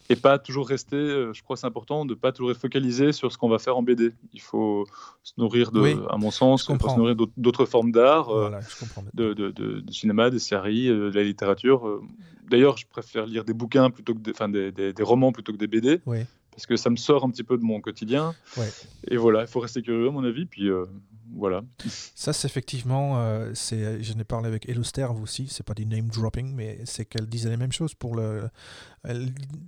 et 0.09 0.17
pas 0.17 0.39
toujours 0.39 0.69
rester, 0.69 0.97
euh, 0.97 1.33
je 1.33 1.43
crois 1.43 1.57
c'est 1.57 1.67
important 1.67 2.05
de 2.05 2.15
pas 2.15 2.33
toujours 2.33 2.51
être 2.51 2.59
focalisé 2.59 3.13
sur 3.13 3.31
ce 3.31 3.39
qu'on 3.39 3.49
va 3.49 3.59
faire 3.59 3.77
en 3.77 3.83
BD. 3.83 4.13
Il 4.33 4.41
faut 4.41 4.87
se 5.23 5.33
nourrir, 5.39 5.71
de, 5.71 5.81
à 6.11 6.17
mon 6.17 6.31
sens, 6.31 6.69
il 6.69 6.79
faut 6.79 6.89
se 6.89 6.97
nourrir 6.97 7.17
d'autres 7.37 7.65
formes 7.65 7.93
d'art, 7.93 8.31
euh, 8.31 8.51
de, 9.15 9.33
de, 9.33 9.51
de, 9.51 9.93
cinéma, 9.93 10.31
des 10.31 10.41
séries, 10.41 10.89
de 10.89 11.13
la 11.15 11.23
littérature. 11.23 12.01
D'ailleurs, 12.51 12.77
je 12.77 12.87
préfère 12.87 13.27
lire 13.27 13.45
des 13.45 13.55
bouquins 13.55 13.91
plutôt 13.91 14.15
que 14.15 14.19
des, 14.19 14.33
enfin, 14.33 14.49
des, 14.49 14.73
des, 14.73 14.93
des 14.93 15.03
romans 15.03 15.33
plutôt 15.33 15.53
que 15.53 15.59
des 15.59 15.69
BD. 15.69 16.01
Oui 16.07 16.19
parce 16.53 16.67
que 16.67 16.77
ça 16.77 16.91
me 16.91 16.97
sort 16.97 17.25
un 17.25 17.31
petit 17.31 17.43
peu 17.43 17.59
de 17.59 17.65
mon 17.65 17.81
quotidien. 17.81 18.35
Et 19.09 19.17
voilà, 19.17 19.41
il 19.43 19.49
faut 19.49 19.61
rester 19.61 19.83
curieux 19.83 20.09
à 20.09 20.11
mon 20.11 20.25
avis, 20.25 20.47
puis 20.47 20.71
voilà. 21.35 21.63
Ça, 22.15 22.33
c'est 22.33 22.47
effectivement, 22.47 23.19
euh, 23.19 23.53
c'est, 23.55 24.03
je 24.03 24.13
n'ai 24.15 24.25
parlé 24.25 24.49
avec 24.49 24.69
Eloster 24.69 25.07
aussi, 25.23 25.49
c'est 25.49 25.63
pas 25.63 25.75
du 25.75 25.87
name 25.87 26.09
dropping, 26.09 26.55
mais 26.55 26.81
c'est 26.85 27.05
qu'elle 27.05 27.27
disait 27.27 27.51
la 27.51 27.57
même 27.57 27.73
chose 27.73 27.95
pour 27.95 28.15
le. 28.15 28.49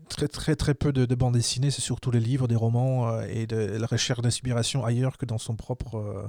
très, 0.08 0.28
très, 0.28 0.56
très 0.56 0.74
peu 0.74 0.92
de, 0.92 1.14
bandes 1.14 1.34
dessinées, 1.34 1.70
c'est 1.70 1.82
surtout 1.82 2.10
les 2.10 2.20
livres, 2.20 2.48
des 2.48 2.56
romans 2.56 3.08
euh, 3.08 3.26
et 3.28 3.46
de 3.46 3.56
la 3.56 3.86
recherche 3.86 4.20
d'inspiration 4.20 4.84
ailleurs 4.84 5.16
que 5.16 5.26
dans 5.26 5.38
son 5.38 5.56
propre. 5.56 5.96
Euh, 5.96 6.28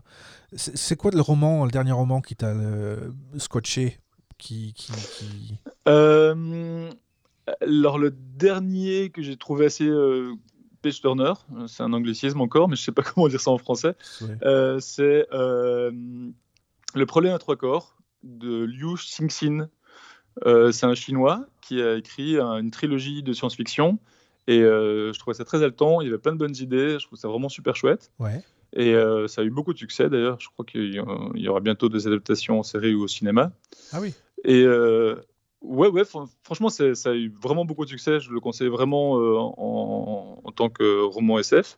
c'est, 0.55 0.95
quoi 0.95 1.11
le 1.11 1.21
roman, 1.21 1.65
le 1.65 1.71
dernier 1.71 1.91
roman 1.91 2.21
qui 2.21 2.35
t'a 2.35 2.53
scotché 3.37 3.99
qui, 4.37 4.73
qui, 4.73 4.91
Alors, 7.61 7.97
le 7.97 8.11
dernier 8.11 9.09
que 9.09 9.21
j'ai 9.21 9.37
trouvé 9.37 9.65
assez 9.65 9.89
Page 10.85 11.01
Turner, 11.01 11.33
euh, 11.55 11.65
c'est 11.65 11.81
un 11.81 11.93
anglicisme 11.93 12.41
encore, 12.41 12.69
mais 12.69 12.75
je 12.75 12.81
ne 12.81 12.85
sais 12.85 12.91
pas 12.91 13.01
comment 13.15 13.27
dire 13.27 13.41
ça 13.41 13.49
en 13.49 13.57
français. 13.57 13.95
Euh, 14.43 14.79
c'est 14.79 15.25
euh, 15.33 15.91
Le 16.93 17.05
problème 17.07 17.33
à 17.33 17.39
trois 17.39 17.55
corps 17.55 17.97
de 18.21 18.63
Liu 18.63 18.93
Xingxin. 18.93 19.67
c'est 20.43 20.85
un 20.85 20.93
chinois 20.93 21.47
qui 21.61 21.81
a 21.81 21.95
écrit 21.95 22.37
une 22.37 22.69
trilogie 22.69 23.23
de 23.23 23.33
science-fiction 23.33 23.97
Et 24.47 24.59
je 24.59 25.17
trouvais 25.17 25.35
ça 25.35 25.43
très 25.43 25.63
haletant. 25.63 26.01
Il 26.01 26.05
y 26.05 26.07
avait 26.09 26.19
plein 26.19 26.33
de 26.33 26.37
bonnes 26.37 26.55
idées. 26.55 26.97
Je 26.99 27.07
trouve 27.07 27.17
ça 27.17 27.27
vraiment 27.27 27.49
super 27.49 27.75
chouette. 27.75 28.11
Ouais. 28.19 28.43
Et 28.73 28.93
ça 29.27 29.41
a 29.41 29.43
eu 29.43 29.49
beaucoup 29.49 29.73
de 29.73 29.77
succès 29.77 30.09
d'ailleurs. 30.09 30.39
Je 30.39 30.49
crois 30.49 30.65
qu'il 30.65 30.93
y 30.93 31.47
aura 31.47 31.59
bientôt 31.61 31.89
des 31.89 32.05
adaptations 32.07 32.59
en 32.59 32.63
série 32.63 32.93
ou 32.93 33.03
au 33.03 33.07
cinéma. 33.07 33.51
Ah 33.91 33.99
oui. 34.01 34.13
Et 34.43 34.65
ouais, 35.65 35.87
ouais, 35.87 36.03
franchement, 36.43 36.69
ça 36.69 36.85
a 37.05 37.13
eu 37.13 37.33
vraiment 37.41 37.65
beaucoup 37.65 37.85
de 37.85 37.89
succès. 37.89 38.19
Je 38.19 38.31
le 38.31 38.39
conseille 38.39 38.69
vraiment 38.69 39.13
en, 39.13 40.41
en, 40.43 40.51
tant 40.51 40.69
que 40.69 41.03
roman 41.03 41.39
SF. 41.39 41.77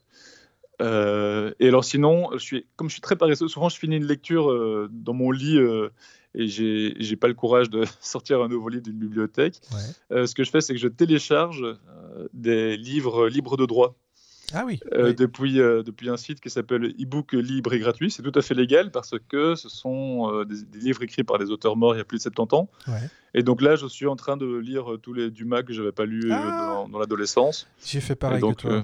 Euh, 0.81 1.53
et 1.59 1.67
alors 1.67 1.83
sinon, 1.83 2.29
je 2.33 2.37
suis, 2.37 2.67
comme 2.75 2.87
je 2.87 2.93
suis 2.93 3.01
très 3.01 3.15
paresseux, 3.15 3.47
souvent 3.47 3.69
je 3.69 3.77
finis 3.77 3.97
une 3.97 4.05
lecture 4.05 4.51
euh, 4.51 4.87
dans 4.91 5.13
mon 5.13 5.31
lit 5.31 5.57
euh, 5.57 5.89
et 6.35 6.47
j'ai, 6.47 6.93
j'ai 6.99 7.15
pas 7.15 7.27
le 7.27 7.33
courage 7.33 7.69
de 7.69 7.83
sortir 8.01 8.41
un 8.41 8.47
nouveau 8.47 8.69
livre 8.69 8.83
d'une 8.83 8.97
bibliothèque. 8.97 9.59
ce 10.11 10.33
que 10.33 10.43
je 10.43 10.51
fais, 10.51 10.61
c'est 10.61 10.73
que 10.73 10.79
je 10.79 10.87
télécharge 10.87 11.65
des 12.33 12.77
livres 12.77 13.27
libres 13.27 13.57
de 13.57 13.65
droit. 13.65 13.95
Ah 14.53 14.63
oui. 14.65 14.79
Depuis, 14.91 15.55
depuis 15.55 16.09
un 16.09 16.17
site 16.17 16.39
qui 16.39 16.49
s'appelle 16.49 16.93
ebook 16.97 17.33
libre 17.33 17.73
et 17.73 17.79
gratuit. 17.79 18.11
C'est 18.11 18.23
tout 18.23 18.37
à 18.37 18.41
fait 18.41 18.53
légal 18.53 18.91
parce 18.91 19.15
que 19.27 19.55
ce 19.55 19.67
sont 19.67 20.43
des, 20.45 20.79
livres 20.79 21.03
écrits 21.03 21.23
par 21.23 21.37
des 21.37 21.51
auteurs 21.51 21.75
morts 21.75 21.95
il 21.95 21.97
y 21.97 22.01
a 22.01 22.05
plus 22.05 22.17
de 22.17 22.23
70 22.23 22.55
ans. 22.55 22.69
Et 23.33 23.43
donc 23.43 23.61
là, 23.61 23.75
je 23.75 23.87
suis 23.87 24.07
en 24.07 24.15
train 24.15 24.37
de 24.37 24.57
lire 24.57 24.85
tous 25.03 25.13
les 25.13 25.31
Dumas 25.31 25.63
que 25.63 25.73
j'avais 25.73 25.91
pas 25.91 26.05
lus 26.05 26.31
ah. 26.31 26.85
dans, 26.89 26.97
l'adolescence. 26.97 27.67
J'ai 27.85 27.99
fait 27.99 28.15
pareil 28.15 28.41
que 28.41 28.53
toi. 28.53 28.83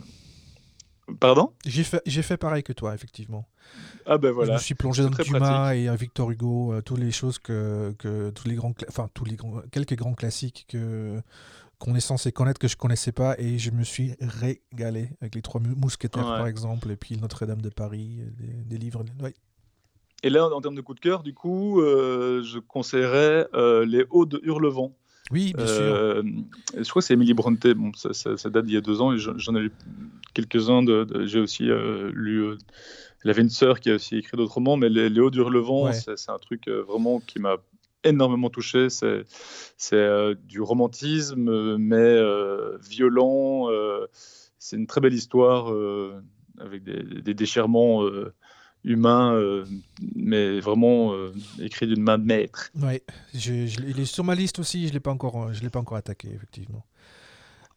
Pardon? 1.20 1.52
J'ai 1.66 1.84
fait, 1.84 2.02
fait 2.08 2.38
pareil 2.38 2.64
que 2.64 2.74
toi, 2.74 2.94
effectivement. 2.94 3.46
Ah 4.06 4.18
ben 4.18 4.32
voilà. 4.32 4.54
Je 4.54 4.58
me 4.58 4.64
suis 4.64 4.76
plongé 4.76 5.04
dans 5.04 5.10
Dumas 5.10 5.74
et 5.74 5.94
Victor 5.96 6.32
Hugo, 6.32 6.74
euh, 6.74 6.82
toutes 6.82 7.00
les 7.00 7.12
choses 7.12 7.40
que, 7.40 7.94
que 8.00 8.30
tous 8.32 8.48
les 8.48 8.56
grands, 8.56 8.74
enfin 8.88 9.10
tous 9.14 9.26
les 9.26 9.36
grands, 9.36 9.62
quelques 9.72 9.96
grands 9.96 10.14
classiques 10.14 10.66
que 10.68 11.22
qu'on 11.84 11.96
est 11.96 12.00
censé 12.00 12.32
connaître 12.32 12.60
que 12.60 12.68
je 12.68 12.78
connaissais 12.78 13.12
pas 13.12 13.36
et 13.38 13.60
je 13.60 13.72
me 13.72 13.84
suis 13.84 14.16
régalé 14.22 15.10
avec 15.22 15.36
les 15.36 15.42
trois 15.42 15.62
mousquetaires 15.62 16.24
par 16.24 16.48
exemple 16.48 16.90
et 16.92 16.96
puis 16.96 17.18
Notre-Dame 17.18 17.62
de 17.62 17.70
Paris, 17.70 18.22
des, 18.66 18.78
livres. 18.78 19.04
Et 20.24 20.30
là, 20.30 20.48
en 20.48 20.62
termes 20.62 20.76
de 20.76 20.82
coup 20.82 20.94
de 20.94 21.02
cœur, 21.02 21.24
du 21.24 21.34
coup, 21.34 21.82
euh, 21.82 22.42
je 22.44 22.60
conseillerais 22.60 23.48
euh, 23.54 23.86
les 23.86 24.06
Hauts 24.10 24.26
de 24.26 24.40
Hurlevent 24.44 24.94
oui, 25.32 25.54
bien 25.56 25.66
sûr. 25.66 25.82
Euh, 25.82 26.22
je 26.78 26.88
crois 26.90 27.02
que 27.02 27.08
c'est 27.08 27.14
Emily 27.14 27.34
Bronte. 27.34 27.66
Bon, 27.68 27.92
ça, 27.96 28.50
date 28.50 28.66
d'il 28.66 28.74
y 28.74 28.78
a 28.78 28.82
deux 28.82 29.02
ans 29.02 29.14
et 29.14 29.18
j'en 29.18 29.56
ai 29.56 29.62
lu 29.62 29.72
quelques-uns. 30.34 30.84
De, 30.84 31.26
J'ai 31.26 31.40
aussi 31.40 31.70
euh, 31.70 32.12
lu. 32.14 32.44
Euh, 32.44 32.58
elle 33.24 33.32
avait 33.32 33.42
une 33.42 33.50
sœur 33.50 33.80
qui 33.80 33.90
a 33.90 33.96
aussi 33.96 34.18
écrit 34.18 34.36
d'autres 34.36 34.56
romans, 34.56 34.76
mais 34.76 34.90
Les, 34.90 35.20
Hauts 35.20 35.32
du 35.32 35.42
Relevant, 35.42 35.92
c'est 35.94 36.30
un 36.30 36.40
truc 36.40 36.68
vraiment 36.68 37.22
qui 37.22 37.40
m'a 37.40 37.56
énormément 38.04 38.50
touché. 38.50 38.88
C'est 38.90 40.36
du 40.46 40.62
romantisme, 40.62 41.78
mais 41.78 42.20
violent. 42.82 43.70
c'est 44.60 44.78
une 44.78 44.88
très 44.88 45.02
belle 45.02 45.14
histoire 45.14 45.74
avec 46.60 46.84
des, 46.84 47.34
déchirements 47.34 48.04
humain, 48.84 49.34
euh, 49.34 49.66
mais 50.16 50.60
vraiment 50.60 51.14
euh, 51.14 51.34
écrit 51.60 51.88
d'une 51.88 52.02
main 52.02 52.18
maître. 52.18 52.70
Oui, 52.76 53.02
il 53.34 54.00
est 54.00 54.06
sur 54.06 54.24
ma 54.24 54.36
liste 54.36 54.60
aussi, 54.60 54.84
je 54.84 54.90
ne 54.90 54.94
l'ai 54.94 55.00
pas 55.00 55.12
encore, 55.12 55.96
attaqué, 55.96 56.30
effectivement. 56.34 56.86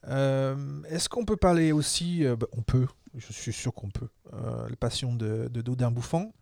Euh, 0.08 0.56
est-ce 0.88 1.08
qu'on 1.08 1.24
peut 1.24 1.36
parler 1.36 1.72
aussi, 1.72 2.24
bah, 2.38 2.46
on 2.52 2.62
peut, 2.62 2.86
je 3.16 3.32
suis 3.32 3.52
sûr 3.52 3.72
qu'on 3.72 3.90
peut, 3.90 4.08
la 4.32 4.76
passion 4.76 5.14
de, 5.14 5.48
de 5.48 5.62
Dodin 5.62 5.90
Bouffant? 5.90 6.32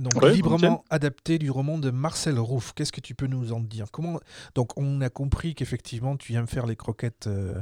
Donc 0.00 0.22
librement 0.24 0.84
adapté 0.90 1.38
du 1.38 1.50
roman 1.50 1.78
de 1.78 1.90
Marcel 1.90 2.38
Rouff. 2.38 2.72
Qu'est-ce 2.74 2.92
que 2.92 3.00
tu 3.00 3.14
peux 3.14 3.26
nous 3.26 3.52
en 3.52 3.60
dire? 3.60 3.90
Comment 3.90 4.20
Donc 4.54 4.76
on 4.76 5.00
a 5.00 5.08
compris 5.08 5.54
qu'effectivement 5.54 6.16
tu 6.16 6.34
aimes 6.34 6.46
faire 6.46 6.66
les 6.66 6.76
croquettes 6.76 7.26
euh, 7.26 7.54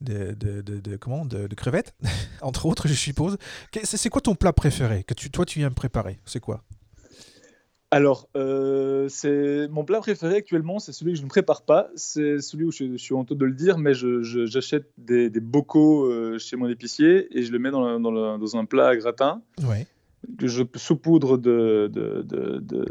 de, 0.00 0.32
de, 0.32 0.60
de, 0.62 0.96
comment 0.96 1.24
de, 1.24 1.46
crevettes, 1.54 1.94
entre 2.42 2.66
autres, 2.66 2.88
je 2.88 2.94
suppose. 2.94 3.36
C'est 3.84 4.08
quoi 4.08 4.20
ton 4.20 4.34
plat 4.34 4.52
préféré? 4.52 5.04
Que 5.04 5.14
tu, 5.14 5.30
toi 5.30 5.44
tu 5.44 5.60
aimes 5.62 5.74
préparer 5.74 6.18
C'est 6.24 6.40
quoi? 6.40 6.62
Alors, 7.92 8.28
euh, 8.36 9.08
c'est 9.08 9.66
mon 9.68 9.84
plat 9.84 9.98
préféré 9.98 10.36
actuellement, 10.36 10.78
c'est 10.78 10.92
celui 10.92 11.12
que 11.12 11.18
je 11.18 11.24
ne 11.24 11.28
prépare 11.28 11.62
pas. 11.62 11.90
C'est 11.96 12.40
celui 12.40 12.64
où 12.64 12.70
je, 12.70 12.96
suis 12.96 13.14
honteux 13.14 13.34
de 13.34 13.44
le 13.44 13.52
dire, 13.52 13.78
mais 13.78 13.94
j'achète 13.94 14.92
des, 14.96 15.28
des, 15.28 15.40
bocaux 15.40 16.04
euh, 16.04 16.38
chez 16.38 16.56
mon 16.56 16.68
épicier 16.68 17.26
et 17.36 17.42
je 17.42 17.50
le 17.50 17.58
mets 17.58 17.72
dans, 17.72 17.98
dans, 17.98 18.38
dans 18.38 18.56
un 18.56 18.64
plat 18.64 18.88
à 18.88 18.96
gratin. 18.96 19.42
Ouais 19.64 19.88
que 20.38 20.46
je 20.46 20.62
saupoudre 20.74 21.38
de, 21.38 21.90
de, 21.92 22.22
de, 22.22 22.84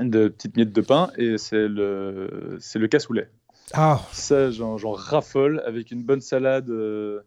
de, 0.00 0.28
petites 0.28 0.56
miettes 0.56 0.72
de 0.72 0.80
pain 0.80 1.10
et 1.16 1.38
c'est 1.38 1.68
le, 1.68 2.56
c'est 2.60 2.78
le 2.78 2.88
cassoulet. 2.88 3.30
Ah. 3.72 4.00
Ça, 4.12 4.50
j'en, 4.50 4.76
raffole 4.92 5.62
avec 5.66 5.90
une 5.90 6.02
bonne 6.02 6.20
salade 6.20 6.70
euh, 6.70 7.20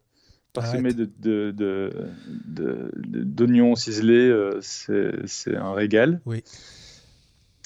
parsemée 0.53 0.93
de, 0.93 1.09
de, 1.19 1.91
d'oignons 2.95 3.75
ciselés. 3.75 4.29
Euh, 4.29 4.59
c'est, 4.61 5.11
c'est 5.25 5.55
un 5.55 5.73
régal. 5.73 6.21
Oui. 6.25 6.43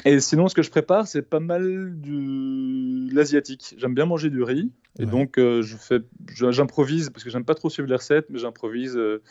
Et 0.05 0.19
sinon, 0.19 0.47
ce 0.47 0.53
que 0.53 0.61
je 0.61 0.69
prépare, 0.69 1.07
c'est 1.07 1.23
pas 1.23 1.39
mal 1.39 1.99
de 1.99 3.13
l'asiatique. 3.13 3.73
J'aime 3.77 3.95
bien 3.95 4.05
manger 4.05 4.29
du 4.29 4.43
riz. 4.43 4.71
Et 4.99 5.07
donc, 5.07 5.37
euh, 5.37 5.63
je 5.63 5.75
fais, 5.75 5.99
j'improvise, 6.29 7.09
parce 7.09 7.23
que 7.23 7.29
j'aime 7.31 7.43
pas 7.43 7.55
trop 7.55 7.69
suivre 7.69 7.89
les 7.89 7.95
recettes, 7.95 8.27
mais 8.29 8.37
j'improvise 8.37 8.95
euh, 8.95 9.21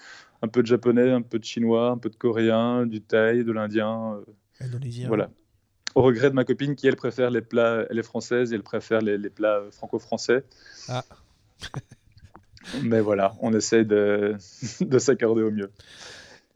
un 0.45 0.49
peu 0.49 0.62
de 0.62 0.66
japonais, 0.66 1.11
un 1.11 1.22
peu 1.22 1.38
de 1.38 1.45
chinois, 1.45 1.90
un 1.90 1.99
peu 1.99 2.11
de 2.11 2.16
coréen, 2.16 2.86
du 2.86 3.01
thaï, 3.01 3.45
de 3.45 3.53
l'indien. 3.53 4.14
Euh, 4.14 4.24
Indonésien. 4.61 5.09
Voilà. 5.09 5.30
Au 5.95 6.03
regret 6.03 6.30
de 6.30 6.34
ma 6.34 6.45
copine 6.45 6.74
qui, 6.74 6.86
elle, 6.86 6.97
préfère 6.97 7.30
les 7.30 7.40
plats, 7.40 7.86
elle 7.88 7.99
est 7.99 8.05
française 8.05 8.53
et 8.53 8.57
elle 8.57 8.62
préfère 8.62 9.01
les, 9.01 9.16
les 9.16 9.30
plats 9.30 9.62
franco-français. 9.70 10.45
Ah. 10.88 11.05
mais 12.82 13.01
voilà, 13.01 13.34
on 13.40 13.53
essaie 13.53 13.84
de, 13.84 14.36
de 14.80 14.99
s'accorder 14.99 15.42
au 15.42 15.51
mieux. 15.51 15.70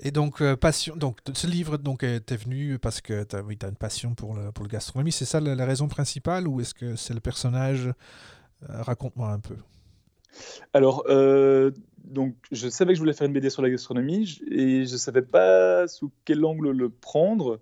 Et 0.01 0.13
donc, 0.13 0.41
euh, 0.41 0.55
passion, 0.55 0.95
donc 0.95 1.19
ce 1.33 1.47
livre 1.47 1.77
donc, 1.77 2.05
est 2.05 2.37
venu 2.37 2.79
parce 2.79 3.01
que 3.01 3.25
tu 3.25 3.35
as, 3.35 3.43
oui, 3.43 3.59
as, 3.63 3.69
une 3.69 3.75
passion 3.75 4.15
pour 4.15 4.35
le, 4.35 4.53
pour 4.53 4.65
le 4.65 4.71
gastronomie. 4.71 5.11
C'est 5.11 5.25
ça 5.25 5.41
la, 5.41 5.65
raison 5.65 5.89
principale 5.89 6.47
ou 6.47 6.61
est-ce 6.61 6.75
que 6.75 6.95
c'est 6.95 7.15
le 7.15 7.21
personnage 7.21 7.87
euh, 7.87 8.83
Raconte-moi 8.83 9.29
un 9.29 9.41
peu. 9.41 9.57
Alors, 10.73 11.05
euh, 11.09 11.73
donc, 12.11 12.35
je 12.53 12.69
savais 12.69 12.93
que 12.93 12.97
je 12.97 13.01
voulais 13.01 13.13
faire 13.13 13.27
une 13.27 13.33
BD 13.33 13.51
sur 13.51 13.63
la 13.63 13.71
gastronomie 13.71 14.41
et 14.51 14.85
je 14.85 14.93
ne 14.93 14.99
savais 14.99 15.23
pas 15.23 15.87
sous 15.89 16.11
quel 16.25 16.45
angle 16.45 16.71
le 16.71 16.89
prendre. 16.89 17.61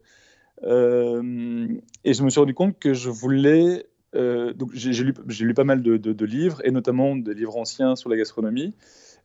et 0.63 0.67
je 0.67 2.23
me 2.23 2.31
suis 2.31 2.41
rendu 2.41 2.55
compte 2.55 2.79
que 2.79 2.95
je 2.95 3.11
voulais. 3.11 3.87
donc, 4.15 4.71
j'ai 4.73 5.05
lu, 5.05 5.15
lu, 5.41 5.55
pas 5.55 5.65
mal 5.65 5.83
de, 5.83 5.97
de, 5.97 6.25
livres 6.25 6.61
et 6.65 6.71
notamment 6.71 7.17
des 7.17 7.35
livres 7.35 7.57
anciens 7.57 7.97
sur 7.97 8.09
la 8.09 8.17
gastronomie. 8.17 8.75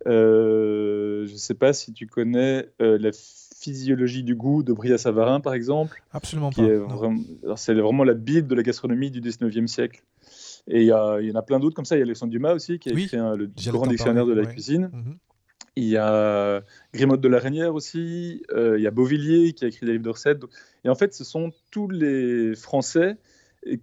Euh, 0.07 1.25
je 1.27 1.33
ne 1.33 1.37
sais 1.37 1.53
pas 1.53 1.73
si 1.73 1.93
tu 1.93 2.07
connais 2.07 2.67
euh, 2.81 2.97
la 2.99 3.11
physiologie 3.13 4.23
du 4.23 4.35
goût 4.35 4.63
de 4.63 4.73
Bria 4.73 4.97
Savarin, 4.97 5.39
par 5.39 5.53
exemple. 5.53 6.01
Absolument 6.11 6.51
pas. 6.51 6.63
C'est 7.55 7.73
vraiment 7.73 8.03
la 8.03 8.13
Bible 8.13 8.47
de 8.47 8.55
la 8.55 8.63
gastronomie 8.63 9.11
du 9.11 9.21
19e 9.21 9.67
siècle. 9.67 10.03
Et 10.67 10.81
il 10.81 10.87
y, 10.87 10.93
en 10.93 11.35
a 11.35 11.41
plein 11.41 11.59
d'autres 11.59 11.75
comme 11.75 11.85
ça. 11.85 11.95
Il 11.95 11.99
y 11.99 12.01
a 12.01 12.05
Alexandre 12.05 12.31
Dumas 12.31 12.53
aussi, 12.53 12.79
qui 12.79 12.89
a 12.89 12.93
écrit 12.93 13.17
le 13.17 13.71
grand 13.71 13.87
dictionnaire 13.87 14.25
de 14.25 14.33
la 14.33 14.45
cuisine. 14.45 14.89
Mhm. 14.93 15.17
Il 15.77 15.85
y 15.85 15.97
a 15.97 16.61
Grimaud 16.93 17.17
de 17.17 17.27
la 17.27 17.39
Reynière 17.39 17.73
aussi. 17.73 18.43
Euh, 18.51 18.77
il 18.77 18.83
y 18.83 18.87
a 18.87 18.91
Beauvillier, 18.91 19.53
qui 19.53 19.65
a 19.65 19.67
écrit 19.69 19.85
des 19.85 19.93
livres 19.93 20.03
de 20.03 20.09
recettes. 20.09 20.41
Et 20.83 20.89
en 20.89 20.95
fait, 20.95 21.13
ce 21.13 21.23
sont 21.23 21.51
tous 21.71 21.89
les 21.89 22.55
Français 22.55 23.17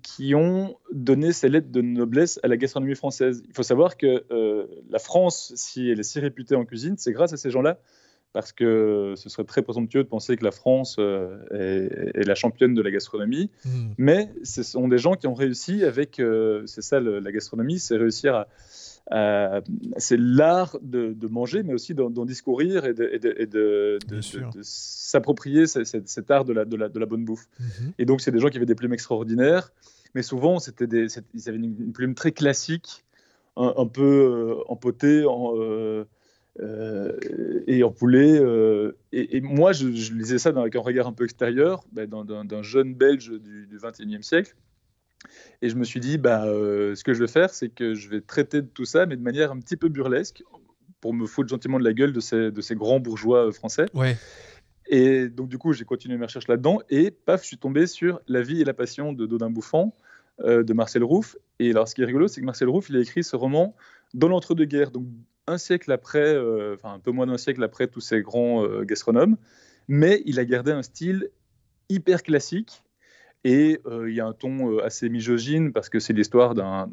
qui 0.02 0.34
ont 0.34 0.76
donné 0.92 1.32
ces 1.32 1.48
lettres 1.48 1.70
de 1.70 1.80
noblesse 1.80 2.40
à 2.42 2.48
la 2.48 2.56
gastronomie 2.56 2.96
française. 2.96 3.42
Il 3.46 3.54
faut 3.54 3.62
savoir 3.62 3.96
que 3.96 4.24
euh, 4.30 4.66
la 4.90 4.98
France, 4.98 5.52
si 5.54 5.88
elle 5.88 6.00
est 6.00 6.04
si 6.04 6.18
réputée 6.18 6.56
en 6.56 6.64
cuisine, 6.64 6.96
c'est 6.98 7.12
grâce 7.12 7.32
à 7.32 7.36
ces 7.36 7.50
gens-là, 7.50 7.78
parce 8.32 8.52
que 8.52 9.14
ce 9.16 9.28
serait 9.28 9.44
très 9.44 9.62
présomptueux 9.62 10.04
de 10.04 10.08
penser 10.08 10.36
que 10.36 10.44
la 10.44 10.50
France 10.50 10.96
euh, 10.98 11.38
est, 12.14 12.26
la 12.26 12.34
championne 12.34 12.74
de 12.74 12.82
la 12.82 12.90
gastronomie. 12.90 13.50
Hmm. 13.64 13.88
Mais 13.96 14.30
ce 14.44 14.62
sont 14.62 14.88
des 14.88 14.98
gens 14.98 15.14
qui 15.14 15.26
ont 15.26 15.34
réussi 15.34 15.84
avec, 15.84 16.20
euh, 16.20 16.62
c'est 16.66 16.82
ça 16.82 17.00
la 17.00 17.32
gastronomie, 17.32 17.78
c'est 17.78 17.96
réussir 17.96 18.34
à, 18.34 18.48
euh, 19.12 19.60
c'est 19.96 20.18
l'art 20.18 20.76
de, 20.82 21.14
manger, 21.28 21.62
mais 21.62 21.72
aussi 21.72 21.94
d'en 21.94 22.24
discourir 22.24 22.84
et 22.84 22.94
de, 22.94 23.98
s'approprier 24.62 25.66
cet, 25.66 26.30
art 26.30 26.44
de 26.44 26.52
la, 26.52 26.64
la, 26.64 27.06
bonne 27.06 27.24
bouffe. 27.24 27.48
Mhm. 27.58 27.92
Et 27.98 28.04
donc, 28.04 28.20
c'est 28.20 28.30
des 28.30 28.38
gens 28.38 28.48
qui 28.48 28.56
avaient 28.56 28.66
des 28.66 28.74
plumes 28.74 28.92
extraordinaires, 28.92 29.72
mais 30.14 30.22
souvent, 30.22 30.58
des, 30.80 31.06
ils 31.34 31.48
avaient 31.48 31.58
une, 31.58 31.92
plume 31.92 32.14
très 32.14 32.32
classique, 32.32 33.04
un, 33.56 33.86
peu 33.86 34.02
euh, 34.02 34.62
empotée 34.68 35.24
en, 35.26 35.54
euh, 36.60 37.12
et 37.66 37.82
en 37.82 37.90
poulet. 37.90 38.40
Et, 39.12 39.40
moi, 39.40 39.72
je, 39.72 39.86
lisais 39.86 40.38
ça 40.38 40.50
avec 40.50 40.76
un 40.76 40.80
regard 40.80 41.06
un 41.06 41.12
peu 41.12 41.24
extérieur, 41.24 41.84
ben, 41.92 42.08
d'un 42.08 42.62
jeune 42.62 42.94
Belge 42.94 43.30
du, 43.30 43.66
du 43.66 43.78
21e 43.78 44.22
siècle. 44.22 44.54
Et 45.62 45.68
je 45.68 45.76
me 45.76 45.84
suis 45.84 46.00
dit, 46.00 46.18
bah, 46.18 46.44
euh, 46.46 46.94
ce 46.94 47.04
que 47.04 47.14
je 47.14 47.20
vais 47.20 47.28
faire, 47.28 47.50
c'est 47.50 47.68
que 47.68 47.94
je 47.94 48.08
vais 48.08 48.20
traiter 48.20 48.62
de 48.62 48.66
tout 48.66 48.84
ça, 48.84 49.06
mais 49.06 49.16
de 49.16 49.22
manière 49.22 49.50
un 49.50 49.58
petit 49.58 49.76
peu 49.76 49.88
burlesque, 49.88 50.42
pour 51.00 51.14
me 51.14 51.26
foutre 51.26 51.48
gentiment 51.48 51.78
de 51.78 51.84
la 51.84 51.92
gueule 51.92 52.12
de 52.12 52.20
ces, 52.20 52.50
de 52.50 52.60
ces 52.60 52.74
grands 52.74 53.00
bourgeois 53.00 53.48
euh, 53.48 53.52
français. 53.52 53.86
Ouais. 53.94 54.16
Et 54.88 55.28
donc, 55.28 55.48
du 55.48 55.58
coup, 55.58 55.72
j'ai 55.72 55.84
continué 55.84 56.16
mes 56.16 56.24
recherches 56.24 56.48
là-dedans, 56.48 56.80
et 56.90 57.10
paf, 57.10 57.42
je 57.42 57.48
suis 57.48 57.58
tombé 57.58 57.86
sur 57.86 58.20
La 58.26 58.42
vie 58.42 58.60
et 58.60 58.64
la 58.64 58.74
passion 58.74 59.12
de 59.12 59.26
Dodin 59.26 59.50
Bouffant, 59.50 59.94
euh, 60.40 60.62
de 60.62 60.72
Marcel 60.72 61.04
Rouff. 61.04 61.36
Et 61.58 61.70
alors, 61.70 61.88
ce 61.88 61.94
qui 61.94 62.02
est 62.02 62.06
rigolo, 62.06 62.28
c'est 62.28 62.40
que 62.40 62.46
Marcel 62.46 62.68
Rouff, 62.68 62.88
il 62.88 62.96
a 62.96 63.00
écrit 63.00 63.22
ce 63.22 63.36
roman 63.36 63.76
dans 64.14 64.28
l'entre-deux-guerres, 64.28 64.90
donc 64.90 65.04
un 65.48 65.58
siècle 65.58 65.90
après, 65.92 66.36
enfin 66.74 66.94
un 66.94 66.98
peu 66.98 67.10
moins 67.10 67.26
d'un 67.26 67.38
siècle 67.38 67.62
après 67.64 67.86
tous 67.88 68.00
ces 68.00 68.20
grands 68.20 68.66
gastronomes, 68.82 69.36
mais 69.88 70.22
il 70.26 70.38
a 70.38 70.44
gardé 70.44 70.72
un 70.72 70.82
style 70.82 71.30
hyper 71.88 72.22
classique 72.22 72.82
et 73.44 73.80
il 73.86 74.14
y 74.14 74.20
a 74.20 74.26
un 74.26 74.32
ton 74.32 74.78
assez 74.78 75.08
misogyne 75.08 75.72
parce 75.72 75.88
que 75.88 75.98
c'est 75.98 76.12
l'histoire 76.12 76.54
d'un 76.54 76.88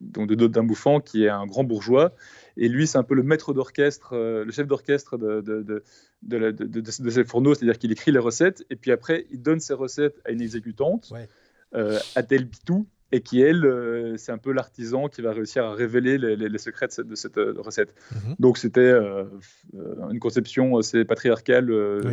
donc 0.00 0.28
de 0.28 0.46
d'un 0.46 0.62
bouffant 0.62 1.00
qui 1.00 1.24
est 1.24 1.28
un 1.28 1.46
grand 1.46 1.64
bourgeois. 1.64 2.12
Et 2.56 2.68
lui, 2.68 2.86
c'est 2.86 2.98
un 2.98 3.02
peu 3.02 3.14
le 3.14 3.22
maître 3.22 3.52
d'orchestre, 3.52 4.14
euh, 4.14 4.44
le 4.44 4.52
chef 4.52 4.66
d'orchestre 4.66 5.16
de, 5.16 5.40
de, 5.40 5.82
de, 6.22 6.50
de, 6.50 7.10
ces 7.10 7.24
fourneaux, 7.24 7.54
c'est-à-dire 7.54 7.78
qu'il 7.78 7.92
écrit 7.92 8.12
les 8.12 8.18
recettes 8.18 8.64
et 8.70 8.76
puis 8.76 8.90
après, 8.90 9.26
il 9.30 9.42
donne 9.42 9.60
ses 9.60 9.74
recettes 9.74 10.20
à 10.24 10.30
une 10.30 10.40
exécutante, 10.40 11.10
ouais. 11.12 11.28
euh, 11.74 11.98
Adèle 12.14 12.44
Bitou, 12.44 12.86
et 13.10 13.20
qui, 13.22 13.40
elle, 13.40 13.64
euh, 13.64 14.16
c'est 14.16 14.32
un 14.32 14.38
peu 14.38 14.52
l'artisan 14.52 15.08
qui 15.08 15.22
va 15.22 15.32
réussir 15.32 15.64
à 15.64 15.72
révéler 15.72 16.18
les, 16.18 16.36
les, 16.36 16.58
secrets 16.58 16.88
de 16.88 16.92
cette, 16.92 17.16
cette 17.16 17.38
euh, 17.38 17.54
recette. 17.58 17.94
Mhm. 18.12 18.36
Donc, 18.38 18.58
c'était 18.58 18.92
une 20.10 20.18
conception 20.20 20.76
assez 20.76 21.04
patriarcale 21.04 21.66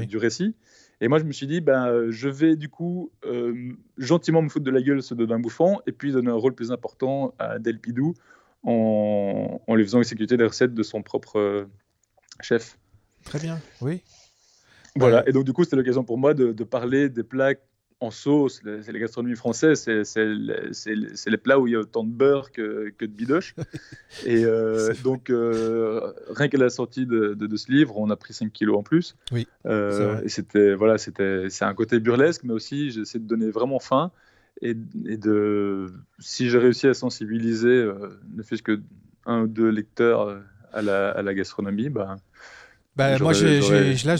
du 0.07 0.17
récit. 0.17 0.55
Et 1.01 1.07
moi, 1.07 1.19
je 1.19 1.25
me 1.25 1.31
suis 1.31 1.47
dit, 1.47 1.61
ben, 1.61 2.09
je 2.09 2.29
vais 2.29 2.55
du 2.55 2.69
coup 2.69 3.11
euh, 3.25 3.73
gentiment 3.97 4.41
me 4.41 4.49
foutre 4.49 4.65
de 4.65 4.71
la 4.71 4.81
gueule 4.81 5.03
ce 5.03 5.13
d'un 5.13 5.39
bouffant 5.39 5.81
et 5.87 5.91
puis 5.91 6.11
donner 6.11 6.29
un 6.29 6.35
rôle 6.35 6.55
plus 6.55 6.71
important 6.71 7.33
à 7.37 7.59
Del 7.59 7.79
Pidou 7.79 8.13
en, 8.63 9.61
en 9.67 9.75
lui 9.75 9.83
faisant 9.83 9.99
exécuter 9.99 10.37
les 10.37 10.45
recettes 10.45 10.73
de 10.73 10.83
son 10.83 11.03
propre 11.03 11.37
euh, 11.37 11.65
chef. 12.41 12.77
Très 13.25 13.39
bien, 13.39 13.59
oui. 13.81 14.01
Voilà, 14.95 15.27
et 15.27 15.33
donc 15.33 15.43
du 15.43 15.51
coup, 15.51 15.65
c'était 15.65 15.75
l'occasion 15.75 16.05
pour 16.05 16.17
moi 16.17 16.33
de, 16.33 16.53
de, 16.53 16.63
parler 16.63 17.09
des 17.09 17.23
plats 17.23 17.55
en 18.01 18.11
sauce, 18.11 18.61
c'est 18.63 18.91
la 18.91 18.99
gastronomie 18.99 19.35
française, 19.35 19.81
c'est 20.03 21.29
les 21.29 21.37
plats 21.37 21.59
où 21.59 21.67
il 21.67 21.73
y 21.73 21.75
a 21.75 21.79
autant 21.79 22.03
de 22.03 22.11
beurre 22.11 22.51
que, 22.51 22.91
que 22.97 23.05
de 23.05 23.11
bidoche. 23.11 23.55
et 24.25 24.43
euh, 24.43 24.93
donc, 25.03 25.29
euh, 25.29 26.13
rien 26.29 26.49
qu'à 26.49 26.57
la 26.57 26.69
sortie 26.69 27.05
de, 27.05 27.33
de, 27.33 27.57
ce 27.57 27.71
livre, 27.71 27.97
on 27.97 28.09
a 28.09 28.15
pris 28.15 28.33
5 28.33 28.51
kilos 28.51 28.77
en 28.77 28.83
plus. 28.83 29.15
Oui. 29.31 29.47
Euh, 29.65 30.21
et 30.23 30.29
c'était, 30.29 30.75
voilà, 30.75 30.97
c'était, 30.97 31.49
c'est 31.49 31.65
un 31.65 31.73
côté 31.73 31.99
burlesque, 31.99 32.43
mais 32.43 32.53
aussi 32.53 32.91
j'essaie 32.91 33.19
de 33.19 33.27
donner 33.27 33.49
vraiment 33.49 33.79
faim. 33.79 34.11
Et, 34.61 34.75
et 35.05 35.17
de, 35.17 35.87
si 36.19 36.49
j'ai 36.49 36.57
réussi 36.57 36.87
à 36.87 36.93
sensibiliser 36.93 37.89
ne 38.35 38.43
fût-ce 38.43 38.63
que 38.63 38.79
un 39.25 39.41
ou 39.41 39.47
deux 39.47 39.69
lecteurs 39.69 40.41
à 40.71 40.81
la, 40.81 41.11
à 41.11 41.21
la 41.21 41.33
gastronomie, 41.33 41.89
bah, 41.89 42.17
bah, 42.95 43.19
moi, 43.19 43.33
j'ai, 43.33 43.59
là, 44.05 44.15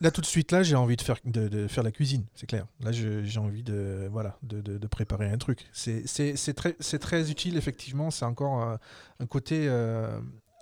là, 0.00 0.10
tout 0.10 0.20
de 0.20 0.26
suite, 0.26 0.52
là, 0.52 0.62
j'ai 0.62 0.76
envie 0.76 0.96
de 0.96 1.02
faire, 1.02 1.16
de, 1.24 1.48
de 1.48 1.66
faire 1.66 1.82
la 1.82 1.90
cuisine, 1.90 2.24
c'est 2.34 2.46
clair. 2.46 2.66
Là, 2.80 2.92
j'ai 2.92 3.40
envie 3.40 3.64
de, 3.64 4.08
voilà, 4.10 4.38
de, 4.44 4.60
de, 4.60 4.86
préparer 4.86 5.28
un 5.28 5.38
truc. 5.38 5.66
C'est 5.72 6.54
très, 6.54 6.74
très 6.74 7.30
utile, 7.30 7.56
effectivement. 7.56 8.10
C'est 8.10 8.24
encore 8.24 8.62
euh, 8.62 8.76
un 9.18 9.26
côté, 9.26 9.66
euh, 9.66 10.20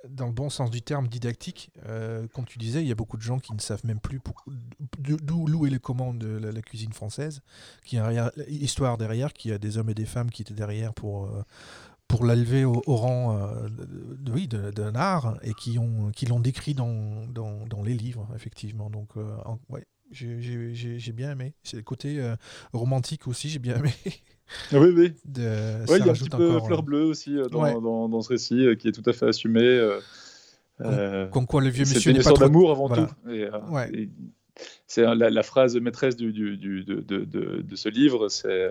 dans 0.09 0.27
le 0.27 0.33
bon 0.33 0.49
sens 0.49 0.71
du 0.71 0.81
terme, 0.81 1.09
didactique. 1.09 1.71
Euh, 1.87 2.27
comme 2.33 2.47
tu 2.47 2.59
disais, 2.59 2.81
il 2.81 2.89
y 2.89 2.93
a 2.93 2.95
beaucoup 2.95 3.19
de 3.19 3.23
gens 3.23 3.39
qui 3.39 3.53
ne 3.53 3.61
savent 3.61 3.85
même 3.85 4.01
plus 4.01 4.21
d'où 4.99 5.67
est 5.67 5.71
les 5.71 5.79
commandes 5.79 6.19
de 6.19 6.39
la, 6.39 6.63
cuisine 6.63 6.95
française, 6.95 7.43
qui 7.85 7.99
a 7.99 8.33
une 8.49 8.63
histoire 8.63 8.97
derrière, 8.97 9.35
qui 9.35 9.53
a 9.53 9.59
des 9.59 9.77
hommes 9.77 9.91
et 9.91 9.95
des 9.95 10.07
femmes 10.07 10.31
qui 10.31 10.41
étaient 10.41 10.55
derrière 10.55 10.95
pour 10.95 11.31
pour 12.09 12.25
l'élever 12.25 12.65
au, 12.65 12.83
au, 12.87 12.97
rang 12.97 13.37
euh, 13.37 13.69
de, 13.69 14.33
oui, 14.33 14.49
d'un 14.49 14.95
art 14.95 15.39
et 15.43 15.55
qui 15.55 15.75
l'ont 15.75 16.11
qui 16.15 16.27
décrit 16.41 16.75
dans, 16.75 17.27
dans, 17.33 17.67
dans, 17.67 17.83
les 17.83 17.95
livres, 17.95 18.29
effectivement. 18.35 18.91
Donc, 18.91 19.11
euh, 19.17 19.27
ouais, 19.69 19.85
j'ai 20.11 21.13
bien 21.13 21.33
aimé. 21.33 21.55
C'est 21.63 21.77
le 21.77 21.83
côté 21.83 22.21
euh, 22.21 22.37
romantique 22.73 23.27
aussi, 23.27 23.49
j'ai 23.49 23.59
bien 23.59 23.77
aimé. 23.79 23.93
Oui, 24.73 24.93
oui. 24.97 25.13
De, 25.25 25.85
ouais, 25.91 25.99
il 25.99 26.07
y 26.07 26.09
a 26.09 26.13
un 26.13 26.15
petit 26.15 26.29
peu 26.29 26.61
fleur 26.61 26.83
bleue 26.83 27.05
aussi 27.05 27.37
dans, 27.51 27.81
dans, 27.81 28.09
dans, 28.09 28.23
ce 28.23 28.29
récit 28.29 28.77
qui 28.79 28.89
est 28.89 28.93
tout 28.93 29.09
à 29.09 29.13
fait 29.13 29.27
assumé. 29.27 29.99
Comme, 30.79 31.47
quoi 31.47 31.61
le 31.61 31.69
vieux 31.69 31.85
monsieur 31.85 32.13
n'est 32.13 32.19
pas 32.19 32.33
trop... 32.33 32.39
d'amour 32.39 32.71
avant 32.71 32.89
tout. 32.89 33.09
Et, 33.31 33.49
ouais. 33.71 34.09
c'est 34.87 35.03
la, 35.03 35.31
la, 35.31 35.43
phrase 35.43 35.77
maîtresse 35.77 36.17
du, 36.17 36.33
du, 36.33 36.57
du 36.57 36.85
de, 36.85 37.01
de, 37.01 37.25
de, 37.25 37.77
ce 37.77 37.89
livre, 37.89 38.29
c'est 38.29 38.71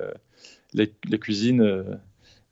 cuisines 1.18 1.62
euh, 1.62 1.84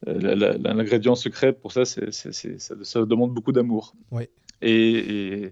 l'ingrédient 0.06 1.16
secret 1.16 1.54
pour 1.54 1.72
ça, 1.72 1.86
c'est, 1.86 2.12
ça, 2.12 3.06
demande 3.06 3.34
beaucoup 3.34 3.52
d'amour. 3.52 3.96
Oui. 4.12 4.30
Et, 4.62 5.52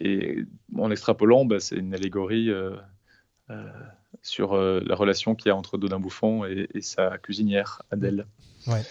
et, 0.00 0.44
en 0.76 0.90
extrapolant, 0.90 1.44
bah, 1.44 1.60
c'est 1.60 1.76
une 1.76 1.94
allégorie 1.94 2.50
euh, 2.50 2.74
euh, 3.50 3.70
sur 4.22 4.56
la 4.56 4.94
relation 4.94 5.34
qu'il 5.34 5.48
y 5.48 5.50
a 5.50 5.56
entre 5.56 5.78
Dodin 5.78 6.00
Bouffon 6.00 6.44
et, 6.44 6.68
sa 6.80 7.18
cuisinière, 7.18 7.82
Adèle. 7.90 8.26
Ouais. 8.66 8.82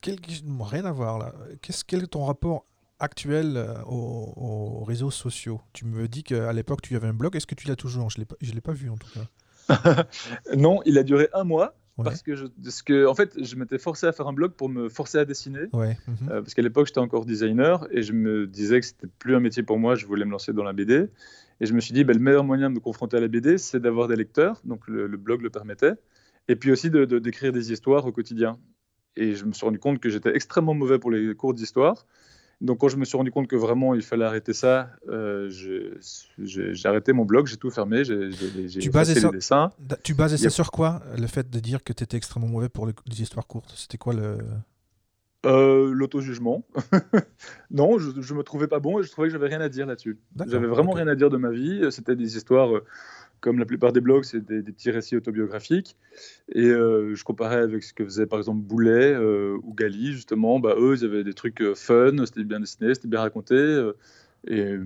Quel, 0.00 0.16
rien 0.60 0.84
à 0.84 0.92
voir 0.92 1.18
là. 1.18 1.32
Qu'est-ce, 1.60 1.84
quel 1.84 2.02
est 2.04 2.08
ton 2.08 2.24
rapport 2.24 2.66
actuel 2.98 3.64
aux, 3.86 4.84
réseaux 4.84 5.10
sociaux? 5.10 5.60
Tu 5.72 5.86
me 5.86 6.08
dis 6.08 6.22
qu'à 6.22 6.52
l'époque 6.52 6.82
tu 6.82 6.94
avais 6.94 7.08
un 7.08 7.14
blog. 7.14 7.34
Est-ce 7.36 7.46
que 7.46 7.54
tu 7.54 7.68
l'as 7.68 7.76
toujours? 7.76 8.10
Je 8.10 8.20
ne 8.20 8.52
l'ai 8.52 8.60
pas 8.60 8.72
vu 8.72 8.90
en 8.90 8.96
tout 8.96 9.08
cas. 9.14 9.26
non, 10.56 10.80
il 10.84 10.98
a 10.98 11.02
duré 11.02 11.28
un 11.32 11.44
mois. 11.44 11.74
Parce 12.02 12.22
que, 12.22 12.34
je, 12.36 12.46
que, 12.84 13.06
en 13.06 13.14
fait, 13.14 13.42
je 13.42 13.56
m'étais 13.56 13.78
forcé 13.78 14.06
à 14.06 14.12
faire 14.12 14.26
un 14.26 14.32
blog 14.32 14.52
pour 14.52 14.68
me 14.68 14.88
forcer 14.88 15.18
à 15.18 15.24
dessiner. 15.24 15.66
Ouais. 15.72 15.96
Mhm. 16.06 16.28
Euh, 16.30 16.42
parce 16.42 16.54
qu'à 16.54 16.62
l'époque, 16.62 16.86
j'étais 16.86 17.00
encore 17.00 17.24
designer 17.24 17.86
et 17.90 18.02
je 18.02 18.12
me 18.12 18.46
disais 18.46 18.80
que 18.80 18.86
c'était 18.86 19.08
plus 19.18 19.34
un 19.34 19.40
métier 19.40 19.62
pour 19.62 19.78
moi. 19.78 19.94
Je 19.94 20.06
voulais 20.06 20.24
me 20.24 20.30
lancer 20.30 20.52
dans 20.52 20.64
la 20.64 20.72
BD. 20.72 21.08
Et 21.60 21.66
je 21.66 21.74
me 21.74 21.80
suis 21.80 21.94
dit, 21.94 22.04
ben, 22.04 22.16
le 22.16 22.22
meilleur 22.22 22.44
moyen 22.44 22.70
de 22.70 22.74
me 22.74 22.80
confronter 22.80 23.16
à 23.16 23.20
la 23.20 23.28
BD, 23.28 23.58
c'est 23.58 23.80
d'avoir 23.80 24.08
des 24.08 24.16
lecteurs. 24.16 24.60
Donc 24.64 24.86
le, 24.88 25.08
blog 25.08 25.42
le 25.42 25.50
permettait. 25.50 25.94
Et 26.48 26.56
puis 26.56 26.72
aussi 26.72 26.90
de, 26.90 27.04
d'écrire 27.04 27.52
des 27.52 27.72
histoires 27.72 28.04
au 28.06 28.12
quotidien. 28.12 28.58
Et 29.16 29.34
je 29.34 29.44
me 29.44 29.52
suis 29.52 29.64
rendu 29.64 29.78
compte 29.78 30.00
que 30.00 30.08
j'étais 30.08 30.34
extrêmement 30.34 30.74
mauvais 30.74 30.98
pour 30.98 31.10
les 31.10 31.34
cours 31.34 31.54
d'histoire. 31.54 32.06
Donc 32.62 32.78
quand 32.78 32.88
je 32.88 32.96
me 32.96 33.04
suis 33.04 33.16
rendu 33.16 33.32
compte 33.32 33.48
que 33.48 33.56
vraiment 33.56 33.92
il 33.94 34.02
fallait 34.02 34.24
arrêter 34.24 34.52
ça, 34.52 34.90
euh, 35.08 35.50
j'ai 35.50 36.88
arrêté 36.88 37.12
mon 37.12 37.24
blog, 37.24 37.48
j'ai 37.48 37.56
tout 37.56 37.70
fermé, 37.70 38.04
j'ai 38.04 38.30
fait 38.30 39.14
les 39.14 39.30
dessins. 39.32 39.72
Tu 40.04 40.14
basais 40.14 40.36
ça 40.36 40.48
sur 40.48 40.70
quoi 40.70 41.02
Le 41.18 41.26
fait 41.26 41.50
de 41.50 41.58
dire 41.58 41.82
que 41.82 41.92
tu 41.92 42.04
étais 42.04 42.16
extrêmement 42.16 42.46
mauvais 42.48 42.68
pour 42.68 42.86
les, 42.86 42.94
histoires 43.20 43.48
courtes? 43.48 43.72
C'était 43.76 43.98
quoi 43.98 44.14
le... 44.14 44.38
Euh, 45.44 45.90
L'auto-jugement. 45.92 46.64
non, 47.72 47.98
je, 47.98 48.20
je 48.20 48.32
me 48.32 48.44
trouvais 48.44 48.68
pas 48.68 48.78
bon 48.78 49.00
et 49.00 49.02
je 49.02 49.10
trouvais 49.10 49.26
que 49.26 49.32
j'avais 49.32 49.48
rien 49.48 49.60
à 49.60 49.68
dire 49.68 49.86
là-dessus. 49.86 50.20
J'avais 50.46 50.68
vraiment 50.68 50.92
rien 50.92 51.08
à 51.08 51.16
dire 51.16 51.30
de 51.30 51.36
ma 51.36 51.50
vie. 51.50 51.84
C'était 51.90 52.14
des 52.14 52.36
histoires... 52.36 52.80
Comme 53.42 53.58
la 53.58 53.66
plupart 53.66 53.92
des 53.92 54.00
blogs, 54.00 54.22
c'est 54.22 54.40
des, 54.40 54.62
petits 54.62 54.92
récits 54.92 55.16
autobiographiques. 55.16 55.96
Et 56.54 56.64
euh, 56.68 57.16
je 57.16 57.24
comparais 57.24 57.56
avec 57.56 57.82
ce 57.82 57.92
que 57.92 58.04
faisait 58.04 58.26
par 58.26 58.38
exemple 58.38 58.60
Boulet 58.60 59.12
euh, 59.12 59.58
ou 59.64 59.74
Gali, 59.74 60.12
justement. 60.12 60.60
Bah, 60.60 60.76
eux, 60.78 60.94
ils 60.96 61.04
avaient 61.04 61.24
des 61.24 61.34
trucs 61.34 61.60
euh, 61.60 61.74
fun, 61.74 62.24
c'était 62.24 62.44
bien 62.44 62.60
dessiné, 62.60 62.94
c'était 62.94 63.08
bien 63.08 63.18
raconté. 63.18 63.90
et 64.46 64.76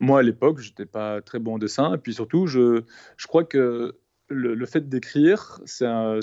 moi, 0.00 0.20
à 0.20 0.22
l'époque, 0.22 0.60
j'étais 0.60 0.86
pas 0.86 1.20
très 1.20 1.38
bon 1.38 1.56
en 1.56 1.58
dessin. 1.58 1.94
Et 1.94 1.98
puis 1.98 2.14
surtout, 2.14 2.46
je, 2.46 2.84
je 3.18 3.26
crois 3.26 3.44
que 3.44 3.94
le, 4.28 4.66
fait 4.66 4.88
d'écrire, 4.88 5.60
on 5.82 6.22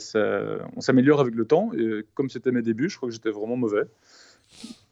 s'améliore 0.80 1.20
avec 1.20 1.36
le 1.36 1.46
temps. 1.46 1.72
Et 1.78 2.08
comme 2.16 2.32
c'était 2.32 2.52
mes 2.52 2.64
débuts, 2.64 2.90
je 2.90 2.98
crois 2.98 3.08
que 3.08 3.14
j'étais 3.14 3.30
vraiment 3.30 3.56
mauvais. 3.56 3.84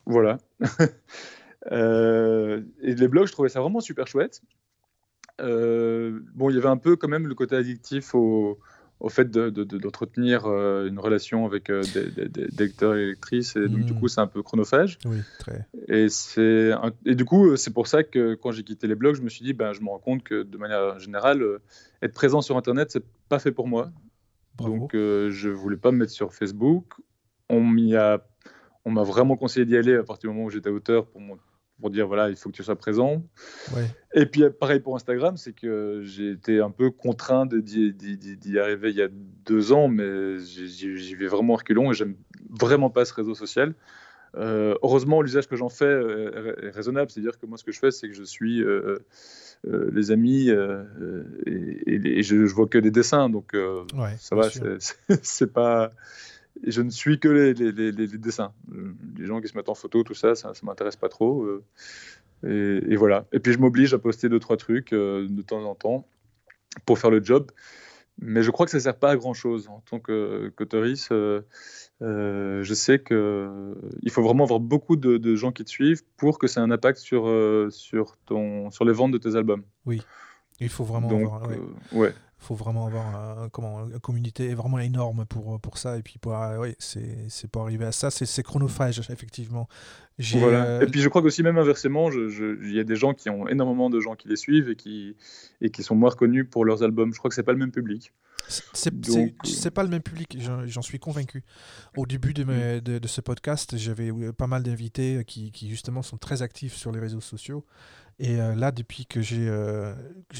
Voilà. 0.05 0.37
et 1.71 2.93
les 2.93 3.07
blogs, 3.07 3.25
je 3.25 3.31
trouvais 3.31 3.49
ça 3.49 3.59
vraiment 3.59 3.79
super 3.79 4.05
chouette. 4.05 4.43
Euh, 5.39 6.19
bon, 6.35 6.49
il 6.49 6.55
y 6.55 6.59
avait 6.59 6.67
un 6.67 6.77
peu 6.77 6.95
quand 6.95 7.07
même 7.07 7.27
le 7.27 7.35
côté 7.35 7.55
addictif 7.55 8.13
au, 8.15 8.59
au 8.99 9.09
fait 9.09 9.29
d'entretenir 9.31 10.43
de, 10.43 10.49
de, 10.49 10.53
euh, 10.53 10.87
une 10.87 10.99
relation 10.99 11.45
avec 11.45 11.69
euh, 11.69 11.81
des, 11.93 12.47
lecteurs 12.57 12.95
et 12.95 13.07
lectrices, 13.07 13.55
et 13.55 13.67
donc 13.67 13.85
du 13.85 13.93
hmm. 13.93 13.99
coup, 13.99 14.07
c'est 14.07 14.21
un 14.21 14.27
peu 14.27 14.43
chronophage. 14.43 14.97
Oui, 15.05 15.17
très. 15.39 15.65
Et, 15.87 16.07
et 17.05 17.15
du 17.15 17.25
coup, 17.25 17.55
c'est 17.55 17.73
pour 17.73 17.87
ça 17.87 18.03
que 18.03 18.35
quand 18.35 18.51
j'ai 18.51 18.63
quitté 18.63 18.87
les 18.87 18.95
blogs, 18.95 19.15
je 19.15 19.21
me 19.21 19.29
suis 19.29 19.43
dit, 19.43 19.53
ben, 19.53 19.73
je 19.73 19.81
me 19.81 19.89
rends 19.89 19.99
compte 19.99 20.23
que 20.23 20.43
de 20.43 20.57
manière 20.57 20.99
générale, 20.99 21.43
être 22.01 22.13
présent 22.13 22.41
sur 22.41 22.57
Internet, 22.57 22.91
c'est 22.91 23.05
pas 23.29 23.39
fait 23.39 23.51
pour 23.51 23.67
moi. 23.67 23.91
Donc, 24.57 24.91
je 24.93 25.49
voulais 25.49 25.77
pas 25.77 25.91
me 25.91 25.97
mettre 25.97 26.11
sur 26.11 26.33
Facebook. 26.33 26.93
On 27.47 27.65
m'y 27.65 27.95
a 27.95 28.21
on 28.85 28.91
m'a 28.91 29.03
vraiment 29.03 29.35
conseillé 29.37 29.65
d'y 29.65 29.77
aller 29.77 29.95
à 29.95 30.03
partir 30.03 30.29
du 30.29 30.35
moment 30.35 30.47
où 30.47 30.49
j'étais 30.49 30.69
auteur 30.69 31.05
pour 31.05 31.21
mon 31.21 31.37
pour 31.79 31.89
dire 31.89 32.07
voilà, 32.07 32.29
il 32.29 32.35
faut 32.35 32.49
que 32.49 32.55
tu 32.55 32.63
sois 32.63 32.75
présent. 32.75 33.23
Et 34.13 34.25
puis 34.25 34.43
pareil 34.59 34.79
pour 34.79 34.95
Instagram, 34.95 35.37
c'est 35.37 35.53
que 35.53 36.01
j'ai 36.03 36.31
été 36.31 36.59
un 36.59 36.71
peu 36.71 36.91
contraint 36.91 37.45
d'y 37.45 38.59
arriver 38.59 38.89
il 38.89 38.97
y 38.97 39.01
a 39.01 39.09
deux 39.45 39.71
ans, 39.71 39.87
mais 39.87 40.39
j'y 40.39 41.15
vais 41.15 41.27
vraiment 41.27 41.55
reculons 41.55 41.91
et 41.91 41.93
j'aime 41.93 42.15
vraiment 42.49 42.89
pas 42.89 43.05
ce 43.05 43.13
réseau 43.13 43.35
social. 43.35 43.73
Euh, 44.35 44.75
heureusement, 44.83 45.21
l'usage 45.21 45.47
que 45.47 45.55
j'en 45.55 45.69
fais 45.69 45.85
est 46.61 46.69
raisonnable, 46.69 47.09
c'est-à-dire 47.09 47.39
que 47.39 47.45
moi, 47.45 47.57
ce 47.57 47.63
que 47.63 47.71
je 47.71 47.79
fais, 47.79 47.91
c'est 47.91 48.07
que 48.07 48.13
je 48.13 48.23
suis 48.23 48.61
euh, 48.61 48.99
euh, 49.67 49.89
les 49.91 50.11
amis 50.11 50.49
et, 50.49 52.23
je, 52.23 52.45
je, 52.45 52.53
vois 52.53 52.67
que 52.67 52.77
des 52.77 52.91
dessins, 52.91 53.29
donc 53.29 53.55
ça 54.19 54.35
va, 54.35 54.49
c'est 55.21 55.51
pas 55.51 55.91
je 56.65 56.81
ne 56.81 56.89
suis 56.89 57.19
que 57.19 57.27
les, 57.27 57.53
les, 57.53 57.91
les, 57.91 58.07
dessins. 58.07 58.53
Les 59.17 59.25
gens 59.25 59.41
qui 59.41 59.47
se 59.47 59.57
mettent 59.57 59.69
en 59.69 59.75
photo, 59.75 60.03
tout 60.03 60.13
ça, 60.13 60.35
ça 60.35 60.49
ne 60.49 60.65
m'intéresse 60.65 60.95
pas 60.95 61.09
trop. 61.09 61.43
Euh, 61.43 62.81
et, 62.87 62.95
voilà. 62.95 63.25
Et 63.31 63.39
puis 63.39 63.53
je 63.53 63.59
m'oblige 63.59 63.93
à 63.93 63.99
poster 63.99 64.29
deux, 64.29 64.39
trois 64.39 64.57
trucs 64.57 64.93
euh, 64.93 65.27
de 65.29 65.41
temps 65.41 65.63
en 65.63 65.75
temps 65.75 66.07
pour 66.85 66.99
faire 66.99 67.09
le 67.09 67.23
job. 67.23 67.51
mais 68.21 68.43
je 68.43 68.51
crois 68.51 68.65
que 68.65 68.71
ça 68.71 68.77
ne 68.77 68.83
sert 68.83 68.97
pas 68.97 69.11
à 69.11 69.15
grand 69.15 69.33
chose 69.33 69.67
en 69.69 69.81
tant 69.89 69.99
que 69.99 70.51
qu'autoriste. 70.55 71.11
Euh, 71.11 71.41
je 72.01 72.73
sais 72.73 72.99
qu'il 72.99 74.11
faut 74.11 74.21
vraiment 74.21 74.43
avoir 74.43 74.59
beaucoup 74.59 74.95
de, 74.95 75.35
gens 75.35 75.51
qui 75.51 75.63
te 75.63 75.69
suivent 75.69 76.03
pour 76.17 76.39
que 76.39 76.47
ça 76.47 76.61
ait 76.61 76.63
un 76.63 76.71
impact 76.71 76.99
sur, 76.99 77.27
sur, 77.71 78.17
ton, 78.25 78.71
sur 78.71 78.85
les 78.85 78.93
ventes 78.93 79.11
de 79.11 79.17
tes 79.17 79.35
albums. 79.35 79.63
Oui, 79.85 80.01
il 80.59 80.69
faut 80.69 80.83
vraiment 80.83 81.09
avoir. 81.09 81.41
ouais 81.93 82.13
faut 82.39 82.55
vraiment 82.55 82.87
avoir 82.87 83.15
un, 83.15 83.49
comment, 83.49 83.85
une 83.87 83.99
communauté 83.99 84.53
vraiment 84.53 84.79
énorme 84.79 85.25
pour, 85.25 85.59
pour 85.59 85.77
ça. 85.77 85.97
Et 85.97 86.01
puis, 86.01 86.17
pour, 86.19 86.35
euh, 86.35 86.57
oui, 86.57 86.75
c'est 86.79 87.47
pour 87.51 87.63
arriver 87.63 87.85
à 87.85 87.91
ça, 87.91 88.09
c'est 88.09 88.43
chronophage, 88.43 88.99
effectivement. 89.09 89.67
Euh, 90.35 90.81
et 90.81 90.85
puis, 90.87 91.01
je 91.01 91.09
crois 91.09 91.21
qu'aussi, 91.21 91.43
même 91.43 91.57
inversement, 91.57 92.09
il 92.11 92.73
y 92.73 92.79
a 92.79 92.83
des 92.83 92.95
gens 92.95 93.13
qui 93.13 93.29
ont 93.29 93.47
énormément 93.47 93.89
de 93.89 93.99
gens 93.99 94.15
qui 94.15 94.29
les 94.29 94.37
suivent 94.37 94.69
et 94.69 94.75
qui, 94.75 95.15
et 95.61 95.69
qui 95.69 95.83
sont 95.83 95.95
moins 95.95 96.09
reconnus 96.09 96.47
pour 96.49 96.65
leurs 96.65 96.81
albums. 96.81 97.13
Je 97.13 97.19
crois 97.19 97.29
que 97.29 97.35
c'est 97.35 97.43
pas 97.43 97.53
le 97.53 97.59
même 97.59 97.71
public. 97.71 98.13
C'est 98.47 98.89
euh, 99.09 99.71
pas 99.71 99.83
le 99.83 99.89
même 99.89 100.01
public, 100.01 100.37
j'en 100.39 100.81
suis 100.81 100.97
convaincu. 100.97 101.43
Au 101.97 102.05
début 102.05 102.33
de, 102.33 102.43
mm. 102.43 102.81
de, 102.81 102.99
de 102.99 103.07
ce 103.07 103.21
podcast, 103.21 103.77
j'avais 103.77 104.11
pas 104.31 104.47
mal 104.47 104.63
d'invités 104.63 105.23
qui, 105.27 105.51
qui, 105.51 105.69
justement 105.69 106.01
sont 106.01 106.17
très 106.17 106.41
actifs 106.41 106.73
sur 106.73 106.91
les 106.91 106.99
réseaux 106.99 107.21
sociaux. 107.21 107.65
Et 108.17 108.35
là, 108.35 108.71
depuis 108.71 109.05
que 109.05 109.21
je 109.21 109.93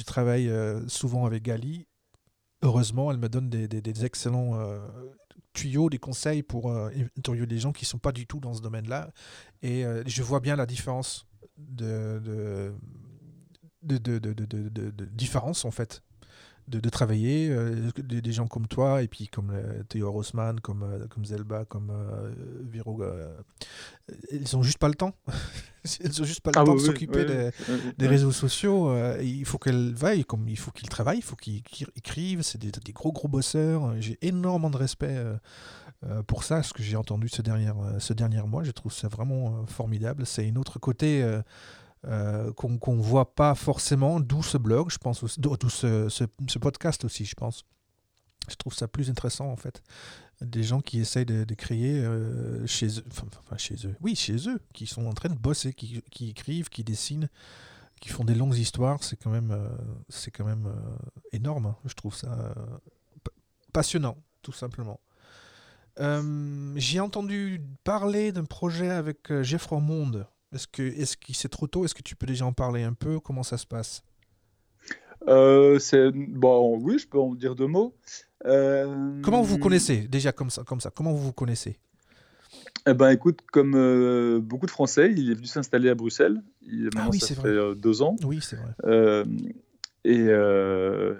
travaille 0.06 0.52
souvent 0.88 1.26
avec 1.26 1.43
Gali, 1.43 1.88
heureusement, 2.62 3.12
elle 3.12 3.18
me 3.18 3.30
donne 3.30 3.49
des, 3.49 4.05
excellents 4.05 4.60
euh, 4.60 4.80
tuyaux, 5.53 5.89
des 5.89 5.99
conseils 5.99 6.43
pour 6.43 6.72
euh, 6.72 6.89
interviewer 7.18 7.47
des 7.47 7.60
gens 7.60 7.72
qui 7.72 7.86
ne 7.86 7.88
sont 7.88 7.99
pas 7.99 8.12
du 8.12 8.26
tout 8.26 8.39
dans 8.39 8.53
ce 8.53 8.62
domaine-là. 8.62 9.12
Et 9.62 9.86
euh, 9.86 10.03
je 10.05 10.24
vois 10.24 10.39
bien 10.39 10.55
la 10.55 10.66
différence 10.66 11.28
de, 11.57 12.22
de, 13.84 13.97
de, 13.97 14.18
de 14.18 15.05
différence, 15.05 15.66
en 15.66 15.72
fait, 15.72 16.03
de, 16.70 16.90
travailler, 16.90 17.50
euh, 17.50 17.92
des, 17.98 18.32
gens 18.32 18.48
comme 18.48 18.68
toi, 18.68 19.02
et 19.02 19.08
puis 19.08 19.28
comme 19.28 19.52
euh, 19.52 19.84
Théo 19.84 20.12
Rossmann, 20.12 20.60
comme, 20.60 20.84
euh, 20.84 21.08
comme 21.08 21.26
Zelba, 21.26 21.66
comme 21.66 21.92
Viro, 22.72 23.02
ils 24.32 24.46
n'ont 24.54 24.64
juste 24.64 24.78
pas 24.78 24.88
le 24.88 24.96
temps. 24.96 25.14
ils 26.00 26.20
n'ont 26.20 26.26
juste 26.26 26.42
pas 26.42 26.52
le 26.52 26.60
ah 26.60 26.66
temps 26.66 26.76
de 26.76 26.80
s'occuper 26.80 27.52
des, 27.98 28.08
réseaux 28.08 28.32
sociaux. 28.32 28.94
il 29.20 29.46
faut 29.46 29.58
qu'elles 29.58 29.94
vaillent, 29.94 30.26
comme 30.26 30.48
il 30.48 30.58
faut 30.58 30.72
qu'ils 30.72 30.90
travaillent, 30.90 31.20
il 31.20 31.24
faut 31.24 31.36
qu'ils 31.36 31.64
écrivent. 31.96 32.42
C'est 32.42 32.60
des, 32.60 32.72
des, 32.72 32.94
gros 32.94 33.12
gros 33.12 33.28
bosseurs. 33.28 34.00
J'ai 34.00 34.18
énormément 34.22 34.70
de 34.70 34.78
respect 34.78 35.18
pour 36.28 36.44
ça, 36.44 36.64
ce 36.64 36.74
que 36.74 36.84
j'ai 36.84 36.96
entendu 36.96 37.28
ce 37.30 37.42
dernier, 37.42 37.72
ce 38.00 38.14
dernier 38.14 38.42
mois. 38.44 38.64
Je 38.64 38.72
trouve 38.72 38.94
ça 38.94 39.08
vraiment 39.08 39.66
formidable. 39.66 40.26
C'est 40.26 40.48
une 40.48 40.58
autre 40.58 40.80
côté 40.80 41.24
euh, 42.08 42.54
qu'on 42.54 42.95
ne 42.95 43.02
voit 43.02 43.36
pas 43.36 43.56
forcément, 43.56 44.22
d'où 44.22 44.41
ce 44.41 44.58
blog, 44.58 44.89
je 44.89 44.97
pense, 44.97 45.38
d'où 45.38 45.70
ce, 45.70 46.58
podcast 46.58 47.04
aussi, 47.04 47.26
je 47.26 47.36
pense. 47.36 47.66
Je 48.50 48.56
trouve 48.56 48.74
ça 48.74 48.88
plus 48.88 49.10
intéressant 49.10 49.52
en 49.52 49.58
fait. 49.58 49.84
Des 50.39 50.64
gens 50.64 50.80
qui 50.80 51.02
essayent 51.02 51.26
de, 51.26 51.54
créer 51.56 52.00
euh, 52.00 52.66
chez 52.66 53.00
eux, 53.00 53.04
enfin, 53.12 53.58
chez 53.58 53.76
eux, 53.86 53.95
oui, 54.00 54.16
chez 54.16 54.47
eux, 54.47 54.62
qui 54.74 54.88
sont 54.88 55.06
en 55.08 55.14
train 55.14 55.28
de 55.28 55.38
bosser, 55.38 55.74
qui, 55.74 56.02
écrivent, 56.22 56.70
qui 56.70 56.86
dessinent, 56.86 57.28
qui 58.00 58.08
font 58.08 58.24
des 58.24 58.36
longues 58.36 58.56
histoires, 58.56 59.04
c'est 59.04 59.18
quand 59.18 59.32
même, 59.32 59.52
euh, 59.52 60.32
quand 60.34 60.45
même 60.45 60.74
énorme. 61.34 61.66
Hein. 61.66 61.76
Je 61.84 61.93
trouve 61.95 62.16
ça 62.16 62.56
passionnant, 63.74 64.18
tout 64.41 64.54
simplement. 64.54 65.02
J'ai 66.78 67.02
entendu 67.02 67.62
parler 67.84 68.32
d'un 68.32 68.45
projet 68.45 68.89
avec 68.89 69.34
Geoffroy 69.43 69.82
Monde 69.82 70.26
est-ce 70.54 70.68
que 70.68 70.82
est-ce 70.82 71.16
c'est 71.34 71.50
trop 71.50 71.68
tôt? 71.68 71.86
Est-ce 71.86 71.93
que 71.95 72.02
tu 72.02 72.16
peux 72.16 72.26
déjà 72.26 72.45
en 72.45 72.54
parler 72.54 72.84
un 72.84 72.93
peu? 72.93 73.20
Comment 73.20 73.43
ça 73.43 73.58
se 73.58 73.66
passe? 73.66 74.04
Euh, 75.28 75.80
c'est 75.80 76.12
bon, 76.12 76.78
oui, 76.80 76.97
je 76.97 77.08
peux 77.08 77.20
en 77.20 77.36
dire 77.36 77.56
deux 77.56 77.68
mots. 77.68 77.95
Euh, 78.45 79.22
Comment 79.22 79.41
vous 79.41 79.56
vous 79.56 79.60
connaissez? 79.60 80.08
Déjà 80.08 80.32
comme 80.32 80.50
ça, 80.50 80.64
comme 80.64 80.80
ça 80.80 80.91
Comment 80.95 81.12
vous 81.12 81.24
vous 81.24 81.34
connaissez? 81.34 81.78
Eh 82.88 82.93
ben, 82.93 83.10
écoute, 83.10 83.41
comme 83.52 83.76
euh, 83.76 84.39
beaucoup 84.39 84.66
de 84.66 84.72
Français, 84.72 85.14
il 85.16 85.32
est 85.32 85.36
venu 85.36 85.45
s'installer 85.45 85.89
à 85.89 85.95
Bruxelles. 85.95 86.41
Il, 86.62 86.89
ah 86.95 87.10
oui, 87.12 87.20
ça 87.20 87.36
fait 87.36 87.54
vrai. 87.54 87.76
deux 87.76 88.02
ans. 88.02 88.16
Oui, 88.24 88.39
c'est 88.41 88.56
vrai. 88.56 89.24
Et, 90.06 90.30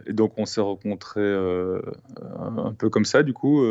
et, 0.08 0.14
donc, 0.14 0.34
on 0.38 0.46
s'est 0.46 0.62
rencontrés 0.62 1.36
un 2.40 2.74
peu 2.74 2.90
comme 2.90 3.06
ça, 3.06 3.22
du 3.22 3.34
coup. 3.34 3.64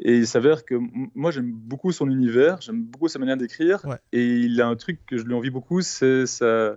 Et 0.00 0.18
il 0.18 0.26
s'avère 0.26 0.64
que 0.64 0.74
moi, 1.14 1.30
j'aime 1.30 1.50
beaucoup 1.52 1.90
son 1.92 2.10
univers, 2.10 2.60
j'aime 2.60 2.82
beaucoup 2.82 3.08
sa 3.08 3.18
manière 3.18 3.36
d'écrire. 3.36 3.98
Et 4.12 4.24
il 4.24 4.60
a 4.60 4.66
un 4.66 4.76
truc 4.76 5.00
que 5.06 5.16
je 5.16 5.24
lui 5.24 5.34
envie 5.34 5.50
beaucoup, 5.50 5.80
c'est 5.80 6.26
ça, 6.26 6.76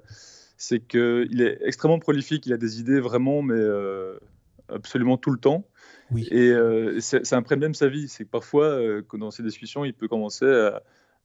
c'est 0.58 0.80
qu'il 0.80 1.42
est 1.42 1.60
extrêmement 1.64 2.00
prolifique. 2.00 2.46
Il 2.46 2.54
a 2.54 2.58
des 2.58 2.80
idées 2.80 3.00
vraiment, 3.00 3.42
mais 3.42 3.56
euh, 3.56 4.18
absolument 4.70 5.18
tout 5.18 5.32
le 5.32 5.38
temps. 5.38 5.66
Oui. 6.12 6.28
Et 6.32 6.50
euh, 6.52 7.00
c'est 7.02 7.34
un 7.34 7.42
problème 7.42 7.74
sa 7.74 7.88
vie. 7.88 8.08
C'est 8.08 8.24
que 8.24 8.30
parfois, 8.30 8.66
euh, 8.66 9.02
dans 9.14 9.32
ces 9.32 9.44
discussions, 9.44 9.84
il 9.84 9.94
peut 9.94 10.08
commencer 10.08 10.46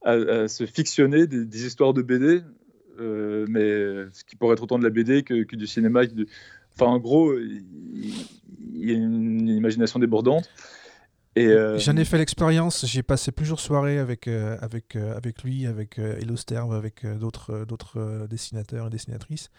à, 0.03 0.47
se 0.47 0.65
fictionner 0.65 1.27
des, 1.27 1.65
histoires 1.65 1.93
de 1.93 2.01
BD, 2.01 2.43
mais 2.99 4.05
ce 4.11 4.23
qui 4.25 4.35
pourrait 4.35 4.53
être 4.53 4.63
autant 4.63 4.77
de 4.77 4.83
la 4.83 4.89
BD 4.89 5.23
que, 5.23 5.55
du 5.55 5.65
cinéma. 5.65 6.01
Enfin, 6.75 6.91
en 6.91 6.99
gros, 6.99 7.33
il, 7.39 7.63
il 8.75 8.89
a 8.91 8.93
une 8.93 9.47
imagination 9.47 9.97
débordante. 9.97 10.49
Euh, 11.37 11.77
J'en 11.79 11.97
ai 11.97 12.05
fait 12.05 12.17
l'expérience, 12.17 12.85
j'ai 12.85 13.03
passé 13.03 13.31
plusieurs 13.31 13.59
soirées 13.59 13.99
avec, 13.99 14.27
euh, 14.27 14.57
avec, 14.61 14.95
euh, 14.95 15.15
avec 15.17 15.43
lui, 15.43 15.65
avec 15.65 15.99
Elo 15.99 16.37
Sterve, 16.37 16.73
avec 16.73 17.05
d'autres 17.05 17.65
d'autres 17.65 18.27
dessinateurs 18.29 18.87
et 18.87 18.89
dessinatrices. 18.89 19.49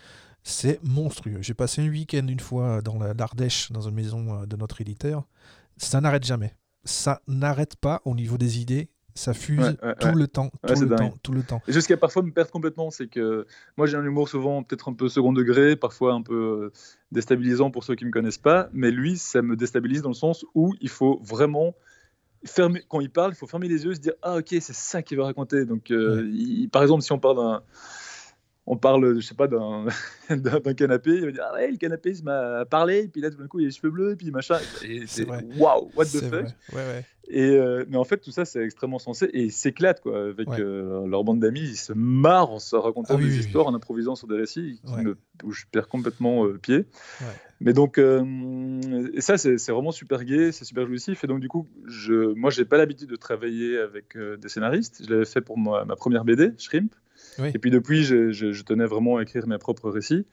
C'est 0.43 0.81
monstrueux. 0.83 1.43
J'ai 1.43 1.55
passé 1.55 1.83
un 1.83 1.89
week-end 1.89 2.27
une 2.29 2.41
fois 2.41 2.81
dans 2.81 2.99
l'Ardèche, 2.99 3.73
dans 3.73 3.89
une 3.89 3.95
maison 3.95 4.47
de 4.47 4.57
notre 4.57 4.81
éditeur. 4.81 5.27
Ça 5.77 6.01
n'arrête 6.01 6.25
jamais. 6.25 6.55
Ça 6.85 7.21
n'arrête 7.27 7.77
pas 7.77 8.01
au 8.05 8.15
niveau 8.15 8.39
des 8.39 8.61
idées 8.61 8.89
ça 9.17 9.35
fuse 9.35 9.77
tout 10.01 10.15
le 10.15 10.29
temps, 10.29 10.51
tout 10.67 10.81
le 10.81 10.95
temps, 10.95 11.15
tout 11.23 11.33
le 11.33 11.43
temps. 11.43 11.63
Jusqu'à 11.67 11.97
parfois 11.97 12.23
me 12.23 12.31
perdre 12.31 12.51
complètement, 12.51 12.91
c'est 12.91 13.09
que 13.09 13.47
moi 13.77 13.87
j'ai 13.87 13.97
un 13.97 14.05
humour 14.05 14.29
souvent 14.29 14.63
peut-être 14.63 14.89
un 14.89 14.93
peu 14.93 15.09
second 15.09 15.33
degré, 15.33 15.75
parfois 15.75 16.13
un 16.13 16.23
peu 16.23 16.35
euh, 16.35 16.73
déstabilisant 17.13 17.71
pour 17.71 17.85
ceux 17.85 17.95
qui 17.95 18.05
me 18.05 18.11
connaissent 18.11 18.39
pas, 18.39 18.69
mais 18.73 18.91
lui 18.91 19.17
ça 19.17 19.43
me 19.43 19.57
déstabilise 19.57 20.03
dans 20.03 20.11
le 20.11 20.15
sens 20.15 20.45
où 20.55 20.75
il 20.81 20.91
faut 20.91 21.21
vraiment 21.25 21.75
fermer 22.45 22.83
quand 22.89 23.01
il 23.01 23.11
parle, 23.11 23.33
il 23.33 23.37
faut 23.37 23.47
fermer 23.47 23.69
les 23.69 23.85
yeux, 23.85 23.93
et 23.93 23.97
se 23.97 24.01
dire 24.01 24.15
ah 24.23 24.37
ok 24.37 24.49
c'est 24.51 24.75
ça 24.75 25.03
qu'il 25.03 25.17
veut 25.17 25.25
raconter. 25.25 25.65
Donc 25.65 25.91
euh, 25.91 26.31
par 26.71 26.83
exemple 26.83 27.03
si 27.03 27.13
on 27.13 27.19
parle 27.19 27.37
d'un 27.37 27.63
on 28.67 28.77
parle, 28.77 29.21
je 29.21 29.21
sais 29.21 29.35
pas, 29.35 29.47
d'un 30.31 30.75
canapé, 30.75 31.11
il 31.11 31.25
va 31.27 31.31
dire 31.31 31.45
Ah 31.49 31.55
ouais, 31.55 31.71
le 31.71 31.77
canapé, 31.77 32.11
il 32.11 32.25
m'a 32.25 32.65
parlé, 32.65 33.05
et 33.05 33.09
puis 33.09 33.21
là, 33.21 33.31
tout 33.31 33.39
d'un 33.39 33.47
coup, 33.47 33.61
il 33.61 33.65
a 33.65 33.67
les 33.67 33.73
cheveux 33.73 33.91
bleus, 33.91 34.13
et 34.13 34.17
puis 34.17 34.31
machin. 34.31 34.59
Et 34.83 35.07
c'est 35.07 35.27
waouh, 35.57 35.91
what 35.95 36.07
the 36.07 36.29
fuck? 36.29 36.47
Ouais, 36.73 36.75
ouais. 36.75 37.05
Et, 37.29 37.51
euh, 37.51 37.85
mais 37.89 37.97
en 37.97 38.05
fait, 38.05 38.19
tout 38.19 38.31
ça, 38.31 38.45
c'est 38.45 38.63
extrêmement 38.63 38.99
sensé, 38.99 39.27
et 39.27 39.45
ils 39.45 39.53
s'éclatent, 39.53 40.01
quoi, 40.01 40.29
avec 40.29 40.49
euh, 40.49 41.07
leur 41.07 41.25
bande 41.25 41.41
d'amis, 41.41 41.61
ils 41.61 41.77
se 41.77 41.93
marrent 41.93 42.51
en 42.51 42.59
se 42.59 42.77
racontant 42.77 43.15
ah 43.17 43.23
des 43.23 43.39
histoires, 43.39 43.67
en 43.67 43.75
improvisant 43.75 44.15
sur 44.15 44.29
des 44.29 44.37
récits 44.37 44.81
où 45.45 45.53
je 45.53 45.65
perds 45.71 45.89
complètement 45.89 46.47
euh, 46.47 46.59
pied. 46.59 46.87
Mais 47.61 47.73
donc, 47.73 47.99
et 47.99 49.21
ça, 49.21 49.39
c'est 49.39 49.71
vraiment 49.71 49.93
super 49.93 50.25
gai, 50.25 50.53
c'est 50.53 50.65
super 50.65 50.87
jouissif, 50.87 51.25
et 51.25 51.27
donc, 51.27 51.41
du 51.41 51.49
coup, 51.49 51.67
je, 51.87 52.35
moi, 52.35 52.51
j'ai 52.51 52.65
pas 52.65 52.77
l'habitude 52.77 53.09
de 53.09 53.17
travailler 53.17 53.79
avec 53.79 54.17
des 54.17 54.49
scénaristes. 54.49 55.03
Je 55.05 55.11
l'avais 55.11 55.25
fait 55.25 55.41
pour 55.41 55.59
ma, 55.59 55.85
ma 55.85 55.97
première 55.97 56.25
BD, 56.25 56.53
Shrimp. 56.59 56.95
Et 57.39 57.59
puis 57.59 57.71
depuis, 57.71 58.05
je, 58.05 58.63
tenais 58.63 58.87
vraiment 58.87 59.17
à 59.17 59.23
écrire 59.23 59.47
mes 59.47 59.59
propres 59.59 59.91
récits. 59.91 60.27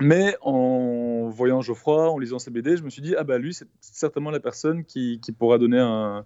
Mais 0.00 0.36
en 0.42 1.28
voyant 1.28 1.60
Geoffroy, 1.60 2.08
en 2.08 2.18
lisant 2.18 2.38
ses 2.38 2.50
BD, 2.50 2.76
je 2.76 2.82
me 2.82 2.90
suis 2.90 3.02
dit, 3.02 3.14
ah 3.16 3.24
bah 3.24 3.38
lui, 3.38 3.52
c'est 3.52 3.68
certainement 3.80 4.30
la 4.30 4.40
personne 4.40 4.84
qui, 4.84 5.20
pourra 5.38 5.58
donner 5.58 5.78
un... 5.80 6.24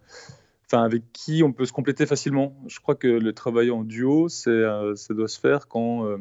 Enfin, 0.67 0.85
avec 0.85 1.03
qui 1.13 1.43
on 1.43 1.53
peut 1.53 1.67
se 1.67 1.73
compléter 1.73 2.07
facilement. 2.07 2.57
Je 2.67 2.81
crois 2.81 2.95
que 2.95 3.07
le 3.07 3.33
travail 3.35 3.71
en 3.71 3.85
duo, 3.85 4.29
c'est, 4.29 4.49
euh, 4.49 4.95
ça 4.95 5.13
doit 5.13 5.29
se 5.29 5.39
faire 5.39 5.69
quand, 5.69 6.07
euh, 6.07 6.17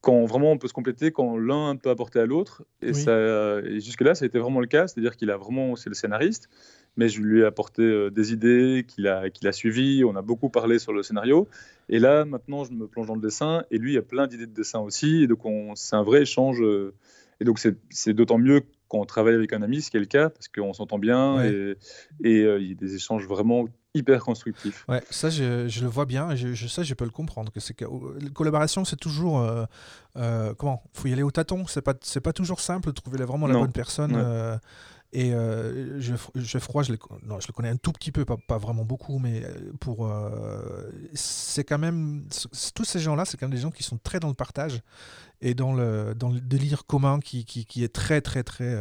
quand 0.00 0.24
vraiment 0.24 0.52
on 0.52 0.58
peut 0.58 0.68
se 0.68 0.72
compléter, 0.72 1.12
quand 1.12 1.36
l'un 1.36 1.76
peut 1.76 1.90
apporter 1.90 2.18
à 2.18 2.24
l'autre. 2.24 2.64
Et, 2.80 2.92
et 2.92 3.80
jusque-là, 3.80 4.14
ça 4.14 4.24
a 4.24 4.28
été 4.28 4.38
vraiment 4.38 4.60
le 4.60 4.66
cas, 4.66 4.86
c'est-à-dire 4.86 5.16
qu'il 5.16 5.30
a 5.30 5.36
vraiment, 5.36 5.76
c'est 5.76 5.90
le 5.90 5.94
scénariste, 5.94 6.48
mais 6.96 7.08
je 7.08 7.20
lui 7.20 7.40
ai 7.40 7.44
apporté 7.44 7.82
euh, 7.82 8.10
des 8.10 8.32
idées 8.32 8.84
qu'il 8.88 9.06
a, 9.06 9.28
qu'il 9.30 9.46
a 9.48 9.52
suivies. 9.52 10.04
On 10.04 10.16
a 10.16 10.22
beaucoup 10.22 10.48
parlé 10.48 10.78
sur 10.78 10.92
le 10.92 11.02
scénario. 11.02 11.48
Et 11.88 11.98
là, 11.98 12.24
maintenant, 12.24 12.64
je 12.64 12.72
me 12.72 12.86
plonge 12.86 13.06
dans 13.06 13.14
le 13.14 13.20
dessin. 13.20 13.64
Et 13.70 13.78
lui, 13.78 13.92
il 13.92 13.98
a 13.98 14.02
plein 14.02 14.26
d'idées 14.26 14.46
de 14.46 14.54
dessin 14.54 14.80
aussi. 14.80 15.22
Et 15.22 15.26
donc, 15.26 15.40
c'est 15.74 15.96
un 15.96 16.02
vrai 16.02 16.22
échange. 16.22 16.60
Euh, 16.62 16.94
et 17.40 17.44
donc, 17.44 17.60
c'est 17.90 18.14
d'autant 18.14 18.38
mieux 18.38 18.62
quand 18.88 18.98
on 18.98 19.04
travaille 19.04 19.34
avec 19.34 19.52
un 19.52 19.62
ami, 19.62 19.82
ce 19.82 19.90
qui 19.90 19.96
est 19.98 20.00
le 20.00 20.06
cas, 20.06 20.30
parce 20.30 20.48
qu'on 20.48 20.72
s'entend 20.72 20.98
bien. 20.98 21.44
Et, 21.44 21.76
et 22.24 22.40
euh, 22.42 22.58
il 22.60 22.68
y 22.68 22.72
a 22.72 22.74
des 22.74 22.94
échanges 22.94 23.26
vraiment 23.26 23.66
hyper 23.94 24.22
constructifs. 24.24 24.84
Ouais, 24.88 25.02
ça, 25.10 25.28
je, 25.28 25.68
je 25.68 25.82
le 25.82 25.88
vois 25.88 26.06
bien. 26.06 26.30
Et 26.30 26.36
je, 26.36 26.54
je, 26.54 26.66
ça, 26.66 26.82
je 26.82 26.94
peux 26.94 27.04
le 27.04 27.10
comprendre. 27.10 27.52
Que 27.52 27.60
c'est 27.60 27.76
collaboration, 28.32 28.84
c'est 28.86 28.96
toujours. 28.96 29.46
comment? 30.14 30.82
Il 30.94 31.00
faut 31.00 31.08
y 31.08 31.12
aller 31.12 31.22
au 31.22 31.30
tâton. 31.30 31.66
C'est 31.66 31.82
pas, 31.82 31.94
c'est 32.00 32.20
pas 32.22 32.32
toujours 32.32 32.60
simple 32.60 32.88
de 32.88 32.94
trouver 32.94 33.18
vraiment 33.24 33.46
la 33.46 33.54
bonne 33.54 33.72
personne. 33.72 34.16
Et 35.12 35.32
euh, 35.32 36.00
Geoffroy, 36.34 36.82
je, 36.82 36.92
non, 37.22 37.40
je 37.40 37.46
le 37.46 37.52
connais 37.52 37.68
un 37.68 37.76
tout 37.76 37.92
petit 37.92 38.12
peu, 38.12 38.24
pas, 38.24 38.58
vraiment 38.58 38.84
beaucoup, 38.84 39.18
mais 39.18 39.42
pour 39.80 40.10
c'est 41.14 41.64
quand 41.64 41.78
même 41.78 42.26
tous 42.74 42.84
ces 42.84 42.98
gens-là, 42.98 43.24
c'est 43.24 43.36
quand 43.36 43.46
même 43.46 43.54
des 43.54 43.62
gens 43.62 43.70
qui 43.70 43.82
sont 43.82 43.98
très 43.98 44.20
dans 44.20 44.28
le 44.28 44.34
partage 44.34 44.82
et 45.40 45.54
dans 45.54 45.72
le 45.72 46.14
dans 46.14 46.30
le 46.30 46.40
délire 46.40 46.86
commun 46.86 47.20
qui, 47.20 47.44
qui, 47.44 47.64
qui 47.64 47.84
est 47.84 47.92
très 47.92 48.20
très 48.20 48.42
très 48.42 48.74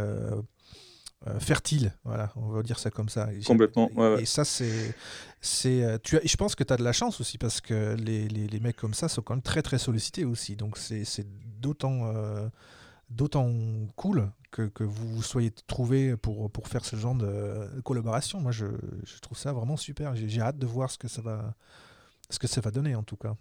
euh, 1.28 1.40
fertile, 1.40 1.92
voilà, 2.04 2.32
on 2.36 2.50
va 2.50 2.62
dire 2.62 2.78
ça 2.78 2.92
comme 2.92 3.10
ça. 3.10 3.30
Complètement. 3.48 3.90
Et, 4.20 4.26
ça, 4.26 4.46
c'est, 4.46 4.94
c'est, 5.42 5.84
euh, 5.84 5.98
tu 6.04 6.18
as, 6.18 6.22
je 6.24 6.36
pense 6.36 6.54
que 6.54 6.64
tu 6.64 6.72
as 6.72 6.78
de 6.78 6.84
la 6.84 6.94
chance 6.94 7.20
aussi 7.20 7.40
parce 7.40 7.62
que 7.62 7.96
les, 7.96 8.28
les, 8.28 8.46
les, 8.46 8.60
mecs 8.60 8.76
comme 8.76 8.94
ça 8.94 9.08
sont 9.08 9.24
quand 9.24 9.34
même 9.34 9.42
très 9.42 9.64
très 9.64 9.80
sollicités 9.80 10.24
aussi. 10.24 10.56
Donc 10.56 10.78
c'est, 10.78 11.04
c'est 11.04 11.26
d'autant, 11.60 12.14
euh, 12.14 12.48
d'autant 13.10 13.52
cool 13.96 14.30
que, 14.70 14.84
vous 14.84 15.22
soyez 15.22 15.52
trouvés 15.68 16.16
pour, 16.18 16.50
pour 16.52 16.68
faire 16.68 16.86
ce 16.86 16.96
genre 16.96 17.16
de 17.16 17.82
collaboration. 17.84 18.40
Moi, 18.40 18.52
je, 18.52 18.66
trouve 19.22 19.38
ça 19.38 19.54
vraiment 19.54 19.78
super. 19.78 20.16
J'ai, 20.16 20.42
hâte 20.42 20.58
de 20.58 20.66
voir 20.66 20.90
ce 20.92 20.98
que 20.98 21.08
ça 21.08 21.22
va, 21.22 21.54
ce 22.30 22.40
que 22.40 22.48
ça 22.48 22.62
va 22.62 22.72
donner 22.72 22.96
en 22.96 23.04
tout 23.04 23.18
cas. 23.18 23.36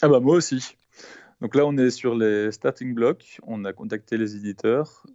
Ah 0.00 0.08
bah 0.08 0.20
moi 0.20 0.36
aussi. 0.36 0.76
Donc 1.40 1.54
là, 1.54 1.64
on 1.66 1.76
est 1.76 1.90
sur 1.90 2.14
les 2.14 2.52
starting 2.52 2.94
blocks. 2.94 3.38
On 3.44 3.64
a 3.64 3.72
contacté 3.72 4.16
les 4.16 4.36
éditeurs. 4.36 5.06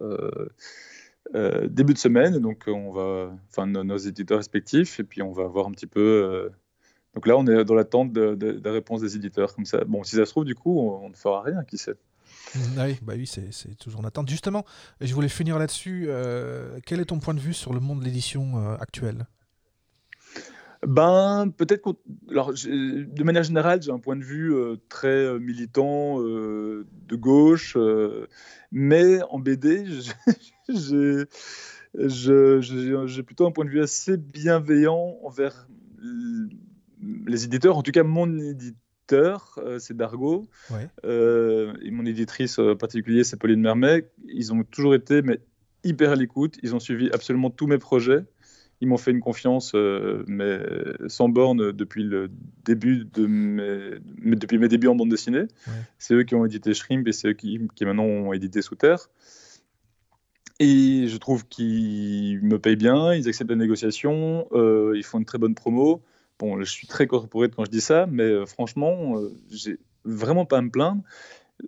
Euh, 1.34 1.68
début 1.68 1.94
de 1.94 1.98
semaine. 1.98 2.38
Donc, 2.38 2.64
on 2.66 2.92
va, 2.92 3.32
enfin, 3.50 3.66
nos, 3.66 3.96
éditeurs 3.96 4.38
respectifs, 4.38 5.00
et 5.00 5.04
puis 5.04 5.22
on 5.22 5.32
va 5.32 5.46
voir 5.46 5.66
un 5.66 5.72
petit 5.72 5.86
peu. 5.86 6.00
Euh, 6.00 6.48
donc 7.14 7.26
là, 7.26 7.36
on 7.36 7.46
est 7.46 7.64
dans 7.64 7.74
l'attente 7.74 8.12
de, 8.12 8.34
de, 8.34 8.52
de, 8.52 8.70
réponse 8.70 9.00
des 9.00 9.16
éditeurs. 9.16 9.54
Comme 9.54 9.64
ça, 9.64 9.84
bon, 9.84 10.02
si 10.04 10.16
ça 10.16 10.24
se 10.24 10.30
trouve, 10.30 10.44
du 10.44 10.54
coup, 10.54 10.78
on, 10.78 11.08
ne 11.08 11.14
fera 11.14 11.42
rien, 11.42 11.64
qui 11.64 11.78
sait. 11.78 11.96
Ah 12.76 12.86
oui, 12.86 12.98
bah 13.02 13.14
oui 13.16 13.26
c'est 13.26 13.76
toujours 13.76 14.00
en 14.00 14.04
attente. 14.04 14.28
Justement, 14.28 14.64
je 15.00 15.12
voulais 15.14 15.28
finir 15.28 15.58
là-dessus. 15.58 16.06
Euh, 16.08 16.78
quel 16.86 17.00
est 17.00 17.06
ton 17.06 17.18
point 17.18 17.34
de 17.34 17.40
vue 17.40 17.54
sur 17.54 17.72
le 17.72 17.80
monde 17.80 18.00
de 18.00 18.04
l'édition 18.04 18.76
actuelle? 18.78 19.26
Ben, 20.86 21.52
peut-être 21.56 21.96
Alors, 22.30 22.52
de 22.52 23.24
manière 23.24 23.42
générale, 23.42 23.82
j'ai 23.82 23.90
un 23.90 23.98
point 23.98 24.14
de 24.16 24.22
vue 24.22 24.54
très 24.88 25.38
militant 25.40 26.20
de 26.20 27.16
gauche, 27.16 27.76
mais 28.70 29.20
en 29.30 29.40
BD, 29.40 29.84
j'ai 30.68 31.26
plutôt 33.24 33.46
un 33.46 33.50
point 33.50 33.64
de 33.64 33.70
vue 33.70 33.82
assez 33.82 34.16
bienveillant 34.16 35.18
envers 35.24 35.68
les 37.26 37.44
éditeurs. 37.44 37.76
En 37.76 37.82
tout 37.82 37.92
cas, 37.92 38.04
mon 38.04 38.38
éditeur, 38.38 38.78
euh, 39.12 39.78
c'est 39.78 39.96
Dargo. 39.96 40.46
Euh, 41.04 41.74
et 41.82 41.90
mon 41.90 42.06
éditrice 42.06 42.58
en 42.58 42.76
particulier, 42.76 43.24
c'est 43.24 43.36
Pauline 43.36 43.60
Mermet. 43.60 44.10
Ils 44.26 44.52
ont 44.52 44.62
toujours 44.64 44.94
été 44.94 45.22
mais, 45.22 45.40
hyper 45.84 46.12
à 46.12 46.16
l'écoute. 46.16 46.58
Ils 46.62 46.74
ont 46.74 46.80
suivi 46.80 47.10
absolument 47.12 47.50
tous 47.50 47.66
mes 47.66 47.78
projets. 47.78 48.24
Ils 48.80 48.86
m'ont 48.86 48.96
fait 48.96 49.10
une 49.10 49.20
confiance 49.20 49.72
euh, 49.74 50.24
mais 50.28 50.60
sans 51.08 51.28
borne 51.28 51.72
depuis 51.72 52.04
le 52.04 52.30
début 52.64 53.04
de 53.12 53.26
mes, 53.26 53.98
depuis 54.36 54.58
mes 54.58 54.68
débuts 54.68 54.86
en 54.86 54.94
bande 54.94 55.10
dessinée. 55.10 55.46
C'est 55.98 56.14
eux 56.14 56.22
qui 56.22 56.34
ont 56.34 56.44
édité 56.44 56.74
Shrimp 56.74 57.06
et 57.08 57.12
c'est 57.12 57.28
eux 57.28 57.32
qui, 57.32 57.60
qui 57.74 57.84
maintenant 57.84 58.04
ont 58.04 58.32
édité 58.32 58.62
Sous 58.62 58.76
Terre. 58.76 59.08
Et 60.60 61.06
je 61.06 61.16
trouve 61.18 61.46
qu'ils 61.46 62.40
me 62.42 62.58
payent 62.58 62.76
bien, 62.76 63.14
ils 63.14 63.28
acceptent 63.28 63.50
la 63.50 63.56
négociation, 63.56 64.48
euh, 64.52 64.94
ils 64.96 65.04
font 65.04 65.18
une 65.18 65.24
très 65.24 65.38
bonne 65.38 65.54
promo. 65.54 66.02
Bon, 66.38 66.60
je 66.60 66.64
suis 66.64 66.86
très 66.86 67.06
corporate 67.06 67.54
quand 67.54 67.64
je 67.64 67.70
dis 67.70 67.80
ça, 67.80 68.06
mais 68.06 68.24
euh, 68.24 68.46
franchement, 68.46 69.18
euh, 69.18 69.32
j'ai 69.50 69.78
vraiment 70.04 70.46
pas 70.46 70.58
à 70.58 70.62
me 70.62 70.70
plaindre. 70.70 71.02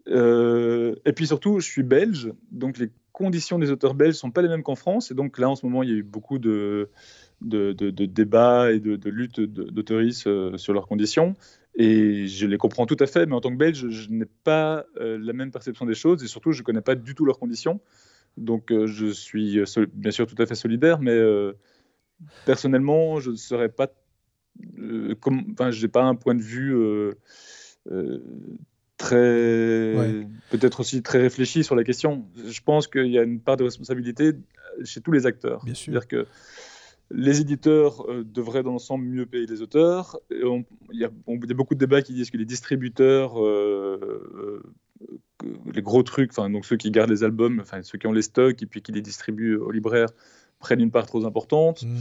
et 0.06 1.12
puis 1.12 1.26
surtout, 1.26 1.60
je 1.60 1.66
suis 1.66 1.82
belge, 1.82 2.32
donc 2.52 2.78
les 2.78 2.90
conditions 3.12 3.58
des 3.58 3.70
auteurs 3.70 3.94
belges 3.94 4.14
sont 4.14 4.30
pas 4.30 4.42
les 4.42 4.48
mêmes 4.48 4.62
qu'en 4.62 4.76
France. 4.76 5.10
Et 5.10 5.14
donc 5.14 5.38
là, 5.38 5.50
en 5.50 5.56
ce 5.56 5.66
moment, 5.66 5.82
il 5.82 5.90
y 5.90 5.92
a 5.92 5.96
eu 5.96 6.02
beaucoup 6.02 6.38
de, 6.38 6.88
de, 7.40 7.72
débats 7.90 8.72
et 8.72 8.78
de, 8.78 8.96
de 8.96 9.10
luttes 9.10 9.40
d'auteuristes 9.40 10.28
sur 10.56 10.72
leurs 10.72 10.86
conditions. 10.86 11.34
Et 11.74 12.26
je 12.28 12.46
les 12.46 12.56
comprends 12.56 12.86
tout 12.86 12.96
à 13.00 13.06
fait, 13.06 13.26
mais 13.26 13.34
en 13.34 13.40
tant 13.40 13.50
que 13.50 13.56
belge, 13.56 13.88
je 13.88 14.10
n'ai 14.10 14.26
pas 14.44 14.86
la 14.96 15.32
même 15.32 15.50
perception 15.50 15.84
des 15.86 15.94
choses 15.94 16.22
et 16.22 16.28
surtout, 16.28 16.52
je 16.52 16.60
ne 16.60 16.64
connais 16.64 16.80
pas 16.80 16.94
du 16.94 17.14
tout 17.14 17.24
leurs 17.24 17.38
conditions. 17.38 17.80
Donc 18.36 18.70
euh, 18.72 18.86
je 18.86 19.06
suis 19.06 19.58
euh, 19.58 19.86
bien 19.92 20.10
sûr 20.10 20.26
tout 20.26 20.40
à 20.40 20.46
fait 20.46 20.54
solidaire, 20.54 21.00
mais 21.00 21.12
euh, 21.12 21.52
personnellement, 22.46 23.20
je 23.20 23.30
ne 23.30 23.36
serais 23.36 23.68
pas. 23.68 23.88
Comme, 25.20 25.44
enfin, 25.52 25.70
j'ai 25.70 25.88
pas 25.88 26.02
un 26.02 26.14
point 26.14 26.34
de 26.34 26.42
vue 26.42 26.74
très. 28.96 30.26
Peut-être 30.50 30.80
aussi 30.80 31.02
très 31.02 31.20
réfléchi 31.20 31.64
sur 31.64 31.74
la 31.74 31.84
question. 31.84 32.26
Je 32.36 32.60
pense 32.60 32.86
qu'il 32.86 33.10
y 33.10 33.18
a 33.18 33.22
une 33.22 33.40
part 33.40 33.56
de 33.56 33.64
responsabilité 33.64 34.32
chez 34.84 35.00
tous 35.00 35.12
les 35.12 35.26
acteurs. 35.26 35.64
Bien 35.64 35.74
sûr. 35.74 35.92
C'est-à-dire 35.92 36.08
que 36.08 36.26
les 37.12 37.40
éditeurs 37.40 38.06
devraient 38.24 38.62
dans 38.62 38.72
l'ensemble 38.72 39.04
mieux 39.04 39.26
payer 39.26 39.46
les 39.46 39.62
auteurs. 39.62 40.18
Il 40.30 40.64
y, 40.92 41.04
a 41.04 41.10
beaucoup 41.54 41.74
de 41.74 41.80
débats 41.80 42.02
qui 42.02 42.14
disent 42.14 42.30
que 42.30 42.36
les 42.36 42.44
distributeurs 42.44 43.36
les 45.72 45.82
gros 45.82 46.02
trucs, 46.02 46.30
enfin 46.30 46.50
donc 46.50 46.64
ceux 46.64 46.76
qui 46.76 46.90
gardent 46.90 47.10
les 47.10 47.24
albums, 47.24 47.60
enfin 47.60 47.82
ceux 47.82 47.98
qui 47.98 48.06
ont 48.06 48.12
les 48.12 48.22
stocks 48.22 48.62
et 48.62 48.66
puis 48.66 48.82
qui 48.82 48.92
les 48.92 49.02
distribuent 49.02 49.56
aux 49.56 49.70
libraires 49.70 50.10
prennent 50.58 50.80
une 50.80 50.90
part 50.90 51.06
trop 51.06 51.24
importante. 51.24 51.82
Hmm. 51.82 51.96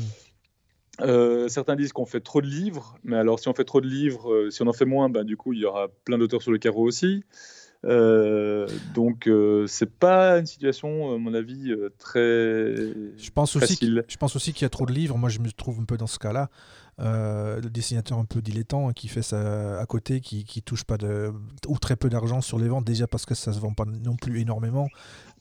Euh, 1.02 1.48
certains 1.48 1.76
disent 1.76 1.94
qu'on 1.94 2.06
fait 2.06 2.20
trop 2.20 2.42
de 2.42 2.48
livres, 2.48 2.98
mais 3.04 3.18
alors 3.18 3.40
si 3.40 3.48
on 3.48 3.54
fait 3.54 3.64
trop 3.64 3.82
de 3.82 3.88
livres, 3.88 4.32
euh, 4.32 4.50
si 4.50 4.62
on 4.62 4.68
en 4.68 4.74
fait 4.74 4.86
moins, 4.86 5.10
bah, 5.10 5.24
du 5.24 5.38
coup 5.38 5.54
il 5.54 5.60
y 5.60 5.66
aura 5.66 5.88
plein 6.04 6.18
d'auteurs 6.18 6.42
sur 6.42 6.52
le 6.52 6.58
carreau 6.58 6.84
aussi. 6.84 7.24
Euh, 7.86 8.68
donc 8.94 9.28
euh, 9.28 9.66
c'est 9.66 9.90
pas 9.90 10.38
une 10.38 10.46
situation, 10.46 11.14
à 11.14 11.18
mon 11.18 11.34
avis, 11.34 11.74
très 11.98 12.76
je 12.76 13.32
pense 13.34 13.58
facile. 13.58 14.00
Aussi 14.00 14.06
je 14.10 14.18
pense 14.18 14.36
aussi 14.36 14.54
qu'il 14.54 14.64
y 14.64 14.66
a 14.66 14.70
trop 14.70 14.86
de 14.86 14.92
livres. 14.92 15.18
Moi, 15.18 15.30
je 15.30 15.40
me 15.40 15.50
trouve 15.52 15.80
un 15.80 15.86
peu 15.86 15.98
dans 15.98 16.08
ce 16.08 16.20
cas-là. 16.20 16.50
Le 16.98 17.70
dessinateur 17.70 18.18
un 18.18 18.26
peu 18.26 18.42
dilettant 18.42 18.90
hein, 18.90 18.94
qui 18.94 19.08
fait 19.08 19.22
ça 19.22 19.80
à 19.80 19.86
côté, 19.86 20.20
qui, 20.20 20.44
qui 20.44 20.62
touche 20.62 20.84
pas 20.84 20.98
de 20.98 21.32
ou 21.70 21.80
très 21.80 21.96
peu 21.96 22.10
d'argent 22.10 22.42
sur 22.42 22.60
les 22.60 22.68
ventes 22.68 22.84
déjà 22.84 23.08
parce 23.08 23.26
que 23.26 23.36
ça 23.36 23.54
se 23.54 23.60
vend 23.62 23.74
pas 23.74 23.86
non 23.86 24.18
plus 24.18 24.42
énormément, 24.42 24.90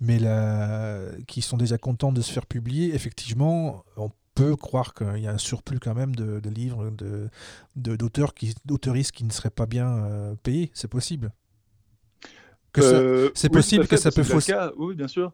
mais 0.01 0.21
là, 0.21 1.01
qui 1.27 1.43
sont 1.43 1.57
déjà 1.57 1.77
contents 1.77 2.13
de 2.13 2.21
se 2.21 2.31
faire 2.31 2.47
publier. 2.47 2.95
Effectivement, 2.95 3.85
on 3.97 4.11
peut 4.39 4.57
croire 4.57 4.95
qu'il 4.95 5.19
y 5.19 5.27
a 5.27 5.33
un 5.33 5.39
surplus 5.39 5.81
quand 5.81 5.95
même 5.95 6.15
de, 6.15 6.49
livres 6.49 6.91
de 6.91 7.29
d'auteurs 7.77 8.35
qui 8.35 8.55
d'auteuristes 8.65 9.13
qui 9.13 9.25
ne 9.25 9.33
seraient 9.33 9.51
pas 9.51 9.67
bien 9.67 10.05
euh, 10.05 10.35
payés. 10.43 10.71
C'est 10.75 10.89
possible. 10.89 11.33
Euh, 12.79 13.31
c'est 13.35 13.49
possible 13.49 13.89
que 13.89 13.97
ça 13.97 14.11
peut 14.11 14.23
fausser. 14.23 14.55
Oui, 14.77 14.95
bien 14.95 15.09
sûr. 15.09 15.33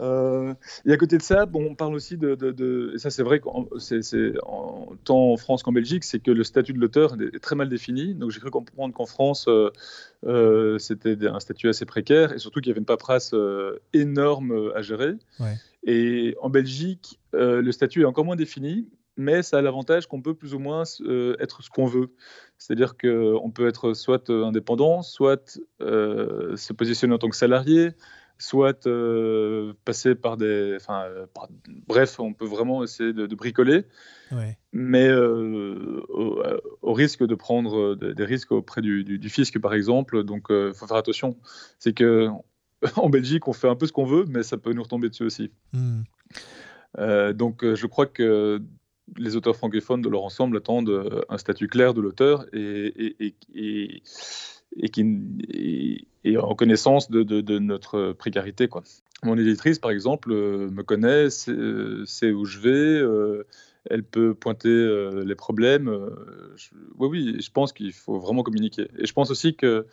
Euh, 0.00 0.54
et 0.86 0.92
à 0.92 0.96
côté 0.96 1.18
de 1.18 1.22
ça, 1.22 1.46
bon, 1.46 1.64
on 1.70 1.74
parle 1.74 1.94
aussi 1.94 2.16
de, 2.16 2.92
et 2.94 2.98
ça 2.98 3.10
c'est 3.10 3.22
vrai, 3.22 3.40
c'est, 3.78 4.32
tant 5.04 5.32
en 5.32 5.36
France 5.36 5.62
qu'en 5.62 5.72
Belgique, 5.72 6.04
c'est 6.04 6.20
que 6.20 6.30
le 6.30 6.44
statut 6.44 6.72
de 6.72 6.78
l'auteur 6.78 7.16
est 7.20 7.40
très 7.40 7.54
mal 7.56 7.68
défini. 7.68 8.14
Donc 8.14 8.30
j'ai 8.30 8.40
cru 8.40 8.50
comprendre 8.50 8.94
qu'en 8.94 9.06
France, 9.06 9.46
euh, 9.48 9.70
euh, 10.26 10.78
c'était 10.78 11.16
un 11.26 11.40
statut 11.40 11.68
assez 11.68 11.84
précaire 11.84 12.32
et 12.32 12.38
surtout 12.38 12.60
qu'il 12.60 12.68
y 12.68 12.72
avait 12.72 12.80
une 12.80 12.86
paperasse 12.86 13.34
énorme 13.92 14.72
à 14.74 14.82
gérer. 14.82 15.14
Et 15.84 16.36
en 16.40 16.50
Belgique, 16.50 17.20
le 17.32 17.70
statut 17.72 18.02
est 18.02 18.06
encore 18.06 18.24
moins 18.24 18.36
défini, 18.36 18.88
mais 19.16 19.42
ça 19.42 19.58
a 19.58 19.62
l'avantage 19.62 20.06
qu'on 20.06 20.22
peut 20.22 20.34
plus 20.34 20.54
ou 20.54 20.58
moins 20.58 20.84
être 21.40 21.62
ce 21.62 21.68
qu'on 21.68 21.86
veut. 21.86 22.10
C'est-à-dire 22.58 22.96
qu'on 22.96 23.50
peut 23.50 23.66
être 23.68 23.94
soit 23.94 24.30
indépendant, 24.30 25.02
soit 25.02 25.60
se 25.80 26.72
positionner 26.72 27.14
en 27.14 27.18
tant 27.18 27.28
que 27.28 27.36
salarié, 27.36 27.90
soit 28.40 28.86
euh, 28.86 29.74
passer 29.84 30.14
par 30.14 30.36
des. 30.36 30.74
Enfin, 30.76 31.04
euh, 31.04 31.26
bref, 31.86 32.18
on 32.18 32.32
peut 32.32 32.46
vraiment 32.46 32.82
essayer 32.82 33.12
de, 33.12 33.26
bricoler, 33.34 33.84
mais 34.72 35.08
euh, 35.08 36.02
au, 36.08 36.92
risque 36.92 37.24
de 37.24 37.34
prendre 37.34 37.94
des, 37.94 38.24
risques 38.24 38.52
auprès 38.52 38.80
du, 38.80 39.28
fisc, 39.28 39.58
par 39.58 39.74
exemple. 39.74 40.24
Donc, 40.24 40.46
il 40.50 40.72
faut 40.74 40.86
faire 40.86 40.96
attention. 40.96 41.36
C'est 41.78 41.92
que 41.92 42.28
en 42.96 43.10
Belgique, 43.10 43.46
on 43.46 43.52
fait 43.52 43.68
un 43.68 43.76
peu 43.76 43.86
ce 43.86 43.92
qu'on 43.92 44.06
veut, 44.06 44.24
mais 44.28 44.42
ça 44.42 44.56
peut 44.56 44.72
nous 44.72 44.82
retomber 44.82 45.08
dessus 45.08 45.24
aussi. 45.24 45.50
Hmm. 45.72 46.02
donc, 47.32 47.62
je 47.62 47.86
crois 47.86 48.06
que 48.06 48.60
les 49.16 49.34
auteurs 49.34 49.56
francophones 49.56 50.02
de 50.02 50.08
leur 50.08 50.22
ensemble 50.24 50.56
attendent 50.56 51.24
un 51.28 51.38
statut 51.38 51.66
clair 51.66 51.94
de 51.94 52.00
l'auteur 52.00 52.46
et, 52.52 53.16
et, 53.18 53.26
et 53.26 53.34
et, 53.54 54.02
et, 54.76 56.36
en 56.38 56.54
connaissance 56.54 57.10
de, 57.10 57.58
notre 57.58 58.12
précarité. 58.12 58.68
Mon 59.22 59.36
éditrice, 59.36 59.78
par 59.78 59.90
exemple, 59.90 60.32
euh, 60.32 60.70
me 60.70 60.82
connaît, 60.82 61.30
sait, 61.30 61.52
euh, 61.52 62.32
où 62.32 62.44
je 62.44 62.58
vais, 62.58 62.70
euh, 62.70 63.46
elle 63.88 64.02
peut 64.02 64.34
pointer 64.34 64.68
les 65.24 65.34
problèmes. 65.34 65.88
oui, 66.98 67.08
oui, 67.08 67.40
je 67.40 67.50
pense 67.50 67.72
qu'il 67.72 67.92
faut 67.92 68.18
vraiment 68.18 68.42
communiquer. 68.42 68.88
Et 68.98 69.06
je 69.06 69.12
pense 69.12 69.30
aussi 69.30 69.56
que, 69.56 69.86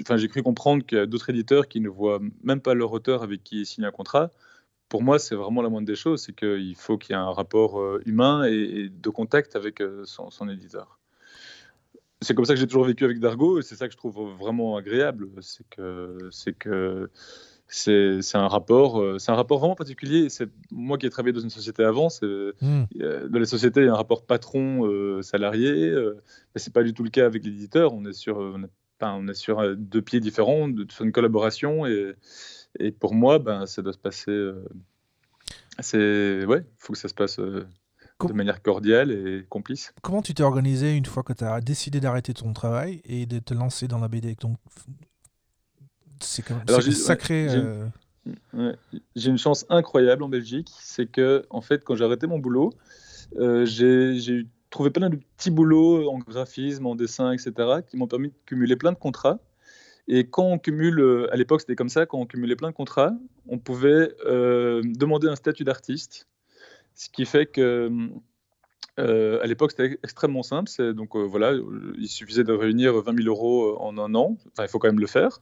enfin, 0.00 0.18
j'ai 0.18 0.28
cru 0.28 0.42
comprendre 0.42 0.84
qu'il 0.84 0.98
y 0.98 1.00
a 1.00 1.06
d'autres 1.06 1.30
éditeurs 1.30 1.68
qui 1.68 1.80
ne 1.80 1.88
voient 1.88 2.20
même 2.42 2.60
pas 2.60 2.74
leur 2.74 2.92
auteur 2.92 3.22
avec 3.22 3.42
qui 3.42 3.60
ils 3.60 3.66
signent 3.66 3.86
un 3.86 3.92
contrat. 3.92 4.30
Pour 4.90 5.02
moi, 5.02 5.18
c'est 5.18 5.34
vraiment 5.34 5.62
la 5.62 5.70
moindre 5.70 5.86
des 5.86 5.96
choses, 5.96 6.22
c'est 6.22 6.34
qu'il 6.34 6.74
faut 6.76 6.98
qu'il 6.98 7.14
y 7.14 7.18
ait 7.18 7.22
un 7.22 7.32
rapport 7.32 7.82
humain 8.04 8.44
et, 8.44 8.90
de 8.90 9.08
contact 9.08 9.56
avec 9.56 9.82
son 10.04 10.48
éditeur 10.50 10.98
c'est 12.20 12.34
comme 12.34 12.44
ça 12.44 12.54
que 12.54 12.60
j'ai 12.60 12.66
toujours 12.66 12.84
vécu 12.84 13.04
avec 13.04 13.18
Dargo 13.18 13.58
et 13.58 13.62
c'est 13.62 13.76
ça 13.76 13.86
que 13.86 13.92
je 13.92 13.96
trouve 13.96 14.34
vraiment 14.38 14.76
agréable. 14.76 15.28
C'est 15.40 15.68
que, 15.68 16.18
c'est 16.30 16.52
que 16.52 17.10
c'est 17.66 18.20
un 18.34 18.48
rapport, 18.48 19.00
euh, 19.00 19.18
c'est 19.18 19.32
un 19.32 19.34
rapport 19.34 19.58
vraiment 19.58 19.74
particulier. 19.74 20.28
C'est 20.28 20.48
moi 20.70 20.96
qui 20.96 21.06
ai 21.06 21.10
travaillé 21.10 21.32
dans 21.32 21.40
une 21.40 21.50
société 21.50 21.82
avant. 21.84 22.08
Mmh. 22.22 22.84
Dans 23.28 23.38
les 23.38 23.46
sociétés, 23.46 23.80
il 23.80 23.86
y 23.86 23.88
a 23.88 23.92
un 23.92 23.96
rapport 23.96 24.24
patron 24.24 25.22
salarié, 25.22 25.92
mais 26.54 26.60
c'est 26.60 26.72
pas 26.72 26.82
du 26.82 26.94
tout 26.94 27.04
le 27.04 27.10
cas 27.10 27.26
avec 27.26 27.44
l'éditeur. 27.44 27.92
On 27.94 28.04
est 28.06 28.12
sur, 28.12 28.38
on 28.38 29.28
est 29.28 29.34
sur 29.34 29.76
deux 29.76 30.02
pieds 30.02 30.20
différents, 30.20 30.70
sur 30.90 31.04
une 31.04 31.12
collaboration 31.12 31.84
et, 31.86 32.14
et 32.78 32.90
pour 32.92 33.14
moi, 33.14 33.38
ben, 33.38 33.66
ça 33.66 33.82
doit 33.82 33.92
se 33.92 33.98
passer. 33.98 34.50
c'est 35.80 36.44
ouais, 36.46 36.60
il 36.60 36.76
faut 36.78 36.92
que 36.92 36.98
ça 36.98 37.08
se 37.08 37.14
passe 37.14 37.38
de 38.22 38.32
manière 38.32 38.62
cordiale 38.62 39.10
et 39.10 39.44
complice. 39.48 39.92
Comment 40.02 40.22
tu 40.22 40.34
t'es 40.34 40.42
organisé 40.42 40.94
une 40.96 41.06
fois 41.06 41.22
que 41.22 41.32
tu 41.32 41.44
as 41.44 41.60
décidé 41.60 42.00
d'arrêter 42.00 42.32
ton 42.32 42.52
travail 42.52 43.00
et 43.04 43.26
de 43.26 43.38
te 43.38 43.54
lancer 43.54 43.88
dans 43.88 43.98
la 43.98 44.08
BD 44.08 44.34
Donc, 44.40 44.56
c'est 46.20 46.42
quand 46.42 46.54
même 46.56 46.92
sacré. 46.92 47.48
Euh, 47.50 48.72
j'ai 49.14 49.30
une 49.30 49.38
chance 49.38 49.66
incroyable 49.68 50.22
en 50.22 50.28
Belgique, 50.28 50.70
c'est 50.80 51.06
que 51.06 51.44
en 51.50 51.60
fait, 51.60 51.84
quand 51.84 51.94
j'ai 51.94 52.04
arrêté 52.04 52.26
mon 52.26 52.38
boulot, 52.38 52.72
euh, 53.36 53.66
j'ai 53.66 54.46
trouvé 54.70 54.90
plein 54.90 55.10
de 55.10 55.18
petits 55.36 55.50
boulots 55.50 56.10
en 56.10 56.18
graphisme, 56.18 56.86
en 56.86 56.94
dessin, 56.94 57.32
etc., 57.32 57.52
qui 57.86 57.96
m'ont 57.96 58.06
permis 58.06 58.28
de 58.28 58.34
cumuler 58.46 58.76
plein 58.76 58.92
de 58.92 58.98
contrats. 58.98 59.38
Et 60.08 60.26
quand 60.28 60.44
on 60.44 60.58
cumule, 60.58 61.00
euh, 61.00 61.32
à 61.32 61.36
l'époque 61.36 61.60
c'était 61.60 61.76
comme 61.76 61.88
ça, 61.88 62.06
quand 62.06 62.18
on 62.18 62.26
cumulait 62.26 62.56
plein 62.56 62.70
de 62.70 62.74
contrats, 62.74 63.12
on 63.48 63.58
pouvait 63.58 64.14
demander 64.24 65.28
un 65.28 65.36
statut 65.36 65.64
d'artiste 65.64 66.26
ce 66.94 67.08
qui 67.08 67.26
fait 67.26 67.46
que 67.46 68.10
euh, 68.98 69.42
à 69.42 69.46
l'époque, 69.46 69.72
c'était 69.72 69.98
extrêmement 70.02 70.42
simple. 70.42 70.70
Donc 70.94 71.16
euh, 71.16 71.22
voilà, 71.22 71.52
il 71.98 72.08
suffisait 72.08 72.44
de 72.44 72.52
réunir 72.52 72.94
20 72.94 73.16
000 73.22 73.28
euros 73.28 73.70
euh, 73.70 73.76
en 73.80 73.98
un 73.98 74.14
an. 74.14 74.36
Enfin, 74.52 74.64
il 74.64 74.68
faut 74.68 74.78
quand 74.78 74.88
même 74.88 75.00
le 75.00 75.06
faire. 75.06 75.40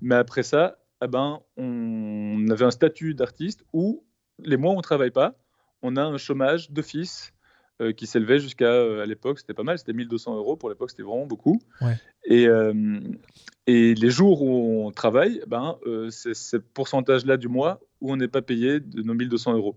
Mais 0.00 0.14
après 0.14 0.42
ça, 0.42 0.78
eh 1.02 1.08
ben, 1.08 1.40
on 1.56 2.48
avait 2.50 2.64
un 2.64 2.70
statut 2.70 3.14
d'artiste 3.14 3.64
où 3.72 4.04
les 4.40 4.56
mois 4.56 4.72
où 4.72 4.74
on 4.74 4.78
ne 4.78 4.82
travaille 4.82 5.10
pas, 5.10 5.36
on 5.82 5.96
a 5.96 6.02
un 6.02 6.18
chômage 6.18 6.70
d'office 6.70 7.32
qui 7.96 8.08
s'élevait 8.08 8.40
jusqu'à, 8.40 8.72
à 8.72 9.06
l'époque, 9.06 9.38
c'était 9.38 9.54
pas 9.54 9.62
mal, 9.62 9.78
c'était 9.78 9.92
1200 9.92 10.36
euros. 10.36 10.56
Pour 10.56 10.68
l'époque, 10.68 10.90
c'était 10.90 11.04
vraiment 11.04 11.26
beaucoup. 11.26 11.60
Et, 12.24 12.48
et 13.68 13.94
les 13.94 14.10
jours 14.10 14.42
où 14.42 14.84
on 14.84 14.90
travaille, 14.90 15.40
eh 15.44 15.48
ben, 15.48 15.78
c'est 16.10 16.34
ce 16.34 16.56
pourcentage-là 16.56 17.36
du 17.36 17.46
mois 17.46 17.80
où 18.00 18.12
on 18.12 18.16
n'est 18.16 18.26
pas 18.26 18.42
payé 18.42 18.80
de 18.80 19.02
nos 19.02 19.14
1200 19.14 19.54
euros. 19.54 19.76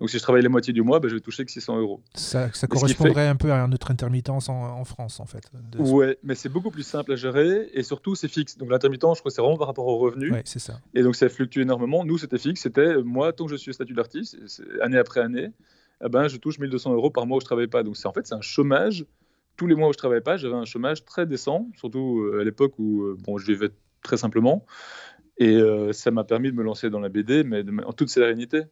Donc 0.00 0.10
si 0.10 0.18
je 0.18 0.22
travaille 0.22 0.42
la 0.42 0.48
moitié 0.48 0.72
du 0.72 0.82
mois, 0.82 0.98
bah, 0.98 1.08
je 1.08 1.14
vais 1.14 1.20
toucher 1.20 1.44
que 1.44 1.52
600 1.52 1.78
euros. 1.78 2.02
Ça, 2.14 2.50
correspondrait 2.68 3.28
un 3.28 3.36
peu 3.36 3.52
à 3.52 3.66
notre 3.68 3.90
intermittence 3.92 4.48
en, 4.48 4.84
France, 4.84 5.20
en 5.20 5.26
fait. 5.26 5.48
Ouais, 5.78 6.18
mais 6.24 6.34
c'est 6.34 6.48
beaucoup 6.48 6.72
plus 6.72 6.82
simple 6.82 7.12
à 7.12 7.16
gérer 7.16 7.70
et 7.72 7.84
surtout 7.84 8.16
c'est 8.16 8.26
fixe. 8.26 8.58
Donc 8.58 8.70
l'intermittent, 8.70 9.14
je 9.14 9.20
crois 9.20 9.30
que 9.30 9.34
c'est 9.34 9.40
vraiment 9.42 9.58
par 9.58 9.68
rapport 9.68 9.86
aux 9.86 9.98
revenus. 9.98 10.32
Ouais, 10.32 10.42
c'est 10.44 10.58
ça. 10.58 10.80
Et 10.94 11.02
donc 11.02 11.14
ça 11.14 11.28
fluctue 11.28 11.60
énormément. 11.60 12.04
Nous, 12.04 12.18
c'était 12.18 12.38
fixe. 12.38 12.62
C'était 12.62 12.80
euh, 12.80 13.02
moi, 13.02 13.32
tant 13.32 13.44
que 13.44 13.52
je 13.52 13.56
suis 13.56 13.70
au 13.70 13.74
statut 13.74 13.94
d'artiste, 13.94 14.36
année 14.80 14.98
après 14.98 15.20
année, 15.20 15.52
eh 16.04 16.08
ben, 16.08 16.26
je 16.26 16.36
touche 16.36 16.58
1200 16.58 16.94
euros 16.94 17.10
par 17.10 17.26
mois 17.26 17.36
où 17.36 17.40
je 17.40 17.44
travaille 17.44 17.68
pas. 17.68 17.84
Donc 17.84 17.96
c'est 17.96 18.08
en 18.08 18.12
fait 18.12 18.26
c'est 18.26 18.34
un 18.34 18.40
chômage. 18.40 19.06
Tous 19.56 19.68
les 19.68 19.76
mois 19.76 19.88
où 19.88 19.92
je 19.92 19.98
travaillais 19.98 20.22
pas, 20.22 20.36
j'avais 20.36 20.54
un 20.54 20.64
chômage 20.64 21.04
très 21.04 21.26
décent, 21.26 21.68
surtout 21.76 22.22
euh, 22.22 22.40
à 22.40 22.44
l'époque 22.44 22.74
où 22.78 23.02
euh, 23.02 23.16
bon, 23.24 23.38
je 23.38 23.46
vivais 23.46 23.68
très 24.02 24.16
simplement. 24.16 24.66
Et 25.38 25.58
ça 25.92 26.10
m'a 26.12 26.22
permis 26.22 26.52
de 26.52 26.56
me 26.56 26.62
lancer 26.62 26.88
dans 26.88 27.00
la 27.00 27.08
BD, 27.08 27.42
mais 27.42 27.64
en 27.84 27.92
toute 27.92 28.10
sérénité. 28.10 28.62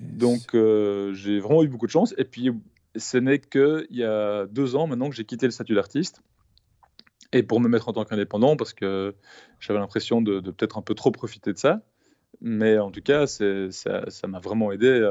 Donc 0.00 0.54
euh, 0.54 1.12
j'ai 1.14 1.40
vraiment 1.40 1.62
eu 1.62 1.68
beaucoup 1.68 1.86
de 1.86 1.92
chance. 1.92 2.14
Et 2.18 2.24
puis 2.24 2.50
ce 2.96 3.18
n'est 3.18 3.40
qu'il 3.40 3.86
y 3.90 4.04
a 4.04 4.46
deux 4.46 4.76
ans 4.76 4.86
maintenant 4.86 5.10
que 5.10 5.16
j'ai 5.16 5.24
quitté 5.24 5.46
le 5.46 5.52
statut 5.52 5.74
d'artiste. 5.74 6.22
Et 7.32 7.42
pour 7.42 7.60
me 7.60 7.68
mettre 7.68 7.88
en 7.88 7.92
tant 7.92 8.04
qu'indépendant, 8.04 8.56
parce 8.56 8.72
que 8.72 9.14
j'avais 9.58 9.80
l'impression 9.80 10.22
de, 10.22 10.38
peut-être 10.40 10.78
un 10.78 10.82
peu 10.82 10.94
trop 10.94 11.10
profiter 11.10 11.52
de 11.52 11.58
ça. 11.58 11.82
Mais 12.40 12.78
en 12.78 12.90
tout 12.90 13.00
cas, 13.00 13.26
ça 13.26 14.26
m'a 14.28 14.38
vraiment 14.38 14.70
aidé 14.70 15.04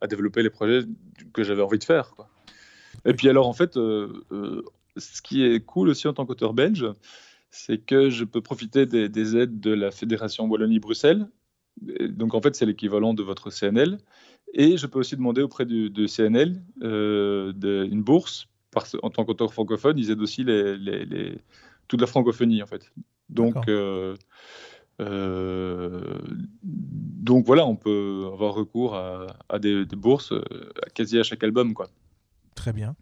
à, 0.00 0.06
développer 0.06 0.42
les 0.42 0.50
projets 0.50 0.80
que 1.32 1.44
j'avais 1.44 1.62
envie 1.62 1.78
de 1.78 1.84
faire. 1.84 2.14
Et 3.04 3.14
puis 3.14 3.28
alors, 3.28 3.46
en 3.46 3.52
fait, 3.52 3.76
euh, 3.76 4.24
euh, 4.32 4.64
ce 4.96 5.22
qui 5.22 5.44
est 5.44 5.64
cool 5.64 5.88
aussi 5.88 6.08
en 6.08 6.14
tant 6.14 6.26
qu'auteur 6.26 6.52
belge, 6.52 6.86
c'est 7.50 7.78
que 7.78 8.10
je 8.10 8.24
peux 8.24 8.40
profiter 8.40 8.86
des, 8.86 9.08
des, 9.08 9.36
aides 9.36 9.60
de 9.60 9.70
la 9.70 9.90
Fédération 9.90 10.46
Wallonie-Bruxelles 10.46 11.28
donc 11.80 12.34
en 12.34 12.40
fait, 12.40 12.54
c'est 12.54 12.66
l'équivalent 12.66 13.14
de 13.14 13.22
votre 13.22 13.50
CNL. 13.50 13.98
Et 14.54 14.76
je 14.76 14.86
peux 14.86 14.98
aussi 14.98 15.16
demander 15.16 15.42
auprès 15.42 15.66
du, 15.66 15.90
de 15.90 16.06
CNL 16.06 16.62
euh, 16.82 17.52
une 17.62 18.02
bourse. 18.02 18.48
Parce, 18.70 18.96
en 19.02 19.10
tant 19.10 19.24
qu'auteur 19.24 19.52
francophone, 19.52 19.98
ils 19.98 20.10
aident 20.10 20.20
aussi 20.20 20.44
les, 20.44 21.38
toute 21.88 22.00
la 22.00 22.06
francophonie, 22.06 22.62
en 22.62 22.66
fait. 22.66 22.92
Donc, 23.28 23.68
euh, 23.68 24.14
euh, 25.00 26.18
donc 26.62 27.46
voilà, 27.46 27.66
on 27.66 27.76
peut 27.76 28.28
avoir 28.32 28.54
recours 28.54 28.94
à, 28.94 29.58
des, 29.58 29.86
des, 29.86 29.96
bourses 29.96 30.32
quasi 30.94 31.18
à 31.18 31.22
chaque 31.22 31.42
album. 31.44 31.74
Quoi. 31.74 31.88
Très 32.54 32.72
bien. 32.72 32.94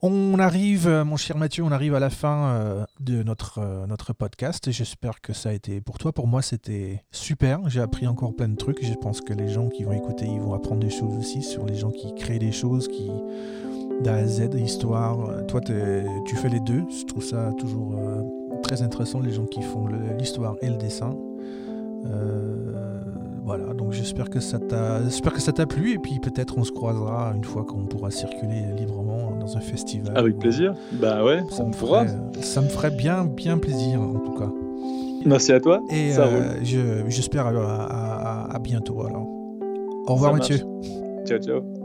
On 0.00 0.38
arrive, 0.38 0.86
euh, 0.86 1.04
mon 1.04 1.16
cher 1.16 1.36
Mathieu, 1.36 1.64
on 1.64 1.72
arrive 1.72 1.92
à 1.92 1.98
la 1.98 2.08
fin 2.08 2.54
euh, 2.54 2.84
de 3.00 3.24
notre, 3.24 3.58
euh, 3.58 3.84
notre 3.88 4.12
podcast. 4.12 4.70
J'espère 4.70 5.20
que 5.20 5.32
ça 5.32 5.48
a 5.48 5.52
été 5.52 5.80
pour 5.80 5.98
toi. 5.98 6.12
Pour 6.12 6.28
moi, 6.28 6.40
c'était 6.40 7.02
super. 7.10 7.68
J'ai 7.68 7.80
appris 7.80 8.06
encore 8.06 8.32
plein 8.36 8.48
de 8.48 8.54
trucs. 8.54 8.84
Je 8.84 8.94
pense 8.94 9.20
que 9.20 9.32
les 9.32 9.48
gens 9.48 9.68
qui 9.68 9.82
vont 9.82 9.90
écouter, 9.90 10.26
ils 10.26 10.40
vont 10.40 10.54
apprendre 10.54 10.82
des 10.82 10.90
choses 10.90 11.16
aussi 11.16 11.42
sur 11.42 11.66
les 11.66 11.74
gens 11.74 11.90
qui 11.90 12.14
créent 12.14 12.38
des 12.38 12.52
choses, 12.52 12.86
qui 12.86 13.10
d'A 14.04 14.14
à 14.14 14.24
Z, 14.24 14.50
histoire. 14.54 15.44
Toi, 15.48 15.60
tu 15.62 16.36
fais 16.36 16.48
les 16.48 16.60
deux. 16.60 16.84
Je 16.96 17.04
trouve 17.04 17.24
ça 17.24 17.52
toujours 17.58 17.96
très 18.62 18.82
intéressant, 18.82 19.18
les 19.18 19.32
gens 19.32 19.46
qui 19.46 19.62
font 19.62 19.88
l'histoire 20.16 20.54
et 20.62 20.68
le 20.68 20.76
dessin. 20.76 21.16
Voilà, 23.48 23.72
donc 23.72 23.92
j'espère 23.92 24.28
que 24.28 24.40
ça 24.40 24.58
t'a, 24.58 25.02
j'espère 25.04 25.32
que 25.32 25.40
ça 25.40 25.52
t'a 25.52 25.64
plu 25.64 25.94
et 25.94 25.98
puis 25.98 26.18
peut-être 26.20 26.58
on 26.58 26.64
se 26.64 26.70
croisera 26.70 27.32
une 27.34 27.44
fois 27.44 27.64
qu'on 27.64 27.86
pourra 27.86 28.10
circuler 28.10 28.62
librement 28.76 29.32
dans 29.40 29.56
un 29.56 29.60
festival. 29.60 30.14
Avec 30.18 30.38
plaisir. 30.38 30.74
Bah 30.92 31.24
ouais, 31.24 31.42
ça 31.48 31.62
on 31.62 31.68
me 31.68 31.72
pourra. 31.72 32.04
ça 32.42 32.60
me 32.60 32.68
ferait 32.68 32.90
bien, 32.90 33.24
bien 33.24 33.56
plaisir 33.56 34.02
en 34.02 34.18
tout 34.18 34.34
cas. 34.34 34.52
Merci 35.24 35.54
à 35.54 35.60
toi. 35.60 35.80
Et 35.90 36.14
euh, 36.18 37.08
j'espère 37.08 37.46
à, 37.46 38.54
à, 38.54 38.58
bientôt 38.58 39.00
alors. 39.00 39.26
Au 40.06 40.12
revoir 40.12 40.34
Mathieu. 40.34 40.58
Ciao 41.26 41.38
ciao. 41.38 41.77